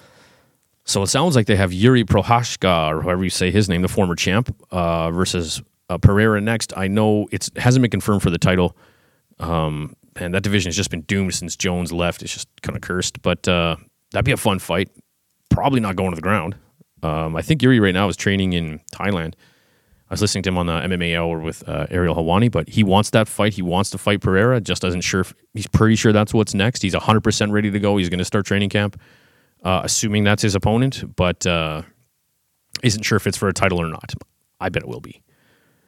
So 0.85 1.03
it 1.03 1.09
sounds 1.09 1.37
like 1.37 1.47
they 1.47 1.57
have 1.57 1.73
Yuri 1.73 2.05
Prochazka, 2.05 2.89
or 2.89 3.03
however 3.03 3.25
you 3.25 3.31
say 3.31 3.51
his 3.51 3.69
name, 3.69 3.83
the 3.83 3.89
former 3.89 4.15
champ, 4.15 4.55
uh, 4.71 5.11
versus 5.11 5.63
uh, 5.89 5.99
Pereira 5.99 6.41
next. 6.41 6.73
I 6.77 6.89
know 6.89 7.29
it 7.31 7.49
hasn't 7.57 7.83
been 7.83 7.91
confirmed 7.91 8.23
for 8.23 8.31
the 8.31 8.39
title, 8.39 8.77
um, 9.39 9.95
and 10.17 10.35
that 10.35 10.43
division 10.43 10.69
has 10.69 10.77
just 10.77 10.91
been 10.91 11.03
doomed 11.03 11.35
since 11.35 11.57
Jones 11.57 11.93
left. 11.93 12.23
It's 12.23 12.33
just 12.33 12.49
kind 12.63 12.77
of 12.77 12.83
cursed, 12.83 13.21
but 13.23 13.47
uh, 13.47 13.77
that'd 14.13 14.25
be 14.25 14.33
a 14.33 14.37
fun 14.37 14.59
fight. 14.59 14.91
Probably 15.51 15.81
not 15.81 15.97
going 15.97 16.11
to 16.11 16.17
the 16.17 16.23
ground. 16.23 16.57
Um, 17.03 17.37
I 17.37 17.43
think 17.43 17.63
Yuri 17.63 17.81
right 17.81 17.95
now 17.95 18.09
is 18.09 18.17
training 18.17 18.55
in 18.55 18.81
Thailand. 18.93 19.35
I 20.11 20.15
was 20.15 20.23
listening 20.23 20.43
to 20.45 20.49
him 20.49 20.59
on 20.59 20.67
the 20.67 20.73
MMA 20.73 21.19
Hour 21.19 21.39
with 21.39 21.69
uh, 21.69 21.87
Ariel 21.91 22.15
Helwani, 22.15 22.51
but 22.51 22.69
he 22.69 22.83
wants 22.83 23.11
that 23.11 23.29
fight. 23.29 23.53
He 23.53 23.63
wants 23.63 23.91
to 23.91 23.99
fight 23.99 24.23
Pereira. 24.23 24.59
Just 24.59 24.81
doesn't 24.81 25.03
sure. 25.03 25.21
If, 25.21 25.35
he's 25.53 25.67
pretty 25.67 25.97
sure 25.97 26.13
that's 26.13 26.33
what's 26.33 26.55
next. 26.55 26.81
He's 26.81 26.95
100% 26.95 27.53
ready 27.53 27.71
to 27.71 27.79
go. 27.79 27.99
He's 27.99 28.09
going 28.09 28.19
to 28.19 28.25
start 28.25 28.47
training 28.47 28.71
camp, 28.71 28.99
uh, 29.65 29.83
assuming 29.85 30.25
that's 30.25 30.41
his 30.41 30.55
opponent, 30.55 31.15
but 31.15 31.47
uh, 31.47 31.83
isn't 32.83 33.03
sure 33.03 33.17
if 33.17 33.27
it's 33.27 33.37
for 33.37 33.49
a 33.49 33.53
title 33.53 33.81
or 33.81 33.87
not. 33.87 34.15
I 34.61 34.71
bet 34.71 34.83
it 34.83 34.89
will 34.89 35.01
be. 35.01 35.21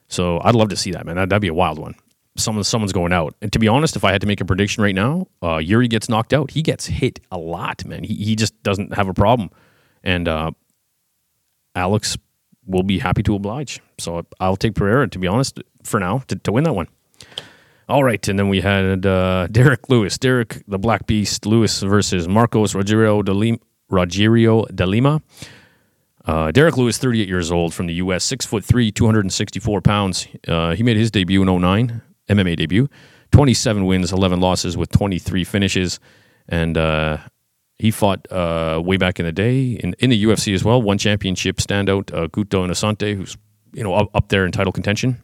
So 0.09 0.41
I'd 0.45 0.55
love 0.55 0.69
to 0.69 0.77
see 0.77 0.91
that, 0.91 1.07
man. 1.07 1.17
That'd, 1.17 1.31
that'd 1.31 1.41
be 1.41 1.49
a 1.49 1.55
wild 1.55 1.79
one. 1.79 1.95
Someone, 2.37 2.65
someone's 2.65 2.93
going 2.93 3.13
out. 3.13 3.35
And 3.41 3.51
to 3.55 3.59
be 3.59 3.69
honest, 3.69 3.97
if 3.97 4.05
I 4.05 4.13
had 4.13 4.21
to 4.21 4.27
make 4.27 4.41
a 4.41 4.45
prediction 4.45 4.83
right 4.83 4.95
now, 4.95 5.29
uh, 5.43 5.57
Yuri 5.57 5.89
gets 5.89 6.09
knocked 6.09 6.35
out. 6.35 6.51
He 6.51 6.63
gets 6.63 6.87
hit 6.87 7.21
a 7.31 7.39
lot, 7.39 7.85
man. 7.87 8.05
He, 8.05 8.15
he 8.15 8.37
just 8.37 8.61
doesn't 8.63 8.95
have 8.95 9.09
a 9.09 9.15
problem. 9.15 9.51
And 10.03 10.29
uh, 10.29 10.51
Alex 11.75 12.19
will 12.71 12.83
be 12.83 12.99
happy 12.99 13.23
to 13.25 13.35
oblige. 13.35 13.81
So 13.99 14.25
I'll 14.39 14.57
take 14.57 14.75
Pereira, 14.75 15.09
to 15.09 15.19
be 15.19 15.27
honest, 15.27 15.61
for 15.83 16.01
now, 16.01 16.19
to, 16.29 16.37
to 16.37 16.53
win 16.53 16.65
that 16.65 16.75
one. 16.75 16.89
All 17.89 18.05
right, 18.05 18.27
and 18.29 18.39
then 18.39 18.49
we 18.49 18.61
had 18.61 19.05
uh, 19.05 19.49
Derrick 19.51 19.89
Lewis, 19.89 20.17
Derrick 20.17 20.63
the 20.69 20.79
Black 20.79 21.07
Beast 21.07 21.45
Lewis 21.45 21.81
versus 21.83 22.29
Marcos 22.29 22.75
Rogerio 22.75 23.25
de 23.25 23.33
Lima. 23.33 23.59
Rogerio 23.91 24.73
de 24.75 24.87
Lima. 24.87 25.21
Uh, 26.25 26.53
Derrick 26.53 26.77
Lewis, 26.77 26.99
38 26.99 27.29
years 27.29 27.51
old, 27.51 27.75
from 27.75 27.87
the 27.87 27.95
U.S., 27.95 28.25
six 28.25 28.47
foot 28.47 28.65
three, 28.65 28.93
264 28.93 29.81
pounds. 29.81 30.29
Uh, 30.47 30.75
he 30.75 30.83
made 30.83 30.97
his 30.97 31.11
debut 31.11 31.43
in 31.43 31.61
09, 31.61 32.01
MMA 32.29 32.57
debut. 32.57 32.89
27 33.33 33.85
wins, 33.87 34.13
11 34.13 34.41
losses 34.41 34.77
with 34.77 34.91
23 34.91 35.45
finishes, 35.45 35.99
and 36.49 36.77
uh, 36.77 37.19
he 37.81 37.91
fought 37.91 38.31
uh, 38.31 38.79
way 38.85 38.99
back 38.99 39.19
in 39.19 39.25
the 39.25 39.33
day 39.33 39.71
in, 39.71 39.95
in 40.01 40.11
the 40.11 40.25
UFC 40.25 40.53
as 40.53 40.63
well. 40.63 40.83
One 40.83 40.99
championship 40.99 41.57
standout, 41.57 42.13
uh, 42.13 42.29
Guto 42.29 42.63
Inocente, 42.63 43.15
who's 43.15 43.39
you 43.73 43.83
know 43.83 43.95
up, 43.95 44.11
up 44.15 44.29
there 44.29 44.45
in 44.45 44.53
title 44.53 44.71
contention. 44.71 45.23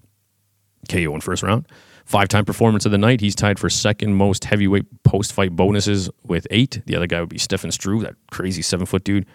KO 0.89 1.15
in 1.15 1.21
first 1.21 1.43
round. 1.43 1.67
Five 2.07 2.29
time 2.29 2.47
performance 2.47 2.87
of 2.87 2.93
the 2.93 2.99
night. 2.99 3.21
He's 3.21 3.35
tied 3.35 3.59
for 3.59 3.69
second 3.69 4.15
most 4.15 4.47
heavyweight 4.47 5.03
post 5.03 5.35
fight 5.35 5.55
bonuses 5.55 6.09
with 6.25 6.47
eight. 6.51 6.81
The 6.87 6.97
other 6.97 7.07
guy 7.07 7.21
would 7.21 7.29
be 7.29 7.37
Stefan 7.37 7.73
Struve, 7.73 8.03
that 8.03 8.15
crazy 8.31 8.63
seven 8.63 8.87
foot 8.87 9.05
dude. 9.05 9.27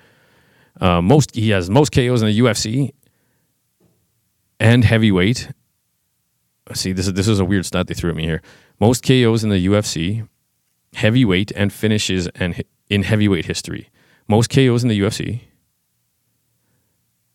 Uh, 0.79 1.01
most 1.01 1.35
he 1.35 1.51
has 1.51 1.69
most 1.69 1.91
KOs 1.91 2.23
in 2.23 2.27
the 2.27 2.39
UFC 2.39 2.91
and 4.59 4.83
heavyweight. 4.83 5.49
See, 6.73 6.91
this 6.91 7.05
is 7.05 7.13
this 7.13 7.27
is 7.27 7.39
a 7.39 7.45
weird 7.45 7.67
stat 7.67 7.85
they 7.85 7.93
threw 7.93 8.09
at 8.09 8.15
me 8.15 8.23
here. 8.23 8.41
Most 8.79 9.05
KOs 9.05 9.43
in 9.43 9.51
the 9.51 9.67
UFC, 9.67 10.27
heavyweight, 10.93 11.51
and 11.51 11.71
finishes 11.71 12.27
and 12.29 12.63
in 12.91 13.03
heavyweight 13.03 13.45
history. 13.45 13.89
Most 14.27 14.49
KOs 14.49 14.83
in 14.83 14.89
the 14.89 14.99
UFC 14.99 15.43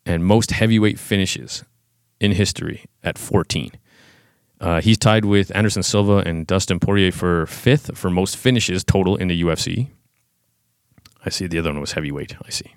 and 0.04 0.22
most 0.22 0.50
heavyweight 0.50 0.98
finishes 0.98 1.64
in 2.20 2.32
history 2.32 2.84
at 3.02 3.16
14. 3.16 3.70
Uh, 4.60 4.80
he's 4.82 4.98
tied 4.98 5.24
with 5.24 5.54
Anderson 5.56 5.82
Silva 5.82 6.18
and 6.18 6.46
Dustin 6.46 6.78
Poirier 6.78 7.10
for 7.10 7.46
fifth 7.46 7.96
for 7.96 8.10
most 8.10 8.36
finishes 8.36 8.84
total 8.84 9.16
in 9.16 9.28
the 9.28 9.42
UFC. 9.42 9.88
I 11.24 11.30
see 11.30 11.46
the 11.46 11.58
other 11.58 11.70
one 11.70 11.80
was 11.80 11.92
heavyweight. 11.92 12.36
I 12.44 12.50
see. 12.50 12.74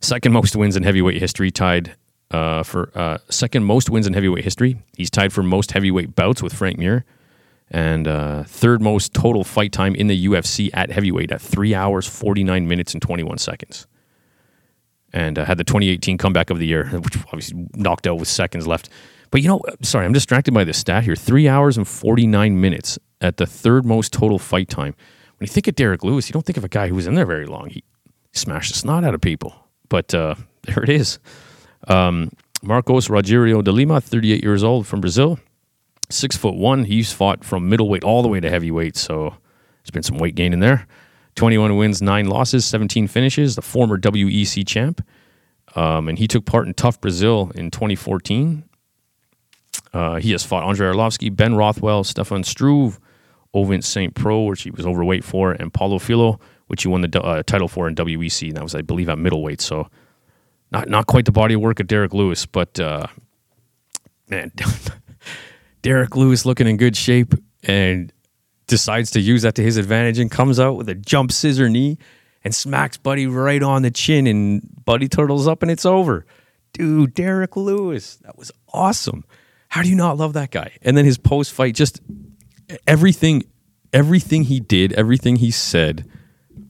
Second 0.00 0.32
most 0.32 0.56
wins 0.56 0.76
in 0.76 0.82
heavyweight 0.82 1.20
history, 1.20 1.52
tied 1.52 1.94
uh, 2.32 2.64
for 2.64 2.90
uh, 2.96 3.18
second 3.30 3.64
most 3.64 3.88
wins 3.88 4.08
in 4.08 4.12
heavyweight 4.12 4.42
history. 4.42 4.82
He's 4.96 5.10
tied 5.10 5.32
for 5.32 5.44
most 5.44 5.70
heavyweight 5.70 6.16
bouts 6.16 6.42
with 6.42 6.52
Frank 6.52 6.78
Mir 6.78 7.04
and 7.72 8.06
uh, 8.06 8.44
third 8.44 8.82
most 8.82 9.14
total 9.14 9.44
fight 9.44 9.72
time 9.72 9.94
in 9.94 10.06
the 10.06 10.26
UFC 10.26 10.68
at 10.74 10.90
heavyweight 10.90 11.32
at 11.32 11.40
three 11.40 11.74
hours, 11.74 12.06
49 12.06 12.68
minutes, 12.68 12.92
and 12.92 13.00
21 13.00 13.38
seconds. 13.38 13.86
And 15.14 15.38
uh, 15.38 15.46
had 15.46 15.56
the 15.56 15.64
2018 15.64 16.18
comeback 16.18 16.50
of 16.50 16.58
the 16.58 16.66
year, 16.66 16.86
which 17.00 17.16
obviously 17.28 17.66
knocked 17.74 18.06
out 18.06 18.18
with 18.18 18.28
seconds 18.28 18.66
left. 18.66 18.90
But 19.30 19.40
you 19.40 19.48
know, 19.48 19.62
sorry, 19.80 20.04
I'm 20.04 20.12
distracted 20.12 20.52
by 20.52 20.64
this 20.64 20.76
stat 20.76 21.04
here. 21.04 21.16
Three 21.16 21.48
hours 21.48 21.78
and 21.78 21.88
49 21.88 22.60
minutes 22.60 22.98
at 23.22 23.38
the 23.38 23.46
third 23.46 23.86
most 23.86 24.12
total 24.12 24.38
fight 24.38 24.68
time. 24.68 24.94
When 25.38 25.46
you 25.46 25.52
think 25.52 25.66
of 25.66 25.74
Derrick 25.74 26.04
Lewis, 26.04 26.28
you 26.28 26.34
don't 26.34 26.44
think 26.44 26.58
of 26.58 26.64
a 26.64 26.68
guy 26.68 26.88
who 26.88 26.94
was 26.94 27.06
in 27.06 27.14
there 27.14 27.26
very 27.26 27.46
long. 27.46 27.70
He 27.70 27.82
smashed 28.32 28.72
the 28.72 28.78
snot 28.78 29.02
out 29.02 29.14
of 29.14 29.22
people. 29.22 29.54
But 29.88 30.12
uh, 30.12 30.34
there 30.64 30.82
it 30.82 30.90
is. 30.90 31.18
Um, 31.88 32.30
Marcos 32.62 33.08
Rogerio 33.08 33.64
de 33.64 33.72
Lima, 33.72 34.02
38 34.02 34.42
years 34.42 34.62
old 34.62 34.86
from 34.86 35.00
Brazil 35.00 35.38
six 36.12 36.36
foot 36.36 36.54
one. 36.54 36.84
He's 36.84 37.12
fought 37.12 37.44
from 37.44 37.68
middleweight 37.68 38.04
all 38.04 38.22
the 38.22 38.28
way 38.28 38.40
to 38.40 38.50
heavyweight, 38.50 38.96
so 38.96 39.36
there's 39.82 39.90
been 39.92 40.02
some 40.02 40.18
weight 40.18 40.34
gain 40.34 40.52
in 40.52 40.60
there. 40.60 40.86
21 41.34 41.76
wins, 41.76 42.02
nine 42.02 42.26
losses, 42.26 42.64
17 42.66 43.06
finishes. 43.06 43.56
The 43.56 43.62
former 43.62 43.98
WEC 43.98 44.66
champ, 44.66 45.06
um, 45.74 46.08
and 46.08 46.18
he 46.18 46.28
took 46.28 46.44
part 46.44 46.66
in 46.66 46.74
TUF 46.74 47.00
Brazil 47.00 47.50
in 47.54 47.70
2014. 47.70 48.64
Uh, 49.92 50.16
he 50.16 50.32
has 50.32 50.44
fought 50.44 50.64
Andrei 50.64 50.92
Arlovsky, 50.92 51.34
Ben 51.34 51.54
Rothwell, 51.54 52.04
Stefan 52.04 52.44
Struve, 52.44 52.98
Ovince 53.54 53.84
St. 53.84 54.14
Preux, 54.14 54.44
which 54.44 54.62
he 54.62 54.70
was 54.70 54.86
overweight 54.86 55.24
for, 55.24 55.52
and 55.52 55.72
Paulo 55.72 55.98
Filho, 55.98 56.40
which 56.66 56.82
he 56.82 56.88
won 56.88 57.02
the 57.02 57.22
uh, 57.22 57.42
title 57.42 57.68
for 57.68 57.88
in 57.88 57.94
WEC. 57.94 58.48
And 58.48 58.56
that 58.56 58.62
was, 58.62 58.74
I 58.74 58.82
believe, 58.82 59.08
at 59.08 59.18
middleweight. 59.18 59.60
So 59.60 59.88
not 60.70 60.88
not 60.88 61.06
quite 61.06 61.26
the 61.26 61.32
body 61.32 61.54
of 61.54 61.60
work 61.60 61.80
of 61.80 61.86
Derrick 61.86 62.14
Lewis, 62.14 62.46
but 62.46 62.80
uh, 62.80 63.06
man, 64.28 64.52
Derrick 65.82 66.16
Lewis 66.16 66.46
looking 66.46 66.66
in 66.66 66.76
good 66.76 66.96
shape 66.96 67.34
and 67.64 68.12
decides 68.66 69.10
to 69.12 69.20
use 69.20 69.42
that 69.42 69.56
to 69.56 69.62
his 69.62 69.76
advantage 69.76 70.18
and 70.18 70.30
comes 70.30 70.58
out 70.58 70.76
with 70.76 70.88
a 70.88 70.94
jump 70.94 71.32
scissor 71.32 71.68
knee 71.68 71.98
and 72.44 72.54
smacks 72.54 72.96
Buddy 72.96 73.26
right 73.26 73.62
on 73.62 73.82
the 73.82 73.90
chin 73.90 74.26
and 74.26 74.62
Buddy 74.84 75.08
turtles 75.08 75.46
up 75.46 75.62
and 75.62 75.70
it's 75.70 75.84
over. 75.84 76.24
Dude, 76.72 77.14
Derrick 77.14 77.56
Lewis, 77.56 78.16
that 78.16 78.38
was 78.38 78.50
awesome. 78.72 79.24
How 79.68 79.82
do 79.82 79.88
you 79.88 79.96
not 79.96 80.16
love 80.16 80.32
that 80.34 80.50
guy? 80.50 80.72
And 80.82 80.96
then 80.96 81.04
his 81.04 81.18
post 81.18 81.52
fight, 81.52 81.74
just 81.74 82.00
everything, 82.86 83.42
everything 83.92 84.44
he 84.44 84.60
did, 84.60 84.92
everything 84.94 85.36
he 85.36 85.50
said 85.50 86.06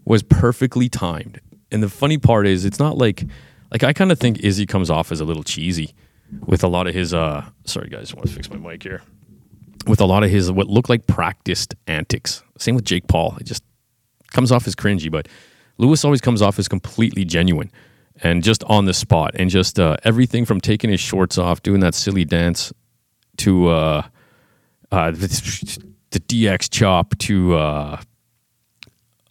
was 0.04 0.22
perfectly 0.22 0.88
timed. 0.88 1.40
And 1.70 1.82
the 1.82 1.88
funny 1.88 2.18
part 2.18 2.46
is, 2.46 2.64
it's 2.64 2.78
not 2.78 2.96
like, 2.96 3.24
like 3.70 3.82
I 3.82 3.92
kind 3.92 4.10
of 4.10 4.18
think 4.18 4.40
Izzy 4.40 4.66
comes 4.66 4.90
off 4.90 5.12
as 5.12 5.20
a 5.20 5.24
little 5.24 5.42
cheesy 5.44 5.94
with 6.46 6.64
a 6.64 6.68
lot 6.68 6.86
of 6.86 6.94
his 6.94 7.12
uh 7.14 7.44
sorry 7.64 7.88
guys, 7.88 8.12
I 8.12 8.16
want 8.16 8.28
to 8.28 8.34
fix 8.34 8.50
my 8.50 8.56
mic 8.56 8.82
here. 8.82 9.02
With 9.86 10.00
a 10.00 10.06
lot 10.06 10.22
of 10.22 10.30
his 10.30 10.50
what 10.50 10.68
looked 10.68 10.88
like 10.88 11.06
practiced 11.06 11.74
antics. 11.86 12.42
Same 12.58 12.74
with 12.74 12.84
Jake 12.84 13.08
Paul. 13.08 13.36
It 13.40 13.44
just 13.44 13.62
comes 14.30 14.52
off 14.52 14.66
as 14.66 14.74
cringy, 14.74 15.10
but 15.10 15.28
Lewis 15.78 16.04
always 16.04 16.20
comes 16.20 16.42
off 16.42 16.58
as 16.58 16.68
completely 16.68 17.24
genuine 17.24 17.70
and 18.22 18.42
just 18.42 18.62
on 18.64 18.84
the 18.84 18.94
spot 18.94 19.32
and 19.34 19.50
just 19.50 19.80
uh, 19.80 19.96
everything 20.04 20.44
from 20.44 20.60
taking 20.60 20.90
his 20.90 21.00
shorts 21.00 21.38
off, 21.38 21.62
doing 21.62 21.80
that 21.80 21.94
silly 21.94 22.24
dance 22.24 22.72
to 23.38 23.68
uh, 23.68 24.02
uh, 24.90 25.10
the, 25.10 25.78
the 26.10 26.20
DX 26.20 26.70
chop 26.70 27.16
to 27.18 27.54
uh, 27.54 28.00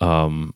um, 0.02 0.54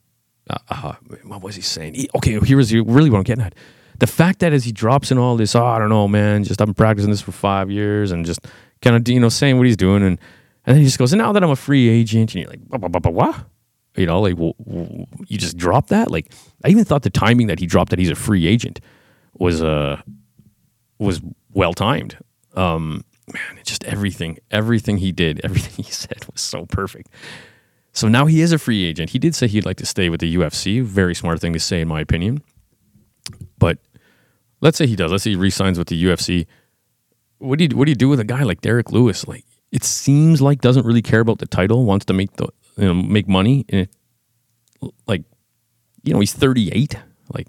uh, 0.50 0.58
uh, 0.70 0.94
what 1.24 1.42
was 1.42 1.56
he 1.56 1.62
saying? 1.62 1.94
He, 1.94 2.10
okay, 2.16 2.40
here's 2.40 2.74
really 2.74 3.10
what 3.10 3.18
I'm 3.18 3.24
getting 3.24 3.46
at 3.46 3.56
the 4.00 4.08
fact 4.08 4.40
that 4.40 4.54
as 4.54 4.66
he 4.66 4.72
drops 4.72 5.12
in 5.12 5.18
all 5.18 5.36
this, 5.36 5.56
oh, 5.56 5.66
I 5.66 5.80
don't 5.80 5.90
know, 5.90 6.08
man, 6.08 6.44
just 6.44 6.62
I've 6.62 6.68
been 6.68 6.74
practicing 6.74 7.12
this 7.12 7.22
for 7.22 7.32
five 7.32 7.72
years 7.72 8.12
and 8.12 8.26
just 8.26 8.40
kind 8.82 8.96
of, 8.96 9.08
you 9.08 9.20
know, 9.20 9.30
saying 9.30 9.58
what 9.58 9.66
he's 9.66 9.78
doing. 9.78 10.04
And, 10.04 10.20
and 10.66 10.76
then 10.76 10.78
he 10.78 10.86
just 10.86 10.98
goes, 10.98 11.14
and 11.14 11.22
now 11.22 11.32
that 11.32 11.44
I'm 11.44 11.50
a 11.50 11.56
free 11.56 11.88
agent, 11.90 12.34
and 12.34 12.42
you're 12.42 12.50
like, 12.50 12.68
bah, 12.68 12.78
bah, 12.78 13.00
bah, 13.00 13.10
what? 13.10 13.46
You 13.96 14.06
know, 14.06 14.22
like, 14.22 14.38
you 15.28 15.38
just 15.38 15.58
drop 15.58 15.88
that? 15.88 16.12
Like, 16.12 16.34
I 16.64 16.70
even 16.70 16.84
thought 16.84 17.04
the 17.04 17.10
timing 17.10 17.48
that 17.48 17.60
he 17.60 17.66
dropped 17.66 17.92
that 17.92 18.00
he's 18.00 18.10
a 18.10 18.16
free 18.16 18.48
agent 18.48 18.82
was, 19.34 19.64
uh, 19.64 20.02
was 21.00 21.22
well 21.54 21.74
timed. 21.74 22.18
Um, 22.56 23.06
man, 23.34 23.60
just 23.64 23.84
everything, 23.86 24.38
everything 24.52 24.98
he 24.98 25.12
did, 25.12 25.40
everything 25.44 25.86
he 25.86 25.92
said 25.92 26.26
was 26.32 26.42
so 26.42 26.66
perfect. 26.66 27.10
So 27.94 28.10
now 28.10 28.26
he 28.26 28.42
is 28.42 28.52
a 28.52 28.60
free 28.60 28.84
agent. 28.84 29.12
He 29.12 29.20
did 29.20 29.36
say 29.36 29.48
he'd 29.48 29.66
like 29.66 29.78
to 29.78 29.86
stay 29.86 30.10
with 30.10 30.20
the 30.20 30.36
UFC. 30.36 30.84
Very 30.84 31.16
smart 31.16 31.40
thing 31.40 31.54
to 31.54 31.60
say, 31.60 31.80
in 31.80 31.88
my 31.88 32.02
opinion. 32.02 32.44
But 33.58 33.80
let's 34.62 34.78
say 34.78 34.88
he 34.88 34.96
does. 34.96 35.12
Let's 35.12 35.24
say 35.24 35.32
he 35.32 35.36
resigns 35.36 35.78
with 35.78 35.88
the 35.88 36.04
UFC. 36.04 36.48
What 37.40 37.60
do 37.60 37.66
you 37.66 37.78
what 37.78 37.86
do 37.86 37.92
you 37.92 37.96
do 37.96 38.10
with 38.10 38.20
a 38.20 38.26
guy 38.26 38.44
like 38.44 38.62
Derrick 38.62 38.92
Lewis? 38.92 39.28
Like 39.28 39.46
it 39.72 39.84
seems 39.84 40.42
like 40.42 40.62
doesn't 40.62 40.86
really 40.86 41.02
care 41.02 41.20
about 41.20 41.40
the 41.40 41.48
title, 41.48 41.86
wants 41.86 42.06
to 42.06 42.14
make 42.14 42.34
the 42.38 42.48
you 42.78 42.86
know 42.86 42.94
make 42.94 43.28
money, 43.28 43.66
and 43.70 43.82
it, 43.82 43.90
like 45.08 45.24
you 46.04 46.14
know 46.14 46.20
he's 46.20 46.34
thirty 46.34 46.72
eight. 46.72 46.96
Like 47.34 47.48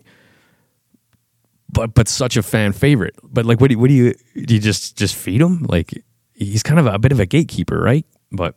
but 1.76 1.94
but 1.94 2.08
such 2.08 2.36
a 2.36 2.42
fan 2.42 2.72
favorite. 2.72 3.14
But 3.22 3.44
like, 3.44 3.60
what 3.60 3.70
do, 3.70 3.78
what 3.78 3.88
do 3.88 3.94
you 3.94 4.14
do? 4.34 4.54
You 4.54 4.60
just 4.60 4.96
just 4.96 5.14
feed 5.14 5.40
him? 5.40 5.66
Like 5.68 5.92
he's 6.32 6.62
kind 6.62 6.80
of 6.80 6.86
a, 6.86 6.92
a 6.92 6.98
bit 6.98 7.12
of 7.12 7.20
a 7.20 7.26
gatekeeper, 7.26 7.78
right? 7.78 8.06
But 8.32 8.56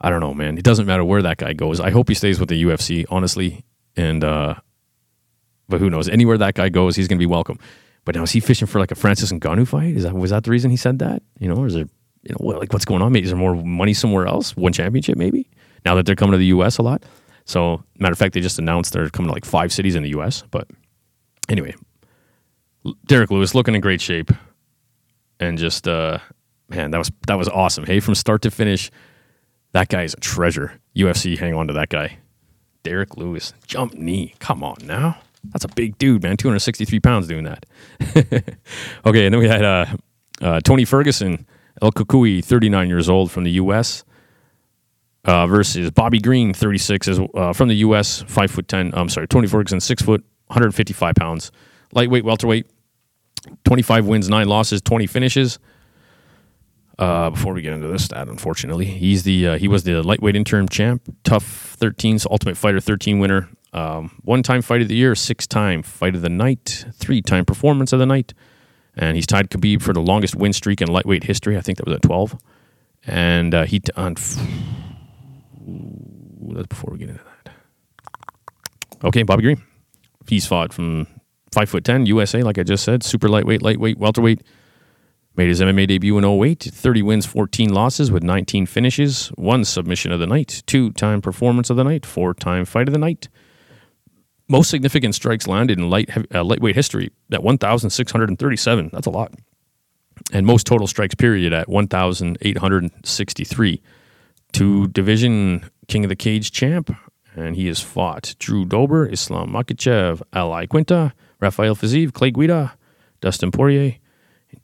I 0.00 0.10
don't 0.10 0.20
know, 0.20 0.34
man. 0.34 0.58
It 0.58 0.64
doesn't 0.64 0.86
matter 0.86 1.04
where 1.04 1.22
that 1.22 1.38
guy 1.38 1.54
goes. 1.54 1.80
I 1.80 1.90
hope 1.90 2.08
he 2.08 2.14
stays 2.14 2.38
with 2.38 2.50
the 2.50 2.62
UFC, 2.62 3.06
honestly. 3.08 3.64
And 3.96 4.22
uh, 4.22 4.56
but 5.68 5.80
who 5.80 5.90
knows? 5.90 6.08
Anywhere 6.08 6.38
that 6.38 6.54
guy 6.54 6.68
goes, 6.68 6.96
he's 6.96 7.08
gonna 7.08 7.18
be 7.18 7.26
welcome. 7.26 7.58
But 8.04 8.14
now 8.14 8.22
is 8.22 8.30
he 8.30 8.40
fishing 8.40 8.66
for 8.66 8.78
like 8.80 8.90
a 8.90 8.94
Francis 8.94 9.32
Ngannou 9.32 9.68
fight? 9.68 9.96
Is 9.96 10.04
that 10.04 10.14
was 10.14 10.30
that 10.30 10.44
the 10.44 10.50
reason 10.50 10.70
he 10.70 10.76
said 10.76 10.98
that? 11.00 11.22
You 11.38 11.48
know, 11.48 11.56
or 11.56 11.66
is 11.66 11.74
there 11.74 11.86
you 12.22 12.34
know 12.38 12.46
like 12.46 12.72
what's 12.72 12.84
going 12.84 13.02
on? 13.02 13.12
Maybe 13.12 13.24
is 13.24 13.30
there 13.30 13.38
more 13.38 13.54
money 13.54 13.94
somewhere 13.94 14.26
else? 14.26 14.56
One 14.56 14.72
championship, 14.72 15.18
maybe. 15.18 15.48
Now 15.84 15.94
that 15.94 16.06
they're 16.06 16.16
coming 16.16 16.32
to 16.32 16.38
the 16.38 16.46
U.S. 16.46 16.78
a 16.78 16.82
lot. 16.82 17.04
So 17.44 17.82
matter 17.98 18.12
of 18.12 18.18
fact, 18.18 18.34
they 18.34 18.40
just 18.40 18.58
announced 18.58 18.92
they're 18.92 19.08
coming 19.10 19.28
to 19.28 19.34
like 19.34 19.44
five 19.44 19.72
cities 19.72 19.94
in 19.94 20.02
the 20.02 20.10
U.S. 20.10 20.42
But 20.50 20.68
anyway, 21.48 21.74
Derrick 23.06 23.30
Lewis 23.30 23.54
looking 23.54 23.74
in 23.74 23.80
great 23.80 24.00
shape, 24.00 24.30
and 25.40 25.58
just 25.58 25.88
uh, 25.88 26.18
man, 26.68 26.90
that 26.90 26.98
was 26.98 27.10
that 27.26 27.38
was 27.38 27.48
awesome. 27.48 27.84
Hey, 27.84 28.00
from 28.00 28.14
start 28.14 28.42
to 28.42 28.50
finish, 28.50 28.90
that 29.72 29.88
guy 29.88 30.02
is 30.02 30.14
a 30.14 30.20
treasure. 30.20 30.80
UFC, 30.96 31.38
hang 31.38 31.54
on 31.54 31.68
to 31.68 31.74
that 31.74 31.88
guy. 31.88 32.18
Derrick 32.82 33.16
Lewis, 33.16 33.52
jump 33.66 33.94
knee. 33.94 34.34
Come 34.38 34.62
on 34.62 34.76
now. 34.84 35.18
That's 35.44 35.64
a 35.64 35.68
big 35.68 35.98
dude, 35.98 36.22
man. 36.22 36.36
263 36.36 37.00
pounds 37.00 37.28
doing 37.28 37.44
that. 37.44 37.66
okay, 39.06 39.26
and 39.26 39.34
then 39.34 39.38
we 39.38 39.48
had 39.48 39.64
uh, 39.64 39.86
uh, 40.40 40.60
Tony 40.60 40.84
Ferguson, 40.84 41.46
El 41.80 41.92
Cucuy, 41.92 42.44
39 42.44 42.88
years 42.88 43.08
old 43.08 43.30
from 43.30 43.44
the 43.44 43.52
U.S. 43.52 44.04
Uh, 45.24 45.46
versus 45.46 45.90
Bobby 45.90 46.18
Green, 46.18 46.52
36, 46.52 47.08
is, 47.08 47.20
uh, 47.34 47.52
from 47.52 47.68
the 47.68 47.76
U.S., 47.76 48.22
5 48.26 48.50
foot 48.50 48.68
10. 48.68 48.92
I'm 48.94 49.08
sorry, 49.08 49.28
Tony 49.28 49.46
Ferguson, 49.46 49.80
6 49.80 50.02
foot, 50.02 50.22
155 50.46 51.14
pounds. 51.14 51.52
Lightweight, 51.92 52.24
welterweight, 52.24 52.66
25 53.64 54.06
wins, 54.06 54.28
9 54.28 54.48
losses, 54.48 54.80
20 54.82 55.06
finishes. 55.06 55.58
Uh, 56.98 57.30
before 57.30 57.54
we 57.54 57.62
get 57.62 57.72
into 57.72 57.86
this 57.86 58.06
stat, 58.06 58.26
unfortunately, 58.26 58.84
he's 58.84 59.22
the 59.22 59.46
uh, 59.46 59.58
he 59.58 59.68
was 59.68 59.84
the 59.84 60.02
lightweight 60.02 60.34
interim 60.34 60.68
champ, 60.68 61.00
TUF 61.22 61.44
13, 61.44 62.18
Ultimate 62.28 62.56
Fighter 62.56 62.80
13 62.80 63.20
winner, 63.20 63.48
um, 63.72 64.20
one 64.22 64.42
time 64.42 64.62
fight 64.62 64.82
of 64.82 64.88
the 64.88 64.96
year, 64.96 65.14
six 65.14 65.46
time 65.46 65.82
fight 65.82 66.14
of 66.14 66.22
the 66.22 66.28
night, 66.28 66.86
three 66.94 67.22
time 67.22 67.44
performance 67.44 67.92
of 67.92 67.98
the 67.98 68.06
night, 68.06 68.34
and 68.96 69.16
he's 69.16 69.26
tied 69.26 69.50
Khabib 69.50 69.82
for 69.82 69.92
the 69.92 70.00
longest 70.00 70.34
win 70.34 70.52
streak 70.52 70.80
in 70.80 70.88
lightweight 70.88 71.24
history. 71.24 71.56
I 71.56 71.60
think 71.60 71.78
that 71.78 71.86
was 71.86 71.96
at 71.96 72.02
12, 72.02 72.36
and 73.06 73.54
uh, 73.54 73.64
he 73.64 73.80
on. 73.96 74.14
That's 76.50 76.66
before 76.66 76.92
we 76.92 76.98
get 76.98 77.10
into 77.10 77.22
that. 77.24 77.52
Okay, 79.04 79.22
Bobby 79.22 79.42
Green, 79.42 79.62
he's 80.26 80.46
fought 80.46 80.72
from 80.72 81.06
five 81.52 81.68
foot 81.68 81.84
ten, 81.84 82.06
USA, 82.06 82.42
like 82.42 82.58
I 82.58 82.62
just 82.62 82.84
said, 82.84 83.02
super 83.02 83.28
lightweight, 83.28 83.62
lightweight, 83.62 83.98
welterweight 83.98 84.42
Made 85.38 85.50
his 85.50 85.60
MMA 85.60 85.86
debut 85.86 86.18
in 86.18 86.24
08, 86.24 86.68
30 86.72 87.02
wins, 87.02 87.24
14 87.24 87.72
losses 87.72 88.10
with 88.10 88.24
19 88.24 88.66
finishes, 88.66 89.28
one 89.36 89.64
submission 89.64 90.10
of 90.10 90.18
the 90.18 90.26
night, 90.26 90.64
two 90.66 90.90
time 90.90 91.22
performance 91.22 91.70
of 91.70 91.76
the 91.76 91.84
night, 91.84 92.04
four 92.04 92.34
time 92.34 92.64
fight 92.64 92.88
of 92.88 92.92
the 92.92 92.98
night. 92.98 93.28
Most 94.48 94.70
significant 94.70 95.14
strikes 95.14 95.46
landed 95.46 95.78
in 95.78 95.90
light 95.90 96.08
uh, 96.34 96.42
lightweight 96.42 96.74
history 96.74 97.10
at 97.30 97.42
1,637. 97.42 98.90
That's 98.92 99.06
a 99.06 99.10
lot. 99.10 99.34
And 100.32 100.46
most 100.46 100.66
total 100.66 100.86
strikes 100.86 101.14
period 101.14 101.52
at 101.52 101.68
1,863. 101.68 103.82
Two 104.52 104.88
division 104.88 105.70
King 105.86 106.04
of 106.04 106.08
the 106.08 106.16
Cage 106.16 106.50
champ, 106.50 106.90
and 107.36 107.56
he 107.56 107.66
has 107.66 107.80
fought 107.80 108.34
Drew 108.38 108.64
Dober, 108.64 109.06
Islam 109.06 109.50
Makhachev, 109.50 110.22
Al 110.32 110.48
Iaquinta, 110.50 111.12
Rafael 111.40 111.76
Fiziev, 111.76 112.14
Clay 112.14 112.30
Guida, 112.30 112.72
Dustin 113.20 113.50
Poirier, 113.50 113.96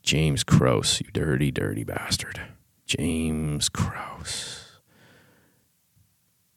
James 0.02 0.44
Krause, 0.44 1.00
you 1.00 1.10
dirty, 1.12 1.50
dirty 1.50 1.84
bastard. 1.84 2.40
James 2.86 3.68
Krause. 3.68 4.80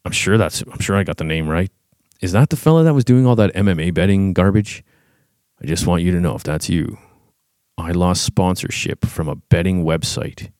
I'm 0.04 0.12
sure 0.12 0.38
that's 0.38 0.62
I'm 0.62 0.80
sure 0.80 0.96
I 0.96 1.04
got 1.04 1.18
the 1.18 1.24
name 1.24 1.48
right. 1.48 1.70
Is 2.20 2.32
that 2.32 2.50
the 2.50 2.56
fella 2.56 2.82
that 2.84 2.94
was 2.94 3.04
doing 3.04 3.26
all 3.26 3.36
that 3.36 3.54
MMA 3.54 3.94
betting 3.94 4.32
garbage? 4.32 4.84
I 5.62 5.66
just 5.66 5.86
want 5.86 6.02
you 6.02 6.10
to 6.12 6.20
know 6.20 6.34
if 6.34 6.42
that's 6.42 6.68
you. 6.68 6.98
I 7.76 7.92
lost 7.92 8.24
sponsorship 8.24 9.06
from 9.06 9.28
a 9.28 9.36
betting 9.36 9.84
website 9.84 10.50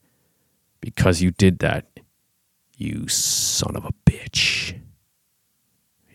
because 0.81 1.21
you 1.21 1.33
did 1.33 1.59
that. 1.61 1.87
You 2.77 3.09
son 3.09 3.75
of 3.75 3.85
a 3.85 3.93
bitch. 4.09 4.79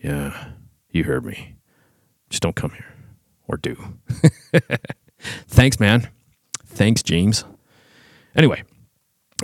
Yeah, 0.02 0.52
you 0.90 1.04
heard 1.04 1.24
me. 1.24 1.56
Just 2.30 2.42
don't 2.42 2.56
come 2.56 2.70
here. 2.70 2.94
Or 3.46 3.58
do. 3.58 3.76
Thanks, 5.48 5.78
man. 5.78 6.08
Thanks, 6.66 7.02
James. 7.02 7.44
Anyway, 8.34 8.62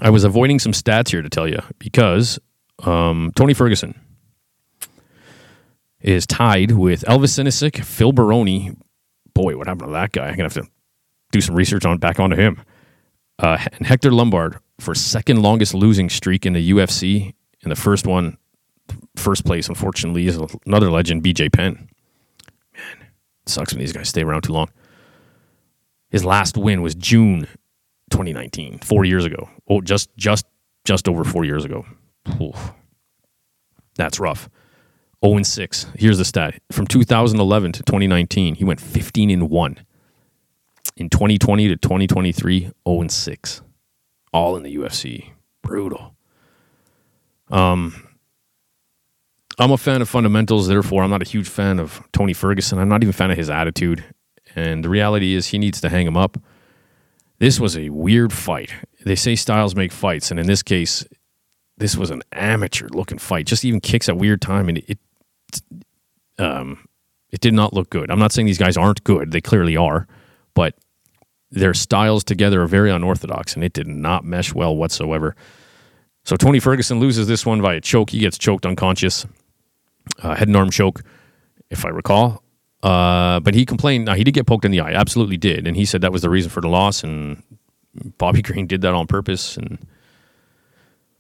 I 0.00 0.08
was 0.08 0.24
avoiding 0.24 0.58
some 0.58 0.72
stats 0.72 1.10
here 1.10 1.20
to 1.20 1.28
tell 1.28 1.46
you 1.46 1.60
because 1.78 2.38
um, 2.84 3.32
Tony 3.36 3.52
Ferguson 3.52 3.94
is 6.00 6.26
tied 6.26 6.72
with 6.72 7.02
Elvis 7.02 7.38
Sinosic, 7.38 7.84
Phil 7.84 8.12
Baroni. 8.12 8.72
Boy, 9.34 9.56
what 9.56 9.66
happened 9.66 9.88
to 9.88 9.92
that 9.92 10.12
guy? 10.12 10.26
I'm 10.28 10.32
gonna 10.36 10.44
have 10.44 10.54
to 10.54 10.66
do 11.32 11.40
some 11.40 11.54
research 11.54 11.84
on 11.84 11.98
back 11.98 12.18
onto 12.18 12.36
him. 12.36 12.60
Uh, 13.38 13.58
and 13.72 13.86
Hector 13.86 14.10
Lombard 14.10 14.58
for 14.80 14.94
second 14.94 15.42
longest 15.42 15.74
losing 15.74 16.10
streak 16.10 16.44
in 16.44 16.52
the 16.52 16.70
UFC. 16.70 17.34
And 17.62 17.70
the 17.70 17.76
first 17.76 18.06
one, 18.06 18.38
first 19.16 19.44
place, 19.44 19.68
unfortunately, 19.68 20.26
is 20.26 20.38
another 20.66 20.90
legend, 20.90 21.22
BJ 21.22 21.52
Penn. 21.52 21.88
Man, 22.74 23.06
sucks 23.46 23.72
when 23.72 23.80
these 23.80 23.92
guys 23.92 24.08
stay 24.08 24.22
around 24.22 24.42
too 24.42 24.52
long. 24.52 24.68
His 26.10 26.24
last 26.24 26.56
win 26.56 26.82
was 26.82 26.94
June 26.94 27.46
2019, 28.10 28.78
four 28.80 29.04
years 29.04 29.24
ago. 29.24 29.48
Oh, 29.68 29.80
just 29.80 30.10
just 30.16 30.44
just 30.84 31.08
over 31.08 31.24
four 31.24 31.44
years 31.44 31.64
ago. 31.64 31.86
Oof. 32.40 32.72
That's 33.96 34.18
rough. 34.18 34.48
0 35.24 35.36
and 35.36 35.46
6. 35.46 35.86
Here's 35.96 36.18
the 36.18 36.24
stat. 36.24 36.60
From 36.72 36.86
2011 36.86 37.72
to 37.72 37.82
2019, 37.82 38.54
he 38.54 38.64
went 38.64 38.80
15 38.80 39.30
and 39.30 39.50
1. 39.50 39.78
In 40.96 41.08
2020 41.08 41.68
to 41.68 41.76
2023, 41.76 42.60
0 42.60 42.72
and 43.00 43.12
6. 43.12 43.62
All 44.32 44.56
in 44.56 44.62
the 44.62 44.74
UFC. 44.76 45.30
Brutal. 45.62 46.14
Um 47.50 48.06
I'm 49.58 49.72
a 49.72 49.76
fan 49.76 50.00
of 50.00 50.08
fundamentals, 50.08 50.68
therefore 50.68 51.02
I'm 51.02 51.10
not 51.10 51.20
a 51.20 51.28
huge 51.28 51.48
fan 51.48 51.78
of 51.78 52.02
Tony 52.12 52.32
Ferguson. 52.32 52.78
I'm 52.78 52.88
not 52.88 53.02
even 53.02 53.10
a 53.10 53.12
fan 53.12 53.30
of 53.30 53.36
his 53.36 53.50
attitude. 53.50 54.02
And 54.56 54.82
the 54.82 54.88
reality 54.88 55.34
is, 55.34 55.48
he 55.48 55.58
needs 55.58 55.80
to 55.82 55.88
hang 55.88 56.06
him 56.06 56.16
up. 56.16 56.38
This 57.38 57.60
was 57.60 57.76
a 57.76 57.90
weird 57.90 58.32
fight. 58.32 58.72
They 59.04 59.14
say 59.14 59.34
styles 59.34 59.74
make 59.74 59.92
fights, 59.92 60.30
and 60.30 60.38
in 60.40 60.46
this 60.46 60.62
case, 60.62 61.04
this 61.76 61.96
was 61.96 62.10
an 62.10 62.22
amateur 62.32 62.88
looking 62.88 63.18
fight. 63.18 63.46
Just 63.46 63.64
even 63.64 63.80
kicks 63.80 64.08
at 64.08 64.16
weird 64.16 64.42
time, 64.42 64.68
and 64.68 64.78
it, 64.78 64.98
um, 66.38 66.86
it 67.30 67.40
did 67.40 67.54
not 67.54 67.72
look 67.72 67.90
good. 67.90 68.10
I'm 68.10 68.18
not 68.18 68.32
saying 68.32 68.46
these 68.46 68.58
guys 68.58 68.76
aren't 68.76 69.04
good; 69.04 69.32
they 69.32 69.40
clearly 69.40 69.76
are, 69.76 70.06
but 70.54 70.74
their 71.50 71.74
styles 71.74 72.24
together 72.24 72.62
are 72.62 72.66
very 72.66 72.90
unorthodox, 72.90 73.54
and 73.54 73.64
it 73.64 73.72
did 73.72 73.86
not 73.86 74.24
mesh 74.24 74.54
well 74.54 74.76
whatsoever. 74.76 75.34
So 76.24 76.36
Tony 76.36 76.60
Ferguson 76.60 77.00
loses 77.00 77.26
this 77.26 77.44
one 77.44 77.62
via 77.62 77.80
choke. 77.80 78.10
He 78.10 78.18
gets 78.20 78.38
choked 78.38 78.66
unconscious, 78.66 79.26
uh, 80.22 80.34
head 80.34 80.48
and 80.48 80.56
arm 80.56 80.70
choke, 80.70 81.02
if 81.70 81.84
I 81.84 81.88
recall. 81.88 82.42
Uh, 82.82 83.40
but 83.40 83.54
he 83.54 83.66
complained. 83.66 84.06
Now 84.06 84.14
he 84.14 84.24
did 84.24 84.32
get 84.32 84.46
poked 84.46 84.64
in 84.64 84.70
the 84.70 84.80
eye, 84.80 84.92
absolutely 84.92 85.36
did, 85.36 85.66
and 85.66 85.76
he 85.76 85.84
said 85.84 86.00
that 86.00 86.12
was 86.12 86.22
the 86.22 86.30
reason 86.30 86.50
for 86.50 86.60
the 86.60 86.68
loss. 86.68 87.02
And 87.02 87.42
Bobby 88.18 88.42
Green 88.46 88.66
did 88.66 88.80
that 88.82 88.94
on 88.94 89.06
purpose, 89.06 89.56
and 89.56 89.78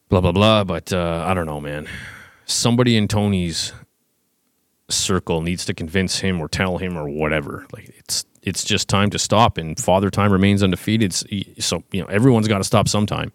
blah 0.08 0.20
blah 0.20 0.32
blah. 0.32 0.64
But 0.64 0.92
uh, 0.92 1.24
I 1.26 1.34
don't 1.34 1.46
know, 1.46 1.60
man. 1.60 1.86
Somebody 2.46 2.96
in 2.96 3.08
Tony's 3.08 3.72
circle 4.90 5.40
needs 5.40 5.64
to 5.66 5.74
convince 5.74 6.18
him 6.18 6.40
or 6.40 6.48
tell 6.48 6.78
him 6.78 6.96
or 6.96 7.08
whatever. 7.08 7.66
Like 7.72 7.90
it's 7.98 8.24
it's 8.42 8.64
just 8.64 8.88
time 8.88 9.10
to 9.10 9.18
stop, 9.18 9.58
and 9.58 9.78
Father 9.78 10.10
Time 10.10 10.32
remains 10.32 10.62
undefeated. 10.62 11.12
So 11.62 11.82
you 11.92 12.02
know 12.02 12.06
everyone's 12.08 12.48
got 12.48 12.58
to 12.58 12.64
stop 12.64 12.88
sometime. 12.88 13.32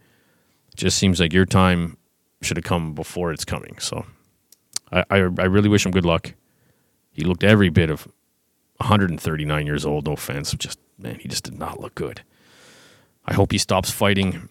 It 0.69 0.75
just 0.75 0.97
seems 0.97 1.19
like 1.19 1.33
your 1.33 1.45
time 1.45 1.97
should 2.41 2.57
have 2.57 2.63
come 2.63 2.93
before 2.93 3.31
it's 3.31 3.45
coming. 3.45 3.77
So 3.79 4.05
I, 4.91 5.03
I, 5.09 5.17
I 5.17 5.45
really 5.45 5.69
wish 5.69 5.85
him 5.85 5.91
good 5.91 6.05
luck. 6.05 6.33
He 7.11 7.23
looked 7.23 7.43
every 7.43 7.69
bit 7.69 7.89
of 7.89 8.07
139 8.77 9.65
years 9.65 9.85
old. 9.85 10.05
No 10.05 10.13
offense, 10.13 10.53
just 10.53 10.79
man, 10.97 11.19
he 11.19 11.27
just 11.27 11.43
did 11.43 11.57
not 11.57 11.79
look 11.79 11.95
good. 11.95 12.21
I 13.25 13.33
hope 13.33 13.51
he 13.51 13.57
stops 13.57 13.89
fighting 13.89 14.49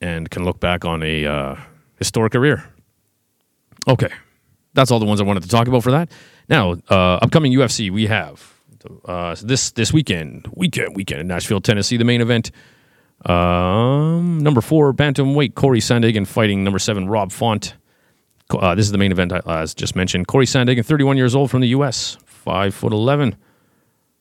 and 0.00 0.30
can 0.30 0.44
look 0.44 0.60
back 0.60 0.84
on 0.84 1.02
a 1.02 1.26
uh, 1.26 1.56
historic 1.98 2.32
career. 2.32 2.64
Okay, 3.88 4.12
that's 4.74 4.90
all 4.90 4.98
the 4.98 5.06
ones 5.06 5.20
I 5.20 5.24
wanted 5.24 5.42
to 5.42 5.48
talk 5.48 5.68
about 5.68 5.82
for 5.82 5.90
that. 5.90 6.10
Now, 6.48 6.72
uh, 6.88 7.18
upcoming 7.22 7.52
UFC, 7.52 7.90
we 7.90 8.06
have 8.06 8.54
uh, 9.04 9.36
this 9.42 9.70
this 9.72 9.92
weekend, 9.92 10.48
weekend, 10.54 10.96
weekend 10.96 11.20
in 11.20 11.26
Nashville, 11.26 11.60
Tennessee. 11.60 11.96
The 11.96 12.04
main 12.04 12.20
event, 12.20 12.50
um, 13.26 14.38
number 14.38 14.60
four 14.60 14.92
bantamweight 14.92 15.54
Cory 15.54 15.80
Sandhagen 15.80 16.26
fighting 16.26 16.64
number 16.64 16.78
seven 16.78 17.08
Rob 17.08 17.32
Font. 17.32 17.74
Uh, 18.50 18.74
this 18.74 18.86
is 18.86 18.92
the 18.92 18.98
main 18.98 19.12
event, 19.12 19.32
uh, 19.32 19.42
as 19.46 19.74
just 19.74 19.94
mentioned. 19.94 20.26
Cory 20.26 20.46
Sandhagen, 20.46 20.84
31 20.84 21.18
years 21.18 21.34
old 21.34 21.50
from 21.50 21.60
the 21.60 21.68
U.S., 21.68 22.16
five 22.24 22.74
foot 22.74 22.92
11. 22.94 23.36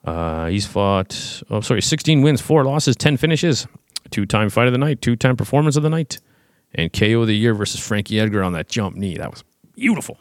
Uh, 0.03 0.47
he's 0.47 0.65
fought, 0.65 1.41
oh, 1.49 1.61
sorry, 1.61 1.81
16 1.81 2.21
wins, 2.21 2.41
four 2.41 2.63
losses, 2.63 2.95
10 2.95 3.17
finishes, 3.17 3.67
two 4.09 4.25
time 4.25 4.49
fight 4.49 4.67
of 4.67 4.73
the 4.73 4.77
night, 4.77 5.01
two 5.01 5.15
time 5.15 5.35
performance 5.37 5.75
of 5.75 5.83
the 5.83 5.89
night, 5.89 6.19
and 6.73 6.91
KO 6.91 7.21
of 7.21 7.27
the 7.27 7.35
year 7.35 7.53
versus 7.53 7.79
Frankie 7.79 8.19
Edgar 8.19 8.43
on 8.43 8.53
that 8.53 8.67
jump 8.67 8.95
knee. 8.95 9.17
That 9.17 9.31
was 9.31 9.43
beautiful. 9.75 10.17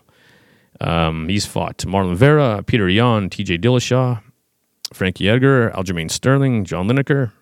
Um, 0.81 1.29
he's 1.29 1.47
fought 1.47 1.79
Marlon 1.79 2.17
Vera, 2.17 2.63
Petr 2.65 2.93
Yan, 2.95 3.31
TJ 3.31 3.61
Dillashaw, 3.61 4.23
Frankie 4.93 5.29
Edgar, 5.29 5.71
Aljamain 5.71 6.11
Sterling, 6.11 6.65
John 6.65 6.89
Lineker, 6.89 7.33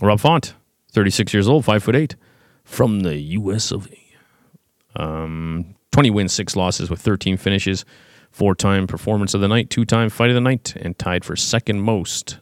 Rob 0.00 0.20
Font, 0.20 0.54
36 0.92 1.32
years 1.34 1.48
old, 1.48 1.64
5 1.64 1.82
foot 1.82 1.96
8, 1.96 2.16
from 2.64 3.00
the 3.00 3.16
US 3.16 3.70
of 3.70 3.88
A. 3.92 5.02
Um, 5.02 5.74
20 5.92 6.10
wins, 6.10 6.32
6 6.32 6.56
losses 6.56 6.90
with 6.90 7.00
13 7.00 7.36
finishes, 7.36 7.84
four 8.30 8.54
time 8.54 8.86
performance 8.86 9.32
of 9.32 9.40
the 9.40 9.48
night, 9.48 9.70
two 9.70 9.84
time 9.84 10.10
fight 10.10 10.30
of 10.30 10.34
the 10.34 10.40
night, 10.40 10.74
and 10.76 10.98
tied 10.98 11.24
for 11.24 11.36
second 11.36 11.80
most 11.80 12.38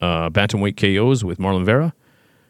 uh, 0.00 0.28
bantamweight 0.30 0.76
KOs 0.76 1.24
with 1.24 1.38
Marlon 1.38 1.64
Vera. 1.64 1.94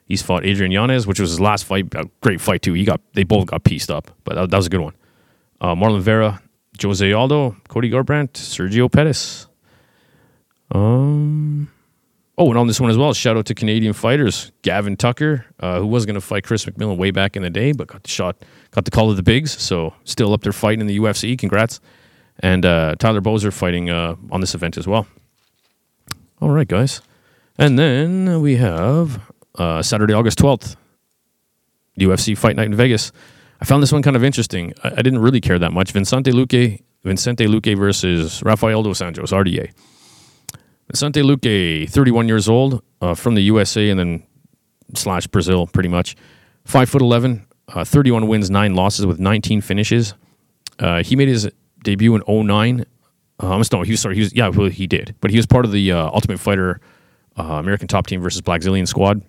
He's 0.07 0.23
fought 0.23 0.47
Adrian 0.47 0.73
Yanez, 0.73 1.07
which 1.07 1.21
was 1.21 1.31
his 1.31 1.41
last 1.41 1.67
fight. 1.67 1.95
A 1.95 2.09
great 2.23 2.41
fight 2.41 2.63
too. 2.63 2.73
He 2.73 2.85
got 2.85 3.01
they 3.13 3.25
both 3.25 3.47
got 3.47 3.65
pieced 3.65 3.91
up, 3.91 4.11
but 4.25 4.37
that, 4.37 4.51
that 4.51 4.57
was 4.57 4.67
a 4.67 4.71
good 4.71 4.81
one. 4.81 4.95
Uh, 5.61 5.75
Marlon 5.75 6.01
Vera, 6.01 6.41
Jose 6.83 7.13
Aldo, 7.13 7.57
Cody 7.69 7.91
Garbrandt, 7.91 8.33
Sergio 8.33 8.91
Pettis. 8.91 9.47
Um. 10.71 11.71
Oh, 12.41 12.51
and 12.51 12.59
on 12.59 12.69
this 12.69 12.81
one 12.81 12.89
as 12.89 12.97
well, 12.97 13.13
shout 13.15 13.37
out 13.37 13.47
to 13.47 13.55
Canadian 13.55 13.93
fighters. 13.93 14.53
Gavin 14.63 14.97
Tucker, 14.97 15.45
uh, 15.59 15.81
who 15.81 15.89
was 15.89 16.07
going 16.07 16.15
to 16.15 16.21
fight 16.21 16.45
Chris 16.45 16.65
McMillan 16.67 16.97
way 16.97 17.11
back 17.11 17.35
in 17.35 17.43
the 17.43 17.51
day, 17.51 17.73
but 17.73 17.89
got 17.89 18.05
the 18.05 18.09
shot, 18.09 18.37
got 18.71 18.85
the 18.85 18.93
call 18.93 19.11
of 19.11 19.17
the 19.17 19.25
bigs. 19.25 19.61
So 19.61 19.93
still 20.05 20.33
up 20.33 20.43
there 20.43 20.53
fighting 20.53 20.81
in 20.81 20.87
the 20.87 20.99
UFC. 21.01 21.37
Congrats. 21.37 21.81
And 22.39 22.65
uh, 22.65 22.95
Tyler 23.01 23.21
Boser 23.21 23.53
fighting 23.53 23.91
uh, 23.91 24.15
on 24.31 24.41
this 24.41 24.55
event 24.55 24.77
as 24.77 24.87
well. 24.87 25.09
All 26.41 26.51
right, 26.51 26.69
guys. 26.69 27.03
And 27.59 27.77
then 27.77 28.41
we 28.41 28.55
have 28.57 29.21
uh, 29.57 29.83
Saturday, 29.83 30.15
August 30.15 30.39
12th, 30.39 30.77
UFC 31.99 32.39
Fight 32.39 32.55
Night 32.55 32.67
in 32.67 32.77
Vegas. 32.77 33.11
I 33.61 33.65
found 33.65 33.83
this 33.83 33.93
one 33.93 34.03
kind 34.03 34.17
of 34.17 34.25
interesting. 34.25 34.75
I, 34.85 34.93
I 34.99 35.03
didn't 35.03 35.21
really 35.21 35.41
care 35.41 35.59
that 35.59 35.73
much. 35.73 35.93
Vincente 35.93 36.31
Luque, 36.33 36.81
Vincente 37.05 37.47
Luque 37.47 37.77
versus 37.77 38.43
Rafael 38.43 38.83
dos 38.83 39.01
Anjos, 39.01 39.33
RDA. 39.33 39.73
Vincente 40.89 41.23
Luque, 41.23 41.89
31 41.89 42.29
years 42.29 42.49
old, 42.49 42.83
uh, 43.01 43.15
from 43.15 43.35
the 43.35 43.43
USA 43.43 43.91
and 43.91 44.01
then 44.01 44.23
slash 44.95 45.27
Brazil, 45.27 45.67
pretty 45.67 45.89
much. 45.89 46.17
Five 46.65 46.89
foot 46.89 47.03
11, 47.03 47.47
uh, 47.69 47.85
31 47.85 48.27
wins, 48.29 48.51
nine 48.51 48.75
losses 48.75 49.07
with 49.07 49.19
19 49.19 49.61
finishes. 49.61 50.15
Uh, 50.79 51.03
he 51.03 51.17
made 51.17 51.29
his 51.29 51.51
debut 51.85 52.15
in 52.15 52.23
09. 52.27 52.85
Um, 53.41 53.63
no, 53.73 53.83
he 53.83 53.93
was 53.93 54.01
sorry. 54.01 54.15
He 54.15 54.21
was 54.21 54.35
yeah, 54.35 54.49
well, 54.49 54.69
he 54.69 54.87
did, 54.87 55.15
but 55.21 55.31
he 55.31 55.37
was 55.37 55.47
part 55.47 55.65
of 55.65 55.73
the 55.73 55.93
uh, 55.93 56.09
Ultimate 56.09 56.41
Fighter 56.41 56.81
uh, 57.39 57.43
American 57.55 57.87
Top 57.87 58.07
Team 58.07 58.21
versus 58.21 58.41
Blackzilian 58.43 58.89
Squad. 58.89 59.23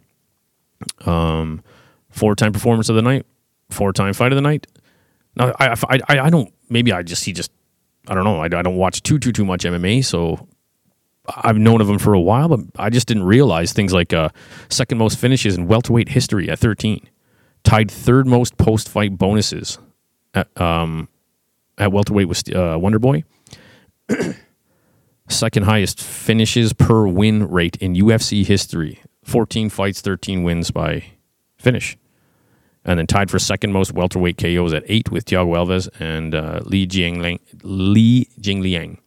Um, 1.06 1.62
four 2.10 2.36
time 2.36 2.54
performance 2.54 2.90
of 2.90 2.96
the 2.96 3.02
night, 3.02 3.26
four 3.70 3.94
time 3.94 4.14
fight 4.14 4.32
of 4.32 4.36
the 4.36 4.42
night. 4.42 4.68
Now, 5.36 5.54
I, 5.60 5.70
I, 5.70 6.00
I, 6.10 6.20
I 6.20 6.30
don't. 6.30 6.54
Maybe 6.70 6.92
I 6.92 7.04
just 7.04 7.26
he 7.26 7.34
just 7.34 7.52
I 8.08 8.16
don't 8.16 8.24
know. 8.24 8.40
I, 8.42 8.46
I 8.46 8.62
don't 8.62 8.78
watch 8.78 9.04
too 9.04 9.20
too 9.20 9.32
too 9.32 9.46
much 9.46 9.64
MMA, 9.64 10.04
so 10.04 10.48
I've 11.36 11.58
known 11.58 11.82
of 11.82 11.90
him 11.90 12.00
for 12.00 12.14
a 12.14 12.20
while, 12.20 12.48
but 12.50 12.60
I 12.78 12.90
just 12.90 13.08
didn't 13.08 13.24
realize 13.24 13.74
things 13.74 13.94
like 13.94 14.14
uh, 14.14 14.30
second 14.70 14.98
most 14.98 15.18
finishes 15.20 15.58
in 15.58 15.68
welterweight 15.68 16.10
history 16.10 16.50
at 16.50 16.60
13, 16.60 17.08
tied 17.64 17.92
third 17.92 18.28
most 18.28 18.58
post 18.58 18.90
fight 18.90 19.18
bonuses 19.18 19.78
at, 20.34 20.60
um, 20.60 21.08
at 21.78 21.92
welterweight 21.92 22.28
with 22.28 22.54
uh, 22.56 22.78
Wonder 22.80 23.00
Boy. 23.00 23.24
Second 25.30 25.64
highest 25.64 26.02
finishes 26.02 26.74
per 26.74 27.06
win 27.06 27.48
rate 27.48 27.76
in 27.78 27.94
UFC 27.94 28.44
history. 28.44 29.04
14 29.24 29.70
fights, 29.70 30.02
13 30.02 30.42
wins 30.42 30.72
by 30.72 31.04
finish. 31.60 31.98
And 32.86 32.98
then 32.98 33.08
tied 33.08 33.30
for 33.30 33.40
second 33.40 33.74
most 33.74 33.94
welterweight 33.94 34.38
KOs 34.38 34.74
at 34.74 34.84
eight 34.88 35.12
with 35.12 35.26
Thiago 35.26 35.56
Alves 35.56 35.90
and 36.00 36.34
uh, 36.34 36.62
Li 36.64 36.88
Jingliang. 36.88 37.40
Li 37.64 38.28
Jingliang. 38.40 38.98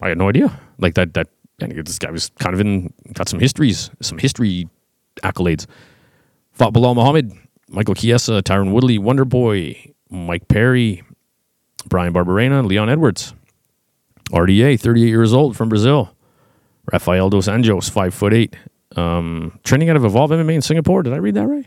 I 0.00 0.08
had 0.10 0.18
no 0.18 0.28
idea. 0.28 0.58
Like 0.78 0.94
that. 0.94 1.14
That 1.14 1.28
this 1.58 1.98
guy 1.98 2.10
was 2.10 2.30
kind 2.38 2.54
of 2.54 2.60
in 2.60 2.92
got 3.12 3.28
some 3.28 3.40
histories, 3.40 3.90
some 4.00 4.18
history 4.18 4.68
accolades. 5.22 5.66
Fought 6.52 6.74
Belal 6.74 6.94
Muhammad, 6.94 7.32
Michael 7.68 7.94
Chiesa, 7.94 8.42
Tyron 8.42 8.72
Woodley, 8.72 8.98
Wonder 8.98 9.24
Boy, 9.24 9.92
Mike 10.10 10.46
Perry, 10.48 11.02
Bryan 11.88 12.12
Barberena, 12.12 12.64
Leon 12.66 12.88
Edwards. 12.88 13.34
RDA, 14.30 14.80
38 14.80 15.06
years 15.06 15.32
old 15.32 15.56
from 15.56 15.68
Brazil. 15.68 16.14
Rafael 16.92 17.30
dos 17.30 17.48
Anjos, 17.48 17.90
5 17.90 18.14
foot 18.14 18.34
8. 18.34 18.56
Um, 18.96 19.58
training 19.64 19.90
out 19.90 19.96
of 19.96 20.04
Evolve 20.04 20.30
MMA 20.30 20.54
in 20.54 20.62
Singapore. 20.62 21.02
Did 21.02 21.12
I 21.12 21.16
read 21.16 21.34
that 21.34 21.46
right? 21.46 21.66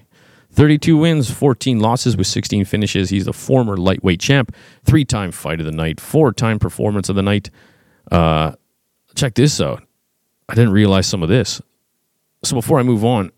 32 0.57 0.97
wins, 0.97 1.29
14 1.29 1.79
losses 1.79 2.17
with 2.17 2.25
16 2.25 2.65
finishes. 2.65 3.11
He's 3.11 3.25
the 3.25 3.31
former 3.31 3.77
lightweight 3.77 4.19
champ, 4.19 4.55
three 4.85 5.05
time 5.05 5.31
fight 5.31 5.59
of 5.59 5.67
the 5.67 5.71
night, 5.71 6.01
four 6.01 6.33
time 6.33 6.57
performance 6.57 7.09
of 7.09 7.15
the 7.15 7.21
night. 7.21 7.51
Uh, 8.11 8.53
check 9.13 9.35
this 9.35 9.61
out. 9.61 9.83
I 10.49 10.55
didn't 10.55 10.71
realize 10.71 11.05
some 11.05 11.21
of 11.21 11.29
this. 11.29 11.61
So 12.43 12.55
before 12.55 12.79
I 12.79 12.83
move 12.83 13.05
on, 13.05 13.31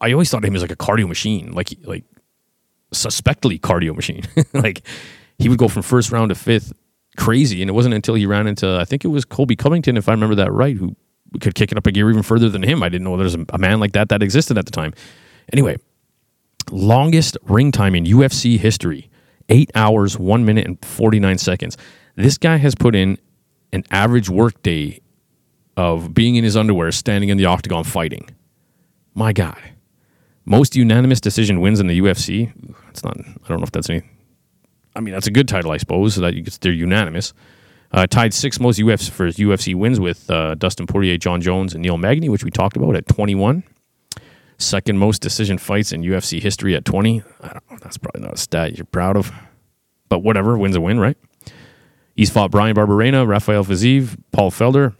I 0.00 0.12
always 0.12 0.30
thought 0.30 0.44
of 0.44 0.48
him 0.48 0.54
as 0.54 0.62
like 0.62 0.70
a 0.70 0.76
cardio 0.76 1.08
machine, 1.08 1.50
like 1.50 1.70
like 1.82 2.04
suspectly 2.92 3.58
cardio 3.58 3.96
machine. 3.96 4.22
like 4.52 4.86
he 5.38 5.48
would 5.48 5.58
go 5.58 5.66
from 5.66 5.82
first 5.82 6.12
round 6.12 6.28
to 6.28 6.36
fifth, 6.36 6.72
crazy. 7.16 7.62
And 7.62 7.68
it 7.68 7.72
wasn't 7.72 7.96
until 7.96 8.14
he 8.14 8.26
ran 8.26 8.46
into 8.46 8.78
I 8.78 8.84
think 8.84 9.04
it 9.04 9.08
was 9.08 9.24
Colby 9.24 9.56
Covington, 9.56 9.96
if 9.96 10.08
I 10.08 10.12
remember 10.12 10.36
that 10.36 10.52
right, 10.52 10.76
who 10.76 10.94
could 11.40 11.54
kick 11.54 11.72
it 11.72 11.78
up 11.78 11.86
a 11.86 11.92
gear 11.92 12.10
even 12.10 12.22
further 12.22 12.48
than 12.48 12.62
him. 12.62 12.82
I 12.82 12.88
didn't 12.88 13.04
know 13.04 13.16
there 13.16 13.24
was 13.24 13.36
a 13.48 13.58
man 13.58 13.80
like 13.80 13.92
that 13.92 14.08
that 14.08 14.22
existed 14.22 14.58
at 14.58 14.66
the 14.66 14.72
time. 14.72 14.94
Anyway, 15.52 15.76
longest 16.70 17.36
ring 17.44 17.72
time 17.72 17.94
in 17.94 18.04
UFC 18.04 18.58
history, 18.58 19.10
eight 19.48 19.70
hours, 19.74 20.18
one 20.18 20.44
minute, 20.44 20.66
and 20.66 20.82
49 20.84 21.38
seconds. 21.38 21.76
This 22.16 22.38
guy 22.38 22.56
has 22.56 22.74
put 22.74 22.94
in 22.94 23.18
an 23.72 23.84
average 23.90 24.28
workday 24.28 25.00
of 25.76 26.14
being 26.14 26.36
in 26.36 26.44
his 26.44 26.56
underwear, 26.56 26.92
standing 26.92 27.30
in 27.30 27.36
the 27.36 27.46
octagon 27.46 27.84
fighting. 27.84 28.30
My 29.14 29.32
God. 29.32 29.58
Most 30.44 30.76
unanimous 30.76 31.20
decision 31.20 31.60
wins 31.60 31.80
in 31.80 31.86
the 31.86 31.98
UFC. 31.98 32.52
It's 32.90 33.02
not, 33.02 33.18
I 33.18 33.48
don't 33.48 33.58
know 33.58 33.64
if 33.64 33.72
that's 33.72 33.90
any. 33.90 34.02
I 34.94 35.00
mean, 35.00 35.14
that's 35.14 35.26
a 35.26 35.30
good 35.32 35.48
title, 35.48 35.72
I 35.72 35.78
suppose, 35.78 36.14
so 36.14 36.20
that 36.20 36.34
you, 36.34 36.44
they're 36.60 36.72
unanimous. 36.72 37.32
Uh, 37.94 38.08
tied 38.08 38.34
six 38.34 38.58
most 38.58 38.80
UFC 38.80 39.08
for 39.08 39.28
UFC 39.28 39.72
wins 39.72 40.00
with 40.00 40.28
uh, 40.28 40.56
Dustin 40.56 40.84
Poirier, 40.84 41.16
Jon 41.16 41.40
Jones, 41.40 41.74
and 41.74 41.82
Neil 41.82 41.96
Magny, 41.96 42.28
which 42.28 42.42
we 42.42 42.50
talked 42.50 42.76
about 42.76 42.96
at 42.96 43.06
21. 43.06 43.62
Second 44.58 44.98
most 44.98 45.22
decision 45.22 45.58
fights 45.58 45.92
in 45.92 46.02
UFC 46.02 46.42
history 46.42 46.74
at 46.74 46.84
20. 46.84 47.22
I 47.40 47.46
don't 47.52 47.70
know, 47.70 47.78
that's 47.80 47.96
probably 47.96 48.22
not 48.22 48.34
a 48.34 48.36
stat 48.36 48.76
you're 48.76 48.84
proud 48.84 49.16
of, 49.16 49.30
but 50.08 50.24
whatever, 50.24 50.58
wins 50.58 50.74
a 50.74 50.80
win, 50.80 50.98
right? 50.98 51.16
He's 52.16 52.30
fought 52.30 52.50
Bryan 52.50 52.74
Barberena, 52.74 53.28
Rafael 53.28 53.64
Fiziev, 53.64 54.18
Paul 54.32 54.50
Felder, 54.50 54.96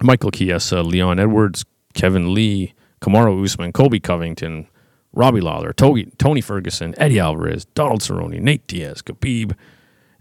Michael 0.00 0.30
Chiesa, 0.30 0.82
Leon 0.82 1.18
Edwards, 1.18 1.64
Kevin 1.94 2.32
Lee, 2.32 2.74
Kamaru 3.00 3.44
Usman, 3.44 3.72
Colby 3.72 3.98
Covington, 3.98 4.68
Robbie 5.12 5.40
Lawler, 5.40 5.72
Tony 5.72 6.40
Ferguson, 6.40 6.94
Eddie 6.96 7.18
Alvarez, 7.18 7.64
Donald 7.74 8.02
Cerrone, 8.02 8.40
Nate 8.40 8.64
Diaz, 8.68 9.02
Khabib. 9.02 9.56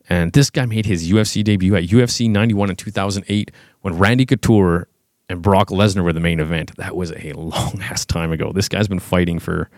And 0.10 0.34
this 0.34 0.50
guy 0.50 0.66
made 0.66 0.88
his 0.88 1.10
UFC 1.10 1.44
debut 1.44 1.76
at 1.76 1.84
UFC 1.84 2.30
91 2.30 2.72
in 2.72 2.76
2008 2.76 3.52
when 3.82 3.98
Randy 3.98 4.26
Couture 4.26 4.88
and 5.30 5.42
Brock 5.42 5.70
Lesnar 5.70 6.04
were 6.04 6.12
the 6.12 6.20
main 6.20 6.40
event. 6.40 6.76
That 6.78 6.96
was 6.96 7.12
a 7.12 7.34
long 7.34 7.80
ass 7.82 8.06
time 8.06 8.32
ago. 8.32 8.52
This 8.52 8.68
guy's 8.68 8.88
been 8.88 9.00
fighting 9.00 9.38
for 9.38 9.70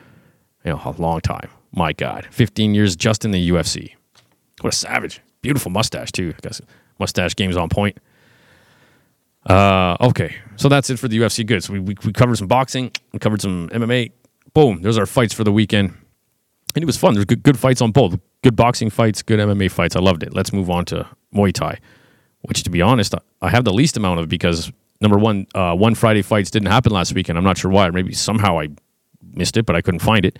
you 0.64 0.72
know, 0.72 0.82
a 0.84 0.96
long 1.02 1.20
time. 1.20 1.50
My 1.74 1.92
God. 1.92 2.28
15 2.32 2.74
years 2.74 2.96
just 2.96 3.26
in 3.26 3.32
the 3.32 3.50
UFC. 3.50 3.94
What 4.62 4.74
a 4.74 4.76
savage. 4.76 5.22
Beautiful 5.42 5.72
mustache, 5.72 6.12
too. 6.12 6.34
I 6.38 6.40
guess 6.42 6.62
mustache 6.98 7.36
game's 7.36 7.58
on 7.58 7.68
point. 7.68 7.98
Uh, 9.46 9.98
okay, 10.00 10.36
so 10.56 10.70
that's 10.70 10.90
it 10.90 11.00
for 11.00 11.08
the 11.08 11.18
UFC. 11.18 11.46
Good. 11.46 11.64
So 11.64 11.74
we, 11.74 11.80
we, 11.80 11.96
we 12.06 12.14
covered 12.14 12.38
some 12.38 12.48
boxing, 12.48 12.92
we 13.12 13.20
covered 13.20 13.42
some 13.42 13.70
MMA. 13.70 14.12
Boom, 14.54 14.82
there's 14.82 14.98
our 14.98 15.06
fights 15.06 15.34
for 15.34 15.44
the 15.44 15.52
weekend, 15.52 15.94
and 16.76 16.84
it 16.84 16.86
was 16.86 16.98
fun. 16.98 17.16
There's 17.16 17.26
good 17.26 17.42
good 17.42 17.58
fights 17.58 17.82
on 17.82 17.92
both. 17.92 18.20
Good 18.44 18.56
boxing 18.56 18.90
fights, 18.90 19.22
good 19.22 19.40
MMA 19.40 19.70
fights. 19.70 19.96
I 19.96 20.00
loved 20.00 20.24
it. 20.24 20.34
Let's 20.34 20.52
move 20.52 20.70
on 20.70 20.86
to 20.86 21.08
Muay 21.34 21.54
Thai, 21.54 21.80
which 22.42 22.64
to 22.64 22.70
be 22.70 22.82
honest, 22.82 23.14
I 23.42 23.50
have 23.50 23.66
the 23.66 23.74
least 23.74 23.98
amount 23.98 24.20
of 24.20 24.30
because 24.30 24.72
number 25.00 25.18
one, 25.18 25.46
uh, 25.54 25.76
one 25.76 25.94
Friday 25.94 26.24
fights 26.24 26.50
didn't 26.50 26.70
happen 26.70 26.92
last 26.92 27.14
weekend. 27.14 27.38
I'm 27.38 27.44
not 27.44 27.58
sure 27.58 27.70
why. 27.70 27.90
Maybe 27.92 28.14
somehow 28.14 28.60
I 28.60 28.70
missed 29.34 29.58
it, 29.58 29.66
but 29.66 29.76
I 29.76 29.82
couldn't 29.82 30.00
find 30.00 30.26
it. 30.26 30.40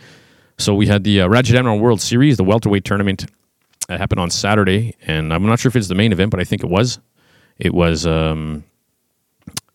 So 0.58 0.74
we 0.74 0.88
had 0.88 1.04
the 1.04 1.22
uh, 1.22 1.28
Ratchet 1.28 1.64
World 1.64 2.02
Series, 2.02 2.38
the 2.38 2.44
welterweight 2.44 2.86
tournament 2.86 3.26
that 3.88 4.00
happened 4.00 4.20
on 4.20 4.30
Saturday, 4.30 4.96
and 5.06 5.34
I'm 5.34 5.46
not 5.46 5.60
sure 5.60 5.70
if 5.70 5.76
it's 5.76 5.88
the 5.88 5.96
main 5.96 6.12
event, 6.12 6.32
but 6.32 6.40
I 6.40 6.44
think 6.44 6.64
it 6.64 6.70
was. 6.70 7.00
It 7.58 7.74
was 7.74 8.08
um, 8.08 8.64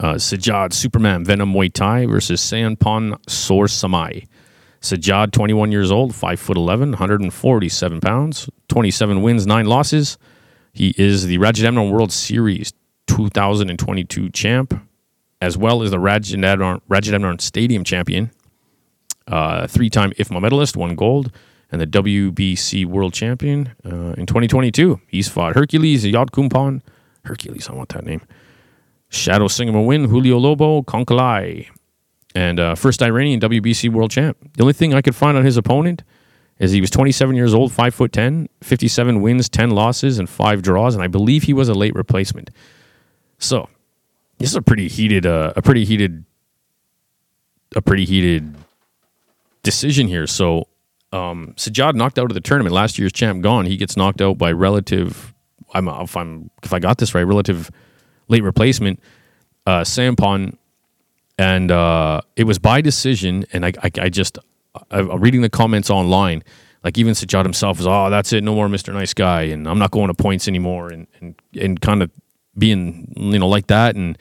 uh, 0.01 0.15
Sajjad 0.15 0.73
Superman 0.73 1.25
Venom 1.25 1.53
Muay 1.53 1.73
Thai 1.73 2.07
versus 2.07 2.41
Sanpon 2.41 3.19
Sor 3.29 3.67
Samai. 3.67 4.27
Sajjad, 4.91 5.33
21 5.33 5.73
years 5.73 5.91
old, 5.91 6.15
5 6.15 6.41
foot 6.41 6.57
11, 6.57 6.91
147 6.91 8.01
pounds, 8.01 8.49
27 8.69 9.23
wins, 9.23 9.47
9 9.47 9.67
losses. 9.67 10.19
He 10.73 10.95
is 10.97 11.27
the 11.27 11.39
Rajadamnern 11.39 11.91
World 11.91 12.13
Series 12.13 12.73
2022 13.07 14.31
champ, 14.31 14.81
as 15.41 15.57
well 15.57 15.83
as 15.83 15.91
the 15.91 15.97
Rajadamnern, 15.97 16.81
Rajadamnern 16.89 17.41
Stadium 17.41 17.85
champion, 17.85 18.31
uh, 19.27 19.67
three-time 19.67 20.13
IFMA 20.13 20.41
medalist, 20.41 20.77
won 20.77 20.95
gold, 20.95 21.33
and 21.73 21.81
the 21.81 21.87
WBC 21.87 22.87
World 22.87 23.13
Champion 23.13 23.75
uh, 23.85 24.15
in 24.17 24.27
2022. 24.27 25.01
He's 25.09 25.29
fought 25.29 25.55
Hercules, 25.55 26.07
Yod 26.07 26.31
Kumpan, 26.31 26.83
Hercules, 27.25 27.69
I 27.69 27.75
want 27.75 27.89
that 27.91 28.05
name. 28.05 28.23
Shadow 29.09 29.49
Win, 29.85 30.05
Julio 30.05 30.39
Lobo, 30.39 30.83
Konkalai, 30.83 31.69
and 32.37 32.61
uh, 32.61 32.75
first 32.75 33.03
Iranian 33.03 33.41
WBC 33.41 33.91
World 33.91 34.11
Champ. 34.11 34.37
The 34.59 34.63
only 34.63 34.75
thing 34.75 34.93
I 34.93 35.01
could 35.01 35.17
find 35.17 35.39
on 35.39 35.45
his 35.45 35.57
opponent 35.57 36.05
is 36.59 36.71
he 36.71 36.83
was 36.83 36.91
27 36.91 37.35
years 37.35 37.55
old, 37.55 37.73
5 37.73 37.95
foot 37.95 38.13
10, 38.13 38.51
57 38.63 39.23
wins, 39.23 39.49
10 39.49 39.71
losses, 39.71 40.19
and 40.19 40.29
5 40.29 40.61
draws, 40.61 40.95
and 40.95 41.03
I 41.03 41.07
believe 41.07 41.45
he 41.45 41.55
was 41.55 41.71
a 41.71 41.75
late 41.75 41.95
replacement. 41.95 42.51
So, 43.39 43.71
this 44.37 44.51
is 44.51 44.57
a 44.57 44.61
pretty 44.61 44.87
heated, 44.87 45.25
uh, 45.25 45.55
a 45.57 45.63
pretty 45.63 45.87
heated, 45.87 46.27
a 47.75 47.81
pretty 47.81 48.05
heated 48.05 48.55
decision 49.63 50.07
here. 50.07 50.27
So, 50.27 50.69
um, 51.13 51.55
Sajjad 51.57 51.95
knocked 51.95 52.19
out 52.19 52.31
of 52.31 52.35
the 52.35 52.43
tournament. 52.43 52.75
Last 52.75 52.99
year's 52.99 53.13
champ 53.13 53.43
gone. 53.43 53.65
He 53.65 53.79
gets 53.79 53.97
knocked 53.97 54.21
out 54.21 54.37
by 54.37 54.53
relative. 54.53 55.33
I'm 55.73 55.89
if 55.89 56.17
I'm 56.17 56.51
if 56.63 56.75
I 56.75 56.81
got 56.81 56.99
this 56.99 57.15
right, 57.15 57.23
relative 57.23 57.71
late 58.29 58.43
replacement, 58.43 59.01
uh, 59.67 59.85
Sampan, 59.85 60.59
and 61.39 61.71
uh, 61.71 62.21
it 62.37 62.45
was 62.45 62.59
by 62.59 62.81
decision. 62.81 63.45
And 63.53 63.65
I, 63.65 63.73
I, 63.83 63.91
I 64.03 64.09
just 64.09 64.39
I, 64.91 65.01
am 65.01 65.21
reading 65.21 65.43
the 65.43 65.51
comments 65.51 65.91
online. 65.91 66.43
Like 66.85 66.99
even 66.99 67.15
Sajjad 67.15 67.43
himself 67.43 67.79
was, 67.79 67.87
oh, 67.87 68.11
that's 68.11 68.33
it, 68.33 68.45
no 68.45 68.55
more 68.55 68.69
Mr. 68.69 68.93
Nice 68.93 69.13
Guy, 69.13 69.43
and 69.43 69.69
I'm 69.69 69.79
not 69.79 69.91
going 69.91 70.09
to 70.09 70.15
points 70.15 70.47
anymore, 70.47 70.89
and 70.89 71.07
and 71.21 71.35
and 71.61 71.81
kind 71.81 72.03
of 72.03 72.11
being 72.57 73.13
you 73.17 73.39
know 73.39 73.49
like 73.49 73.67
that, 73.67 73.97
and 73.97 74.17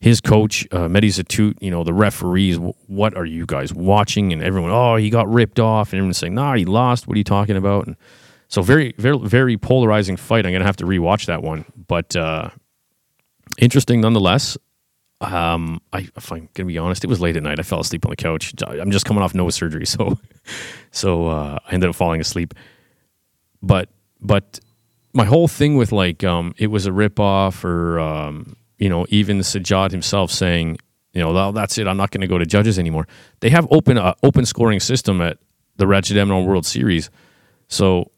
his 0.00 0.20
coach 0.20 0.66
uh, 0.72 0.88
Mehdi 0.88 1.56
you 1.60 1.70
know 1.70 1.84
the 1.84 1.92
referees, 1.92 2.58
what 2.86 3.16
are 3.16 3.26
you 3.26 3.44
guys 3.44 3.74
watching? 3.74 4.32
And 4.32 4.42
everyone, 4.42 4.70
oh, 4.70 4.96
he 4.96 5.10
got 5.10 5.30
ripped 5.30 5.60
off, 5.60 5.92
and 5.92 5.98
everyone's 5.98 6.16
saying, 6.16 6.34
nah, 6.34 6.54
he 6.54 6.64
lost. 6.64 7.06
What 7.06 7.16
are 7.16 7.18
you 7.18 7.24
talking 7.24 7.56
about? 7.56 7.86
And 7.86 7.96
so 8.48 8.62
very 8.62 8.94
very 8.96 9.18
very 9.18 9.58
polarizing 9.58 10.16
fight. 10.16 10.46
I'm 10.46 10.52
gonna 10.52 10.64
have 10.64 10.76
to 10.76 10.86
rewatch 10.86 11.26
that 11.26 11.42
one, 11.42 11.66
but 11.86 12.16
uh, 12.16 12.48
interesting 13.58 14.00
nonetheless. 14.00 14.56
Um, 15.20 15.80
I, 15.92 16.08
if 16.14 16.30
I'm 16.30 16.48
gonna 16.54 16.66
be 16.66 16.78
honest, 16.78 17.02
it 17.02 17.08
was 17.08 17.20
late 17.20 17.36
at 17.36 17.42
night. 17.42 17.58
I 17.58 17.62
fell 17.62 17.80
asleep 17.80 18.04
on 18.04 18.10
the 18.10 18.16
couch. 18.16 18.54
I'm 18.66 18.90
just 18.90 19.06
coming 19.06 19.22
off 19.22 19.34
nose 19.34 19.54
surgery, 19.54 19.86
so 19.96 20.18
so 20.90 21.28
uh, 21.28 21.58
I 21.66 21.72
ended 21.72 21.88
up 21.88 21.96
falling 21.96 22.20
asleep. 22.20 22.54
But 23.62 23.88
but 24.20 24.60
my 25.12 25.24
whole 25.24 25.48
thing 25.48 25.76
with 25.76 25.92
like 25.92 26.22
um, 26.24 26.54
it 26.58 26.66
was 26.66 26.86
a 26.86 26.90
ripoff, 26.90 27.64
or 27.64 27.98
um, 27.98 28.56
you 28.78 28.88
know, 28.88 29.06
even 29.08 29.38
Sajjad 29.38 29.90
himself 29.90 30.30
saying, 30.30 30.78
you 31.12 31.22
know, 31.22 31.32
well, 31.32 31.52
that's 31.52 31.78
it. 31.78 31.86
I'm 31.86 31.96
not 31.96 32.10
going 32.10 32.20
to 32.20 32.26
go 32.26 32.36
to 32.36 32.44
judges 32.44 32.78
anymore. 32.78 33.08
They 33.40 33.48
have 33.48 33.66
open 33.70 33.96
uh, 33.96 34.14
open 34.22 34.44
scoring 34.44 34.80
system 34.80 35.22
at 35.22 35.38
the 35.76 35.86
Rajadamnern 35.86 36.44
World 36.44 36.66
Series, 36.66 37.10
so 37.68 38.10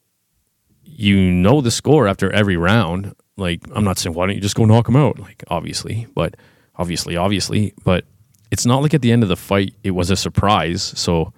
you 0.82 1.16
know 1.30 1.60
the 1.60 1.70
score 1.70 2.08
after 2.08 2.32
every 2.32 2.56
round. 2.56 3.14
Like 3.36 3.60
I'm 3.72 3.84
not 3.84 3.98
saying 3.98 4.16
why 4.16 4.26
don't 4.26 4.34
you 4.34 4.40
just 4.40 4.56
go 4.56 4.64
knock 4.64 4.88
him 4.88 4.96
out? 4.96 5.20
Like 5.20 5.44
obviously, 5.46 6.08
but 6.12 6.34
obviously, 6.78 7.16
obviously, 7.16 7.74
but 7.84 8.04
it's 8.50 8.64
not 8.64 8.82
like 8.82 8.94
at 8.94 9.02
the 9.02 9.12
end 9.12 9.22
of 9.22 9.28
the 9.28 9.36
fight 9.36 9.74
it 9.82 9.90
was 9.90 10.10
a 10.10 10.16
surprise. 10.16 10.82
So 10.82 11.32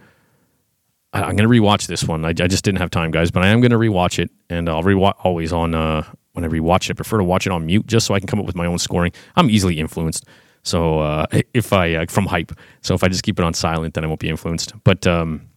I, 1.13 1.29
am 1.29 1.37
going 1.37 1.49
to 1.49 1.61
rewatch 1.61 1.87
this 1.87 2.05
one. 2.05 2.25
I, 2.25 2.29
I, 2.29 2.33
just 2.33 2.65
didn't 2.65 2.79
have 2.79 2.91
time, 2.91 3.11
guys, 3.11 3.31
but 3.31 3.43
I 3.43 3.49
am 3.49 3.61
going 3.61 3.73
to 3.73 3.79
rewatch 3.79 4.19
it, 4.19 4.31
and 4.49 4.69
I'll 4.69 4.83
rewatch 4.83 5.15
always 5.25 5.53
on 5.53 5.75
uh, 5.75 6.05
when 6.33 6.45
I 6.45 6.49
rewatch 6.49 6.89
it. 6.89 6.93
I 6.93 6.95
prefer 6.95 7.19
to 7.19 7.25
watch 7.25 7.47
it 7.47 7.53
on 7.53 7.67
mute 7.67 7.87
just 7.87 8.07
so 8.07 8.15
I 8.15 8.21
can 8.21 8.29
come 8.29 8.39
up 8.39 8.47
with 8.47 8.57
my 8.57 8.67
own 8.67 8.79
scoring. 8.79 9.13
I'm 9.37 9.51
easily 9.51 9.81
influenced. 9.81 10.25
So 10.63 11.01
uh, 11.01 11.27
if 11.55 11.73
I 11.73 11.95
uh, 11.95 12.07
from 12.09 12.27
hype, 12.27 12.53
so 12.83 12.95
if 12.95 13.03
I 13.03 13.09
just 13.09 13.23
keep 13.23 13.39
it 13.39 13.45
on 13.45 13.55
silent, 13.55 13.95
then 13.95 14.05
I 14.05 14.07
won't 14.07 14.21
be 14.21 14.29
influenced. 14.29 14.73
But 14.85 15.07
um, 15.07 15.49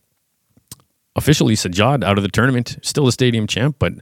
officially, 1.15 1.55
Sajad 1.55 2.03
out 2.03 2.17
of 2.17 2.23
the 2.23 2.29
tournament, 2.29 2.77
still 2.81 3.07
a 3.07 3.11
stadium 3.11 3.45
champ, 3.45 3.75
but 3.79 3.93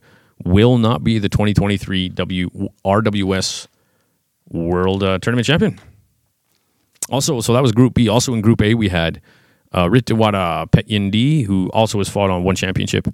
will 0.46 0.78
not 0.78 1.04
be 1.04 1.20
the 1.20 1.30
2023 1.30 2.10
W 2.10 2.50
RWS 2.86 3.68
World 4.52 5.04
uh, 5.04 5.20
Tournament 5.20 5.46
champion. 5.46 5.80
Also, 7.10 7.42
so 7.42 7.54
that 7.54 7.62
was 7.62 7.72
Group 7.72 7.94
B. 7.94 8.08
Also 8.08 8.34
in 8.34 8.42
Group 8.42 8.62
A, 8.62 8.74
we 8.74 8.90
had 8.90 9.22
uh, 9.72 9.88
Petchyindee, 9.88 11.46
who 11.46 11.70
also 11.74 11.98
has 11.98 12.10
fought 12.10 12.30
on 12.30 12.44
one 12.44 12.56
championship, 12.56 13.08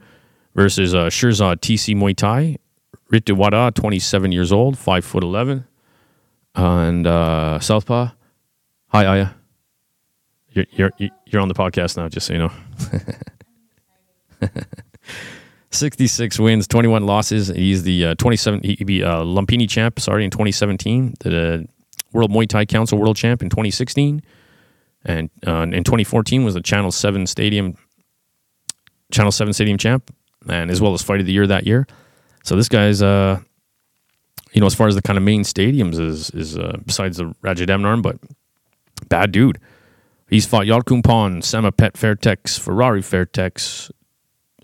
versus 0.56 0.94
uh, 0.94 1.06
Shirzad 1.06 1.58
TC 1.58 1.96
Muay 1.96 2.16
Thai. 2.16 2.58
Rittewada, 3.12 3.74
27 3.74 4.32
years 4.34 4.52
old, 4.52 4.78
5 4.78 5.06
foot 5.06 5.24
11, 5.24 5.66
and 6.56 7.08
uh, 7.08 7.58
Southpaw. 7.60 8.10
Hi, 8.88 9.06
Aya. 9.06 9.30
You're, 10.50 10.66
you're, 10.72 10.92
you're 11.26 11.42
on 11.42 11.48
the 11.48 11.54
podcast 11.54 11.96
now, 11.96 12.10
just 12.10 12.28
so 12.28 12.34
you 12.34 12.40
know. 12.40 12.52
66 15.78 16.40
wins, 16.40 16.68
21 16.68 17.06
losses. 17.06 17.48
He's 17.48 17.84
the 17.84 18.08
uh, 18.08 18.16
27 18.16 18.62
he 18.64 18.84
be 18.84 19.04
uh, 19.04 19.20
Lumpini 19.20 19.70
champ, 19.70 20.00
sorry, 20.00 20.24
in 20.24 20.32
2017. 20.32 21.16
The 21.20 21.54
uh, 21.54 21.58
World 22.14 22.32
Muay 22.32 22.48
Thai 22.48 22.66
Council 22.66 22.98
World 22.98 23.18
Champ 23.18 23.42
in 23.42 23.50
2016, 23.50 24.22
and 25.06 25.30
uh, 25.46 25.62
in 25.62 25.84
2014 25.84 26.44
was 26.44 26.54
the 26.54 26.62
Channel 26.62 26.92
Seven 26.92 27.28
Stadium 27.28 27.76
Channel 29.12 29.32
Seven 29.32 29.54
Stadium 29.54 29.78
champ, 29.78 30.14
and 30.50 30.72
as 30.72 30.82
well 30.82 30.94
as 30.94 31.02
Fight 31.02 31.20
of 31.20 31.26
the 31.26 31.34
Year 31.34 31.48
that 31.48 31.66
year. 31.66 31.88
So 32.44 32.56
this 32.56 32.70
guy's, 32.70 33.02
uh, 33.02 33.40
you 34.54 34.62
know, 34.62 34.68
as 34.68 34.76
far 34.76 34.88
as 34.88 34.96
the 34.96 35.02
kind 35.02 35.18
of 35.18 35.24
main 35.24 35.44
stadiums 35.44 36.00
is 36.00 36.30
is 36.32 36.58
uh, 36.58 36.78
besides 36.86 37.18
the 37.18 37.26
Rajadamnern, 37.44 38.02
but 38.02 38.18
bad 39.10 39.32
dude. 39.32 39.60
He's 40.30 40.46
fought 40.46 40.66
Yalkumpan, 40.66 41.42
Sama 41.42 41.72
Pet 41.72 41.94
Fairtex, 41.94 42.60
Ferrari 42.60 43.02
Fairtex, 43.02 43.92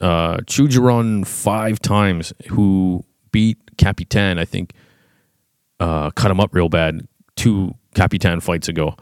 uh, 0.03 0.37
Chujaron 0.41 1.25
five 1.25 1.79
times, 1.79 2.33
who 2.49 3.05
beat 3.31 3.57
Capitan, 3.77 4.37
I 4.37 4.43
think, 4.43 4.73
uh, 5.79 6.11
cut 6.11 6.29
him 6.29 6.41
up 6.41 6.53
real 6.53 6.67
bad 6.67 7.07
two 7.35 7.73
Capitan 7.95 8.41
fights 8.41 8.67
ago. 8.67 8.95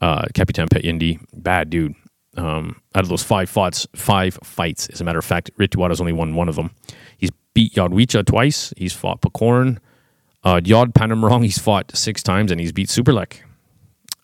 Uh, 0.00 0.26
Capitan 0.34 0.68
Petchyindee, 0.68 1.24
bad 1.32 1.70
dude. 1.70 1.94
Um, 2.36 2.80
out 2.94 3.02
of 3.02 3.08
those 3.08 3.22
five 3.22 3.48
fights, 3.48 3.86
five 3.94 4.38
fights, 4.42 4.88
as 4.88 5.00
a 5.00 5.04
matter 5.04 5.18
of 5.18 5.24
fact, 5.24 5.50
Rittewada's 5.58 6.00
only 6.00 6.12
won 6.12 6.34
one 6.34 6.48
of 6.48 6.56
them. 6.56 6.70
He's 7.16 7.30
beat 7.54 7.74
Yodwicha 7.74 8.24
twice. 8.26 8.74
He's 8.76 8.92
fought 8.92 9.22
Pakorn. 9.22 9.78
Uh, 10.44 10.60
Yod 10.64 10.92
Panamrong, 10.92 11.44
he's 11.44 11.58
fought 11.58 11.96
six 11.96 12.22
times, 12.22 12.50
and 12.50 12.60
he's 12.60 12.72
beat 12.72 12.88
Superlek. 12.88 13.40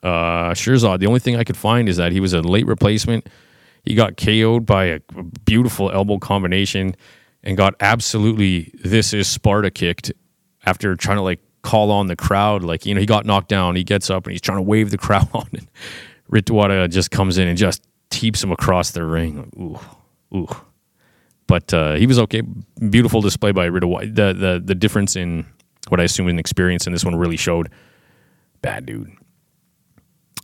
Uh, 0.02 0.50
Shirzad, 0.50 1.00
the 1.00 1.06
only 1.06 1.20
thing 1.20 1.36
I 1.36 1.44
could 1.44 1.56
find 1.56 1.88
is 1.88 1.96
that 1.96 2.12
he 2.12 2.20
was 2.20 2.32
a 2.34 2.42
late 2.42 2.66
replacement 2.66 3.28
he 3.88 3.94
got 3.94 4.18
KO'd 4.18 4.66
by 4.66 4.84
a 4.84 5.00
beautiful 5.46 5.90
elbow 5.90 6.18
combination 6.18 6.94
and 7.42 7.56
got 7.56 7.74
absolutely 7.80 8.70
this 8.84 9.14
is 9.14 9.26
Sparta 9.26 9.70
kicked 9.70 10.12
after 10.66 10.94
trying 10.94 11.16
to 11.16 11.22
like 11.22 11.40
call 11.62 11.90
on 11.90 12.06
the 12.06 12.14
crowd. 12.14 12.62
Like, 12.62 12.84
you 12.84 12.92
know, 12.92 13.00
he 13.00 13.06
got 13.06 13.24
knocked 13.24 13.48
down. 13.48 13.76
He 13.76 13.84
gets 13.84 14.10
up 14.10 14.26
and 14.26 14.32
he's 14.32 14.42
trying 14.42 14.58
to 14.58 14.62
wave 14.62 14.90
the 14.90 14.98
crowd 15.06 15.26
on. 15.32 15.48
And 15.54 15.70
Rittewada 16.30 16.90
just 16.90 17.10
comes 17.10 17.38
in 17.38 17.48
and 17.48 17.56
just 17.56 17.82
teeps 18.10 18.44
him 18.44 18.52
across 18.52 18.90
the 18.90 19.04
ring. 19.04 19.50
Ooh, 19.58 20.36
ooh. 20.36 20.54
But 21.46 21.72
uh, 21.72 21.94
he 21.94 22.06
was 22.06 22.18
okay. 22.18 22.42
Beautiful 22.90 23.22
display 23.22 23.52
by 23.52 23.70
Rittewada. 23.70 24.14
The, 24.14 24.34
the, 24.34 24.62
the 24.62 24.74
difference 24.74 25.16
in 25.16 25.46
what 25.88 25.98
I 25.98 26.04
assume 26.04 26.28
in 26.28 26.38
experience 26.38 26.86
in 26.86 26.92
this 26.92 27.06
one 27.06 27.16
really 27.16 27.38
showed. 27.38 27.70
Bad 28.60 28.84
dude. 28.84 29.10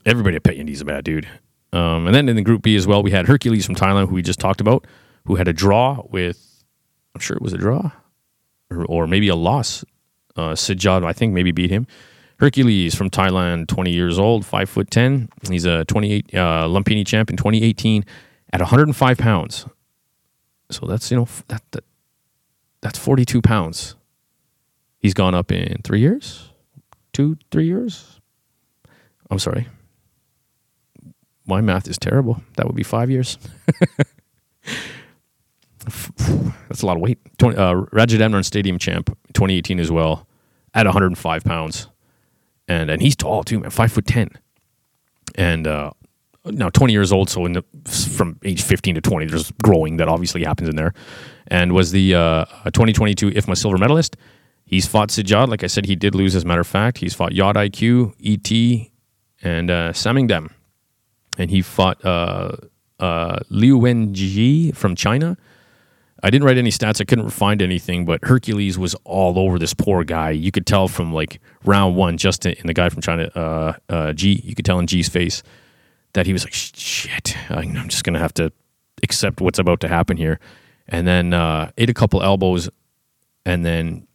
Everybody 0.07 0.37
at 0.37 0.45
Petchyindee's 0.45 0.81
a 0.81 0.87
bad 0.87 1.05
dude. 1.05 1.29
Um, 1.75 2.07
and 2.07 2.15
then 2.15 2.29
in 2.29 2.37
the 2.37 2.43
Group 2.43 2.63
B 2.63 2.77
as 2.77 2.87
well, 2.87 3.03
we 3.03 3.11
had 3.11 3.27
Hercules 3.27 3.67
from 3.67 3.75
Thailand, 3.75 4.09
who 4.09 4.15
we 4.15 4.23
just 4.23 4.39
talked 4.39 4.61
about, 4.61 4.87
who 5.27 5.35
had 5.35 5.49
a 5.49 5.53
draw 5.53 6.03
with, 6.09 6.65
I'm 7.15 7.21
sure 7.21 7.37
it 7.37 7.43
was 7.43 7.53
a 7.53 7.59
draw, 7.59 7.91
or, 8.71 8.85
or 8.87 9.07
maybe 9.09 9.29
a 9.29 9.35
loss. 9.35 9.85
Uh, 10.37 10.53
Sajjad, 10.53 11.05
I 11.05 11.13
think, 11.13 11.33
maybe 11.33 11.51
beat 11.51 11.71
him. 11.71 11.87
Hercules 12.39 12.95
from 12.95 13.11
Thailand, 13.11 13.67
20 13.67 13.91
years 13.91 14.19
old, 14.19 14.47
5 14.47 14.71
foot 14.71 14.91
10. 14.91 15.29
He's 15.51 15.65
a 15.65 15.85
28 15.87 16.35
uh, 16.35 16.39
Lumpini 16.69 17.05
champ 17.05 17.31
in 17.31 17.37
2018 17.37 18.05
at 18.53 18.61
105 18.61 19.19
pounds. 19.19 19.67
So 20.71 20.87
that's, 20.87 21.11
you 21.11 21.17
know, 21.17 21.29
that, 21.49 21.63
that 21.73 21.85
that's 22.81 22.99
42 22.99 23.41
pounds. 23.43 23.97
He's 24.99 25.15
gone 25.15 25.35
up 25.35 25.51
in 25.51 25.81
three 25.83 26.01
years, 26.01 26.51
two, 27.13 27.37
three 27.51 27.67
years. 27.67 28.21
I'm 29.31 29.39
sorry, 29.39 29.69
my 31.47 31.61
math 31.61 31.89
is 31.89 31.99
terrible. 31.99 32.43
That 32.57 32.67
would 32.67 32.77
be 32.77 32.83
five 32.83 33.11
years. 33.11 33.39
That's 36.69 36.83
a 36.83 36.87
lot 36.87 36.97
of 36.97 37.03
weight. 37.03 37.19
20, 37.39 37.57
uh, 37.57 37.75
Rajadamnern 37.93 38.45
Stadium 38.45 38.79
champ, 38.79 39.09
2018 39.35 39.79
as 39.79 39.91
well, 39.91 40.27
at 40.73 40.87
105 40.87 41.45
pounds, 41.45 41.89
and 42.67 42.91
and 42.91 43.03
he's 43.03 43.15
tall 43.15 43.45
too, 43.45 43.61
man, 43.61 43.71
five 43.71 43.93
foot 43.93 44.07
ten, 44.07 44.31
and 45.35 45.67
uh, 45.67 45.91
now 46.47 46.71
20 46.71 46.93
years 46.93 47.13
old. 47.13 47.29
So 47.29 47.45
in 47.45 47.53
the 47.53 47.63
from 48.17 48.39
age 48.45 48.63
15 48.63 48.95
to 48.95 49.01
20, 49.01 49.27
there's 49.27 49.53
growing 49.63 49.99
that 49.99 50.09
obviously 50.09 50.45
happens 50.45 50.69
in 50.71 50.77
there, 50.77 50.95
and 51.49 51.73
was 51.73 51.91
the 51.91 52.15
uh, 52.15 52.45
2022 52.65 53.31
IFMA 53.33 53.57
silver 53.57 53.79
medalist. 53.79 54.17
He's 54.65 54.87
fought 54.87 55.11
Sijad. 55.11 55.49
Like 55.49 55.63
I 55.63 55.67
said, 55.67 55.85
he 55.85 55.95
did 55.95 56.15
lose, 56.15 56.35
as 56.35 56.45
a 56.45 56.47
matter 56.47 56.63
of 56.63 56.67
fact. 56.67 56.99
He's 56.99 57.13
fought 57.15 57.33
Yod 57.33 57.57
IQ, 57.57 58.15
ET, 58.25 58.91
and 59.43 59.71
uh, 59.71 59.93
Samingdam. 59.93 60.51
And 61.39 61.51
he 61.51 61.63
fought 61.63 62.05
uh, 62.05 62.53
uh, 63.01 63.41
Liu 63.49 63.79
Wenji 63.79 64.75
from 64.75 64.95
China. 64.95 65.37
I 66.23 66.31
didn't 66.31 66.47
write 66.47 66.57
any 66.57 66.71
stats. 66.71 67.03
I 67.03 67.05
couldn't 67.05 67.29
find 67.31 67.61
anything, 67.61 68.07
but 68.07 68.25
Hercules 68.25 68.79
was 68.79 68.95
all 69.05 69.39
over 69.39 69.59
this 69.59 69.75
poor 69.75 70.05
guy. 70.05 70.31
You 70.31 70.51
could 70.51 70.67
tell 70.67 70.89
from 70.89 71.13
like 71.13 71.39
round 71.65 71.97
one, 71.97 72.17
just 72.17 72.47
in, 72.47 72.67
the 72.67 72.73
guy 72.73 72.89
from 72.89 73.03
China, 73.03 73.25
uh, 73.35 73.75
uh, 73.91 74.13
G, 74.15 74.41
you 74.43 74.55
could 74.55 74.65
tell 74.65 74.79
in 74.79 74.87
G's 74.87 75.09
face 75.09 75.43
that 76.15 76.25
he 76.25 76.33
was 76.33 76.45
like, 76.45 76.55
shit, 76.55 77.37
I'm 77.51 77.89
just 77.91 78.05
to 78.05 78.19
have 78.19 78.33
to 78.35 78.53
accept 79.03 79.43
what's 79.43 79.59
about 79.59 79.81
to 79.81 79.89
happen 79.89 80.17
here. 80.17 80.41
And 80.89 81.07
then 81.07 81.35
uh, 81.35 81.73
ate 81.77 81.91
a 81.91 81.95
couple 81.95 82.23
elbows. 82.23 82.71
And 83.45 83.65
then, 83.67 84.07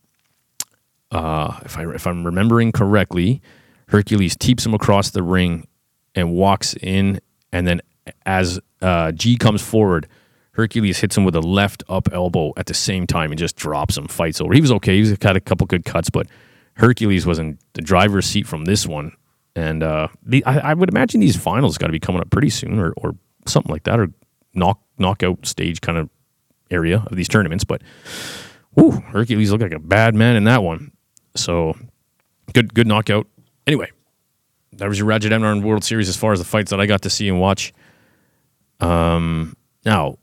uh, 1.11 1.59
if, 1.63 1.78
I, 1.78 1.88
if 1.93 2.07
I'm 2.07 2.26
remembering 2.26 2.72
correctly, 2.72 3.41
Hercules 3.89 4.36
teeps 4.36 4.65
him 4.65 4.74
across 4.74 5.11
the 5.11 5.22
ring 5.22 5.67
and 6.16 6.34
walks 6.34 6.74
in. 6.76 7.20
And 7.51 7.68
then 7.68 7.82
as 8.26 8.60
uh, 8.82 9.12
G 9.12 9.38
comes 9.38 9.62
forward, 9.62 10.07
Hercules 10.51 10.99
hits 10.99 11.18
him 11.18 11.24
with 11.24 11.36
a 11.36 11.41
left 11.41 11.84
up 11.88 12.10
elbow 12.12 12.53
at 12.57 12.66
the 12.66 12.74
same 12.74 13.07
time 13.07 13.32
and 13.32 13.39
just 13.39 13.55
drops 13.55 13.97
him, 13.97 14.07
fights 14.07 14.41
over. 14.41 14.53
He 14.53 14.62
was 14.62 14.72
okay. 14.74 14.97
He's 14.97 15.18
got 15.18 15.36
a 15.36 15.39
couple 15.39 15.66
good 15.68 15.86
cuts, 15.86 16.10
but 16.10 16.28
Hercules 16.74 17.26
was 17.26 17.39
in 17.39 17.57
the 17.74 17.82
driver's 17.82 18.26
seat 18.26 18.47
from 18.47 18.66
this 18.66 18.86
one. 18.86 19.14
And 19.55 19.84
uh, 19.84 20.10
the, 20.24 20.43
I, 20.45 20.72
I, 20.72 20.74
would 20.74 20.89
imagine 20.89 21.20
these 21.20 21.36
finals 21.36 21.78
got 21.78 21.88
to 21.88 21.91
be 21.91 21.99
coming 21.99 22.22
up 22.22 22.30
pretty 22.30 22.49
soon 22.49 22.80
or, 22.80 22.93
or 22.97 23.16
something 23.47 23.72
like 23.72 23.84
that, 23.84 23.99
or 23.99 24.10
knock 24.53 24.80
knockout 24.97 25.45
stage 25.45 25.82
kind 25.82 25.97
of 25.97 26.10
area 26.72 27.03
of 27.07 27.18
these 27.18 27.28
tournaments. 27.28 27.64
But 27.64 27.82
whew, 28.74 28.91
Hercules 28.91 29.51
looked 29.51 29.64
like 29.64 29.72
a 29.72 29.80
bad 29.80 30.16
man 30.16 30.36
in 30.36 30.43
that 30.45 30.64
one. 30.64 30.91
So 31.36 31.76
good 32.53 32.74
good 32.74 32.88
knockout. 32.88 33.28
Anyway, 33.66 33.91
that 34.74 34.88
was 34.88 34.99
your 34.99 35.07
Rajadamnern 35.07 35.63
World 35.63 35.84
Series 35.84 36.09
as 36.09 36.17
far 36.17 36.34
as 36.34 36.39
the 36.39 36.45
fights 36.45 36.72
that 36.72 36.80
I 36.80 36.86
got 36.86 37.01
to 37.03 37.09
see 37.09 37.28
and 37.28 37.39
watch. 37.39 37.74
Um, 38.80 39.55
now, 39.86 40.17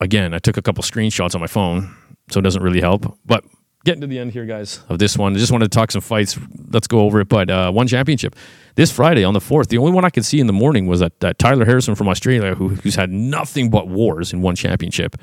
again, 0.00 0.34
I 0.34 0.38
took 0.38 0.56
a 0.56 0.62
couple 0.62 0.82
screenshots 0.82 1.34
on 1.34 1.40
my 1.40 1.46
phone, 1.46 1.94
so 2.30 2.40
it 2.40 2.42
doesn't 2.42 2.62
really 2.62 2.80
help. 2.80 3.18
But 3.24 3.44
getting 3.84 4.00
to 4.00 4.06
the 4.06 4.18
end 4.18 4.32
here, 4.32 4.46
guys, 4.46 4.80
of 4.88 4.98
this 4.98 5.16
one. 5.16 5.34
I 5.34 5.38
just 5.38 5.52
wanted 5.52 5.70
to 5.70 5.76
talk 5.76 5.90
some 5.90 6.02
fights. 6.02 6.38
Let's 6.70 6.86
go 6.86 7.00
over 7.00 7.20
it. 7.20 7.28
But 7.28 7.50
uh, 7.50 7.70
one 7.72 7.86
championship 7.86 8.36
this 8.74 8.92
Friday 8.92 9.24
on 9.24 9.34
the 9.34 9.40
fourth. 9.40 9.68
The 9.68 9.78
only 9.78 9.92
one 9.92 10.04
I 10.04 10.10
could 10.10 10.24
see 10.24 10.40
in 10.40 10.46
the 10.46 10.52
morning 10.52 10.86
was 10.86 11.00
that, 11.00 11.18
that 11.20 11.38
Tyler 11.38 11.64
Harrison 11.64 11.94
from 11.94 12.08
Australia, 12.08 12.54
who, 12.54 12.68
who's 12.68 12.94
had 12.94 13.10
nothing 13.10 13.70
but 13.70 13.88
wars 13.88 14.32
in 14.32 14.42
one 14.42 14.56
championship, 14.56 15.16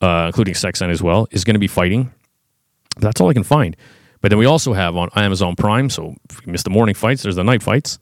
uh, 0.00 0.24
including 0.26 0.54
Sexton 0.54 0.90
as 0.90 1.02
well, 1.02 1.26
is 1.30 1.44
going 1.44 1.54
to 1.54 1.60
be 1.60 1.66
fighting. 1.66 2.12
That's 2.98 3.20
all 3.20 3.28
I 3.28 3.32
can 3.32 3.42
find. 3.42 3.76
But 4.24 4.30
then 4.30 4.38
we 4.38 4.46
also 4.46 4.72
have 4.72 4.96
on 4.96 5.10
Amazon 5.16 5.54
Prime. 5.54 5.90
So 5.90 6.14
if 6.30 6.46
you 6.46 6.50
missed 6.50 6.64
the 6.64 6.70
morning 6.70 6.94
fights, 6.94 7.22
there's 7.22 7.36
the 7.36 7.44
night 7.44 7.62
fights. 7.62 7.98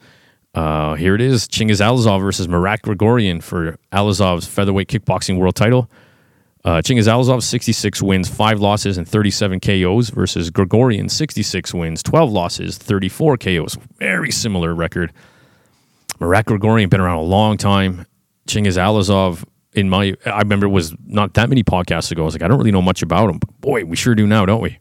Uh, 0.55 0.95
here 0.95 1.17
it 1.17 1.21
is: 1.21 1.49
Chingiz 1.49 1.81
Allazov 1.81 2.21
versus 2.21 2.47
Marat 2.47 2.83
Grigorian 2.83 3.43
for 3.43 3.77
Allazov's 3.91 4.47
featherweight 4.47 4.87
kickboxing 4.87 5.39
world 5.39 5.57
title. 5.57 5.91
Uh, 6.65 6.77
Chingiz 6.77 7.09
Allazov, 7.09 7.43
66 7.43 8.01
wins, 8.03 8.29
5 8.29 8.61
losses, 8.61 8.99
and 8.99 9.09
37 9.09 9.59
KOs 9.59 10.11
versus 10.11 10.49
Grigorian, 10.53 11.11
66 11.11 11.75
wins, 11.75 12.05
12 12.05 12.31
losses, 12.31 12.79
34 12.79 13.37
KOs. 13.39 13.77
Very 13.99 14.31
similar 14.31 14.73
record. 14.77 15.13
Marat 16.21 16.45
Grigorian 16.45 16.89
been 16.89 17.01
around 17.01 17.19
a 17.19 17.23
long 17.23 17.57
time. 17.57 18.07
Chingiz 18.47 18.79
Allazov, 18.79 19.45
in 19.73 19.89
my, 19.89 20.15
I 20.25 20.39
remember 20.39 20.67
it 20.67 20.71
was 20.71 20.95
not 21.05 21.35
that 21.35 21.49
many 21.49 21.65
podcasts 21.65 22.13
ago. 22.13 22.23
I 22.23 22.27
was 22.27 22.35
like, 22.37 22.43
I 22.43 22.47
don't 22.47 22.59
really 22.59 22.71
know 22.71 22.81
much 22.81 23.03
about 23.03 23.29
him, 23.29 23.39
but 23.41 23.61
boy, 23.61 23.85
we 23.85 23.97
sure 23.97 24.15
do 24.15 24.29
now, 24.29 24.47
don't 24.47 24.63
we? 24.63 24.79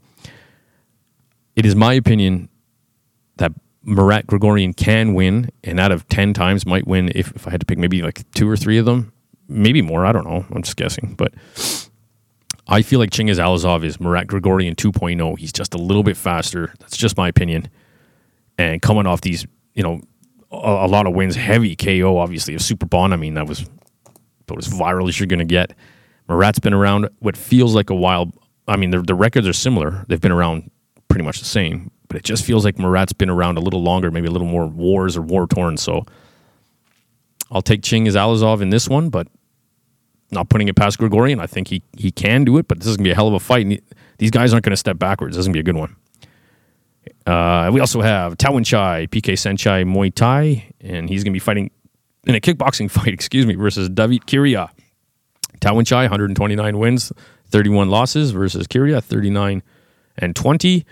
It 1.55 1.65
is 1.65 1.75
my 1.75 1.93
opinion 1.93 2.49
that 3.37 3.51
Marat 3.83 4.27
Grigorian 4.27 4.75
can 4.75 5.13
win, 5.13 5.49
and 5.63 5.79
out 5.79 5.91
of 5.91 6.07
10 6.07 6.33
times 6.33 6.65
might 6.65 6.87
win 6.87 7.11
if, 7.15 7.31
if 7.35 7.47
I 7.47 7.51
had 7.51 7.59
to 7.59 7.65
pick 7.65 7.77
maybe 7.77 8.01
like 8.01 8.29
two 8.31 8.49
or 8.49 8.55
three 8.55 8.77
of 8.77 8.85
them 8.85 9.11
maybe 9.51 9.81
more. 9.81 10.05
I 10.05 10.11
don't 10.11 10.25
know. 10.25 10.45
I'm 10.51 10.63
just 10.63 10.77
guessing, 10.77 11.13
but 11.17 11.33
I 12.67 12.81
feel 12.81 12.99
like 12.99 13.11
Chingiz 13.11 13.37
Allazov 13.37 13.83
is 13.83 13.99
Marat 13.99 14.25
Grigorian 14.25 14.75
2.0. 14.75 15.37
He's 15.37 15.51
just 15.51 15.73
a 15.73 15.77
little 15.77 16.03
bit 16.03 16.17
faster. 16.17 16.73
That's 16.79 16.97
just 16.97 17.17
my 17.17 17.27
opinion. 17.27 17.69
And 18.57 18.81
coming 18.81 19.05
off 19.05 19.21
these, 19.21 19.45
you 19.73 19.83
know, 19.83 20.01
a, 20.51 20.55
a 20.55 20.87
lot 20.87 21.05
of 21.05 21.13
wins, 21.13 21.35
heavy 21.35 21.75
KO, 21.75 22.17
obviously, 22.17 22.55
of 22.55 22.61
Superbon. 22.61 23.13
I 23.13 23.17
mean, 23.17 23.33
that 23.35 23.47
was 23.47 23.69
about 24.47 24.57
as 24.57 24.69
viral 24.69 25.07
as 25.09 25.19
you're 25.19 25.27
going 25.27 25.39
to 25.39 25.45
get. 25.45 25.73
Marat's 26.27 26.59
been 26.59 26.73
around 26.73 27.09
what 27.19 27.35
feels 27.35 27.75
like 27.75 27.89
a 27.89 27.95
while. 27.95 28.31
I 28.67 28.77
mean, 28.77 28.91
the, 28.91 29.01
the 29.01 29.15
records 29.15 29.47
are 29.47 29.53
similar. 29.53 30.05
They've 30.07 30.21
been 30.21 30.31
around 30.31 30.71
pretty 31.11 31.25
much 31.25 31.39
the 31.39 31.45
same, 31.45 31.91
but 32.07 32.17
it 32.17 32.23
just 32.23 32.45
feels 32.45 32.63
like 32.63 32.77
Murat's 32.77 33.11
been 33.11 33.29
around 33.29 33.57
a 33.57 33.61
little 33.61 33.83
longer, 33.83 34.09
maybe 34.11 34.27
a 34.27 34.31
little 34.31 34.47
more 34.47 34.65
wars 34.65 35.17
or 35.17 35.21
war 35.21 35.45
torn. 35.45 35.75
So 35.75 36.05
I'll 37.51 37.61
take 37.61 37.81
Chingiz 37.81 38.15
Allazov 38.15 38.61
in 38.61 38.69
this 38.69 38.87
one, 38.87 39.09
but 39.09 39.27
not 40.31 40.49
putting 40.49 40.69
it 40.69 40.75
past 40.77 40.97
Grigorian. 40.99 41.41
I 41.41 41.47
think 41.47 41.67
he 41.67 41.83
he 41.97 42.11
can 42.11 42.45
do 42.45 42.57
it, 42.57 42.67
but 42.69 42.79
this 42.79 42.87
is 42.87 42.95
gonna 42.95 43.03
be 43.03 43.11
a 43.11 43.15
hell 43.15 43.27
of 43.27 43.33
a 43.33 43.39
fight. 43.39 43.65
And 43.65 43.81
these 44.19 44.31
guys 44.31 44.53
aren't 44.53 44.63
gonna 44.63 44.77
step 44.77 44.97
backwards. 44.97 45.35
This 45.35 45.41
is 45.41 45.47
gonna 45.47 45.53
be 45.53 45.59
a 45.59 45.63
good 45.63 45.75
one. 45.75 45.95
Uh, 47.25 47.69
we 47.73 47.81
also 47.81 48.01
have 48.01 48.37
Tawanchai, 48.37 49.09
PK 49.09 49.33
Saenchai 49.33 49.83
Muay 49.83 50.13
Thai, 50.15 50.73
and 50.79 51.09
he's 51.09 51.25
gonna 51.25 51.33
be 51.33 51.39
fighting 51.39 51.71
in 52.25 52.35
a 52.35 52.39
kickboxing 52.39 52.89
fight, 52.91 53.13
excuse 53.13 53.45
me, 53.45 53.55
versus 53.55 53.89
David 53.89 54.25
Kiria. 54.25 54.69
Tawanchai, 55.59 56.03
129 56.03 56.77
wins, 56.79 57.11
31 57.49 57.89
losses 57.89 58.31
versus 58.31 58.65
Kiria, 58.65 59.03
39 59.03 59.61
and 60.17 60.35
20. 60.35 60.85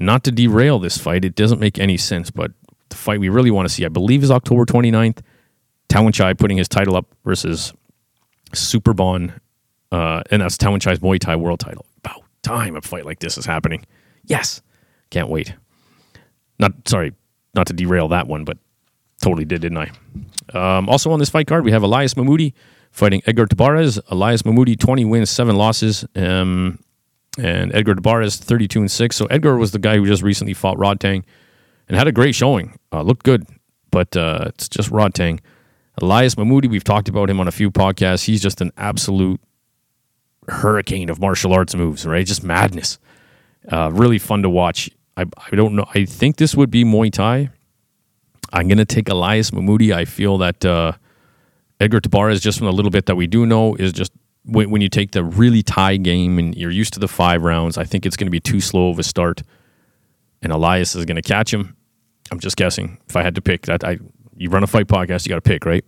Not 0.00 0.24
to 0.24 0.32
derail 0.32 0.78
this 0.78 0.96
fight, 0.96 1.24
it 1.26 1.34
doesn't 1.34 1.60
make 1.60 1.78
any 1.78 1.98
sense, 1.98 2.30
but 2.30 2.52
the 2.88 2.96
fight 2.96 3.20
we 3.20 3.28
really 3.28 3.50
want 3.50 3.68
to 3.68 3.72
see, 3.72 3.84
I 3.84 3.88
believe, 3.88 4.22
is 4.22 4.30
October 4.30 4.64
29th. 4.64 5.20
Tawanchai 5.90 6.38
putting 6.38 6.56
his 6.56 6.68
title 6.68 6.96
up 6.96 7.06
versus 7.24 7.74
Superbon, 8.54 9.38
uh, 9.92 10.22
and 10.30 10.40
that's 10.40 10.56
Tawanchai's 10.56 11.00
Muay 11.00 11.18
Thai 11.18 11.36
world 11.36 11.60
title. 11.60 11.84
About 11.98 12.22
time 12.42 12.76
a 12.76 12.80
fight 12.80 13.04
like 13.04 13.20
this 13.20 13.36
is 13.36 13.44
happening. 13.44 13.84
Yes, 14.24 14.62
can't 15.10 15.28
wait. 15.28 15.54
Not 16.58 16.72
sorry, 16.88 17.12
not 17.54 17.66
to 17.66 17.72
derail 17.72 18.08
that 18.08 18.26
one, 18.26 18.44
but 18.44 18.56
totally 19.20 19.44
did, 19.44 19.60
didn't 19.60 19.78
I? 19.78 19.90
Um, 20.54 20.88
also 20.88 21.10
on 21.10 21.18
this 21.18 21.30
fight 21.30 21.46
card, 21.46 21.64
we 21.64 21.72
have 21.72 21.82
Elias 21.82 22.14
Mahmoudi 22.14 22.54
fighting 22.90 23.22
Edgar 23.26 23.46
Tabares. 23.46 24.00
Elias 24.08 24.42
Mahmoudi, 24.42 24.78
20 24.78 25.04
wins, 25.04 25.30
7 25.30 25.56
losses. 25.56 26.04
Um, 26.14 26.78
and 27.38 27.74
Edgar 27.74 27.94
Tabares, 27.94 28.38
32 28.38 28.80
and 28.80 28.90
6. 28.90 29.16
So 29.16 29.26
Edgar 29.26 29.56
was 29.56 29.72
the 29.72 29.78
guy 29.78 29.96
who 29.96 30.06
just 30.06 30.22
recently 30.22 30.54
fought 30.54 30.76
Rodtang 30.76 31.24
and 31.88 31.96
had 31.96 32.08
a 32.08 32.12
great 32.12 32.34
showing. 32.34 32.78
Uh, 32.92 33.02
looked 33.02 33.24
good, 33.24 33.46
but 33.90 34.16
uh, 34.16 34.44
it's 34.46 34.68
just 34.68 34.90
Rodtang. 34.90 35.40
Elias 36.00 36.34
Mahmoudi, 36.34 36.68
we've 36.68 36.84
talked 36.84 37.08
about 37.08 37.28
him 37.28 37.40
on 37.40 37.48
a 37.48 37.52
few 37.52 37.70
podcasts. 37.70 38.24
He's 38.24 38.40
just 38.40 38.60
an 38.60 38.72
absolute 38.76 39.40
hurricane 40.48 41.10
of 41.10 41.20
martial 41.20 41.52
arts 41.52 41.74
moves, 41.74 42.06
right? 42.06 42.26
Just 42.26 42.42
madness. 42.42 42.98
Uh, 43.70 43.90
really 43.92 44.18
fun 44.18 44.42
to 44.42 44.50
watch. 44.50 44.90
I, 45.16 45.24
I 45.52 45.56
don't 45.56 45.74
know. 45.74 45.84
I 45.94 46.04
think 46.04 46.36
this 46.36 46.54
would 46.54 46.70
be 46.70 46.84
Muay 46.84 47.12
Thai. 47.12 47.50
I'm 48.52 48.66
going 48.66 48.78
to 48.78 48.84
take 48.84 49.08
Elias 49.08 49.50
Mahmoudi. 49.50 49.92
I 49.92 50.04
feel 50.04 50.38
that 50.38 50.64
uh, 50.64 50.92
Edgar 51.78 52.00
Tabares, 52.00 52.40
just 52.40 52.58
from 52.58 52.66
a 52.66 52.72
little 52.72 52.90
bit 52.90 53.06
that 53.06 53.16
we 53.16 53.26
do 53.26 53.46
know, 53.46 53.74
is 53.74 53.92
just 53.92 54.12
when, 54.44 54.70
when 54.70 54.82
you 54.82 54.88
take 54.88 55.12
the 55.12 55.24
really 55.24 55.62
Thai 55.62 55.96
game 55.96 56.38
and 56.38 56.54
you're 56.56 56.70
used 56.70 56.94
to 56.94 57.00
the 57.00 57.08
five 57.08 57.42
rounds, 57.42 57.78
I 57.78 57.84
think 57.84 58.06
it's 58.06 58.16
going 58.16 58.26
to 58.26 58.30
be 58.30 58.40
too 58.40 58.60
slow 58.60 58.90
of 58.90 58.98
a 58.98 59.02
start. 59.02 59.42
And 60.42 60.52
Elias 60.52 60.94
is 60.94 61.04
going 61.04 61.16
to 61.16 61.22
catch 61.22 61.52
him. 61.52 61.76
I'm 62.30 62.40
just 62.40 62.56
guessing. 62.56 62.98
If 63.08 63.16
I 63.16 63.22
had 63.22 63.34
to 63.34 63.42
pick 63.42 63.66
that, 63.66 63.84
I 63.84 63.98
you 64.36 64.48
run 64.48 64.62
a 64.62 64.66
fight 64.66 64.86
podcast, 64.86 65.26
you 65.26 65.28
got 65.28 65.36
to 65.36 65.42
pick, 65.42 65.66
right? 65.66 65.84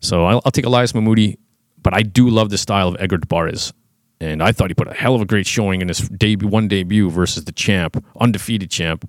So 0.00 0.24
I'll, 0.24 0.40
I'll, 0.44 0.50
take 0.50 0.64
Elias 0.64 0.92
Mahmoudi, 0.92 1.36
but 1.82 1.92
I 1.92 2.02
do 2.02 2.30
love 2.30 2.48
the 2.48 2.56
style 2.56 2.88
of 2.88 2.96
Edgar 2.98 3.18
Barres. 3.18 3.72
And 4.18 4.42
I 4.42 4.52
thought 4.52 4.70
he 4.70 4.74
put 4.74 4.88
a 4.88 4.94
hell 4.94 5.14
of 5.14 5.20
a 5.20 5.26
great 5.26 5.46
showing 5.46 5.82
in 5.82 5.88
his 5.88 6.08
debut, 6.08 6.48
one 6.48 6.68
debut 6.68 7.10
versus 7.10 7.44
the 7.44 7.52
champ, 7.52 8.02
undefeated 8.18 8.70
champ, 8.70 9.08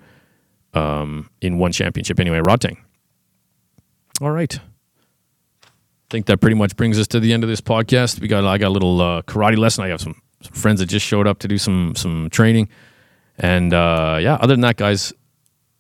um, 0.74 1.30
in 1.39 1.57
one 1.57 1.72
championship. 1.72 2.20
Anyway, 2.20 2.39
Rodtang. 2.39 2.78
All 4.22 4.32
right. 4.32 4.59
I 6.08 6.10
think 6.10 6.28
that 6.28 6.39
pretty 6.39 6.55
much 6.55 6.78
brings 6.78 6.97
us 6.97 7.08
to 7.08 7.20
the 7.20 7.34
end 7.34 7.43
of 7.43 7.49
this 7.49 7.60
podcast. 7.60 8.22
We 8.22 8.30
got 8.30 8.45
I 8.45 8.58
got 8.58 8.70
a 8.70 8.70
little 8.70 9.01
uh, 9.01 9.24
karate 9.24 9.58
lesson. 9.58 9.84
I 9.84 9.89
have 9.89 9.99
some, 9.99 10.22
some, 10.41 10.53
friends 10.53 10.80
that 10.80 10.86
just 10.86 11.05
showed 11.05 11.28
up 11.28 11.39
to 11.39 11.49
do 11.49 11.58
some 11.58 11.95
some 11.97 12.30
training, 12.30 12.70
and 13.38 13.74
uh, 13.74 14.18
yeah. 14.22 14.36
Other 14.36 14.53
than 14.53 14.62
that, 14.62 14.78
guys, 14.78 15.12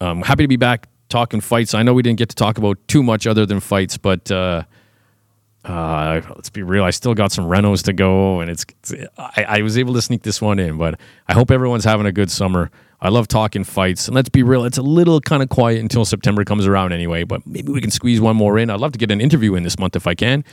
I'm 0.01 0.21
happy 0.21 0.43
to 0.43 0.47
be 0.49 0.57
back 0.57 0.89
talking 1.07 1.39
fights. 1.39 1.73
I 1.73 1.83
know 1.83 1.93
we 1.93 2.03
didn't 2.03 2.19
get 2.19 2.27
to 2.27 2.35
talk 2.35 2.57
about 2.57 2.77
too 2.89 3.03
much 3.03 3.25
other 3.25 3.45
than 3.45 3.61
fights, 3.61 3.97
but 3.97 4.29
uh, 4.29 4.63
uh, 5.63 6.21
let's 6.35 6.49
be 6.49 6.61
real. 6.61 6.83
I 6.83 6.89
still 6.89 7.13
got 7.13 7.31
some 7.31 7.45
renos 7.45 7.83
to 7.83 7.93
go, 7.93 8.41
and 8.41 8.51
it's, 8.51 8.65
it's 8.83 8.93
I, 9.17 9.45
I, 9.47 9.61
was 9.61 9.77
able 9.77 9.93
to 9.93 10.01
sneak 10.01 10.23
this 10.23 10.41
one 10.41 10.59
in. 10.59 10.77
But 10.77 10.99
I 11.29 11.33
hope 11.33 11.51
everyone's 11.51 11.85
having 11.85 12.05
a 12.05 12.11
good 12.11 12.29
summer. 12.29 12.69
I 12.99 13.09
love 13.09 13.27
talking 13.27 13.63
fights, 13.63 14.07
and 14.07 14.15
let's 14.15 14.29
be 14.29 14.41
real. 14.41 14.63
It's 14.63 14.79
a 14.79 14.83
little 14.83 15.21
kind 15.21 15.43
of 15.43 15.49
quiet 15.49 15.79
until 15.79 16.03
September 16.03 16.43
comes 16.43 16.65
around, 16.65 16.93
anyway. 16.93 17.23
But 17.23 17.45
maybe 17.45 17.71
we 17.71 17.79
can 17.79 17.91
squeeze 17.91 18.19
one 18.19 18.35
more 18.35 18.57
in. 18.57 18.69
I'd 18.69 18.79
love 18.79 18.93
to 18.93 18.97
get 18.97 19.11
an 19.11 19.21
interview 19.21 19.53
in 19.55 19.63
this 19.63 19.77
month 19.77 19.95
if 19.95 20.07
I 20.07 20.15
can. 20.15 20.43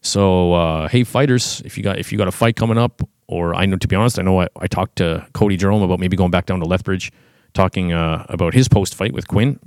So 0.00 0.52
uh, 0.52 0.88
hey, 0.88 1.04
fighters, 1.04 1.62
if 1.64 1.78
you 1.78 1.84
got 1.84 1.98
if 1.98 2.10
you 2.10 2.18
got 2.18 2.26
a 2.26 2.32
fight 2.32 2.56
coming 2.56 2.76
up, 2.76 3.08
or 3.28 3.54
I 3.54 3.66
know 3.66 3.76
to 3.76 3.88
be 3.88 3.94
honest, 3.94 4.18
I 4.18 4.22
know 4.22 4.40
I, 4.40 4.48
I 4.58 4.66
talked 4.66 4.96
to 4.96 5.24
Cody 5.32 5.56
Jerome 5.56 5.82
about 5.82 6.00
maybe 6.00 6.16
going 6.16 6.32
back 6.32 6.46
down 6.46 6.58
to 6.58 6.66
Lethbridge, 6.66 7.12
talking 7.54 7.92
uh, 7.92 8.26
about 8.28 8.52
his 8.52 8.68
post 8.68 8.96
fight 8.96 9.12
with 9.12 9.28
Quinn. 9.28 9.60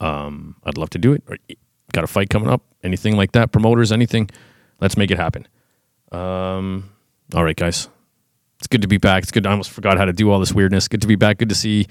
Um, 0.00 0.56
I'd 0.64 0.78
love 0.78 0.90
to 0.90 0.98
do 0.98 1.12
it. 1.12 1.24
Got 1.92 2.04
a 2.04 2.06
fight 2.06 2.30
coming 2.30 2.48
up, 2.48 2.62
anything 2.84 3.16
like 3.16 3.32
that, 3.32 3.50
promoters, 3.50 3.90
anything. 3.90 4.30
Let's 4.80 4.96
make 4.96 5.10
it 5.10 5.18
happen. 5.18 5.46
Um, 6.12 6.90
all 7.34 7.44
right, 7.44 7.56
guys. 7.56 7.88
It's 8.62 8.68
good 8.68 8.82
to 8.82 8.86
be 8.86 8.96
back. 8.98 9.24
It's 9.24 9.32
good. 9.32 9.44
I 9.44 9.50
almost 9.50 9.70
forgot 9.70 9.98
how 9.98 10.04
to 10.04 10.12
do 10.12 10.30
all 10.30 10.38
this 10.38 10.52
weirdness. 10.52 10.86
Good 10.86 11.00
to 11.00 11.08
be 11.08 11.16
back. 11.16 11.38
Good 11.38 11.48
to 11.48 11.54
see 11.56 11.88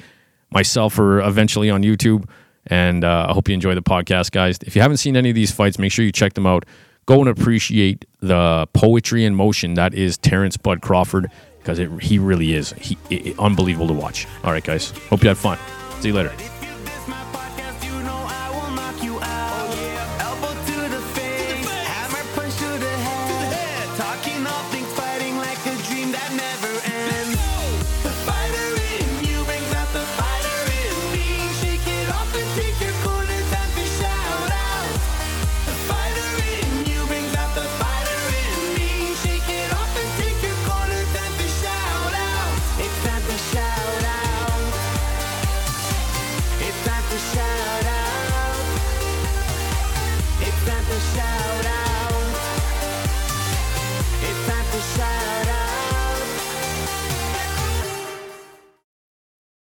myself 0.52 0.98
or 0.98 1.20
eventually 1.20 1.70
on 1.70 1.84
YouTube. 1.84 2.30
And 2.68 3.04
uh, 3.04 3.26
I 3.28 3.34
hope 3.34 3.50
you 3.50 3.54
enjoy 3.54 3.76
the 3.76 3.82
podcast, 3.82 4.32
guys. 4.32 4.58
If 4.66 4.78
you 4.78 4.82
haven't 4.82 4.98
seen 4.98 5.18
any 5.18 5.32
of 5.32 5.36
these 5.36 5.52
fights, 5.52 5.78
make 5.78 5.92
sure 5.92 6.06
you 6.06 6.14
check 6.14 6.32
them 6.32 6.48
out. 6.48 6.64
Go 7.08 7.20
and 7.20 7.28
appreciate 7.28 8.06
the 8.22 8.70
poetry 8.72 9.26
in 9.26 9.36
motion 9.36 9.74
that 9.74 9.94
is 9.94 10.18
Terence 10.18 10.56
Bud 10.56 10.82
Crawford 10.82 11.30
because 11.60 11.78
he 12.02 12.20
really 12.20 12.54
is 12.54 12.72
he, 12.74 12.98
it, 13.10 13.38
unbelievable 13.38 13.88
to 13.88 13.94
watch. 13.94 14.26
All 14.46 14.54
right, 14.54 14.64
guys. 14.64 14.92
Hope 15.10 15.24
you 15.24 15.28
had 15.28 15.38
fun. 15.38 15.58
See 16.00 16.08
you 16.08 16.14
later. 16.14 16.51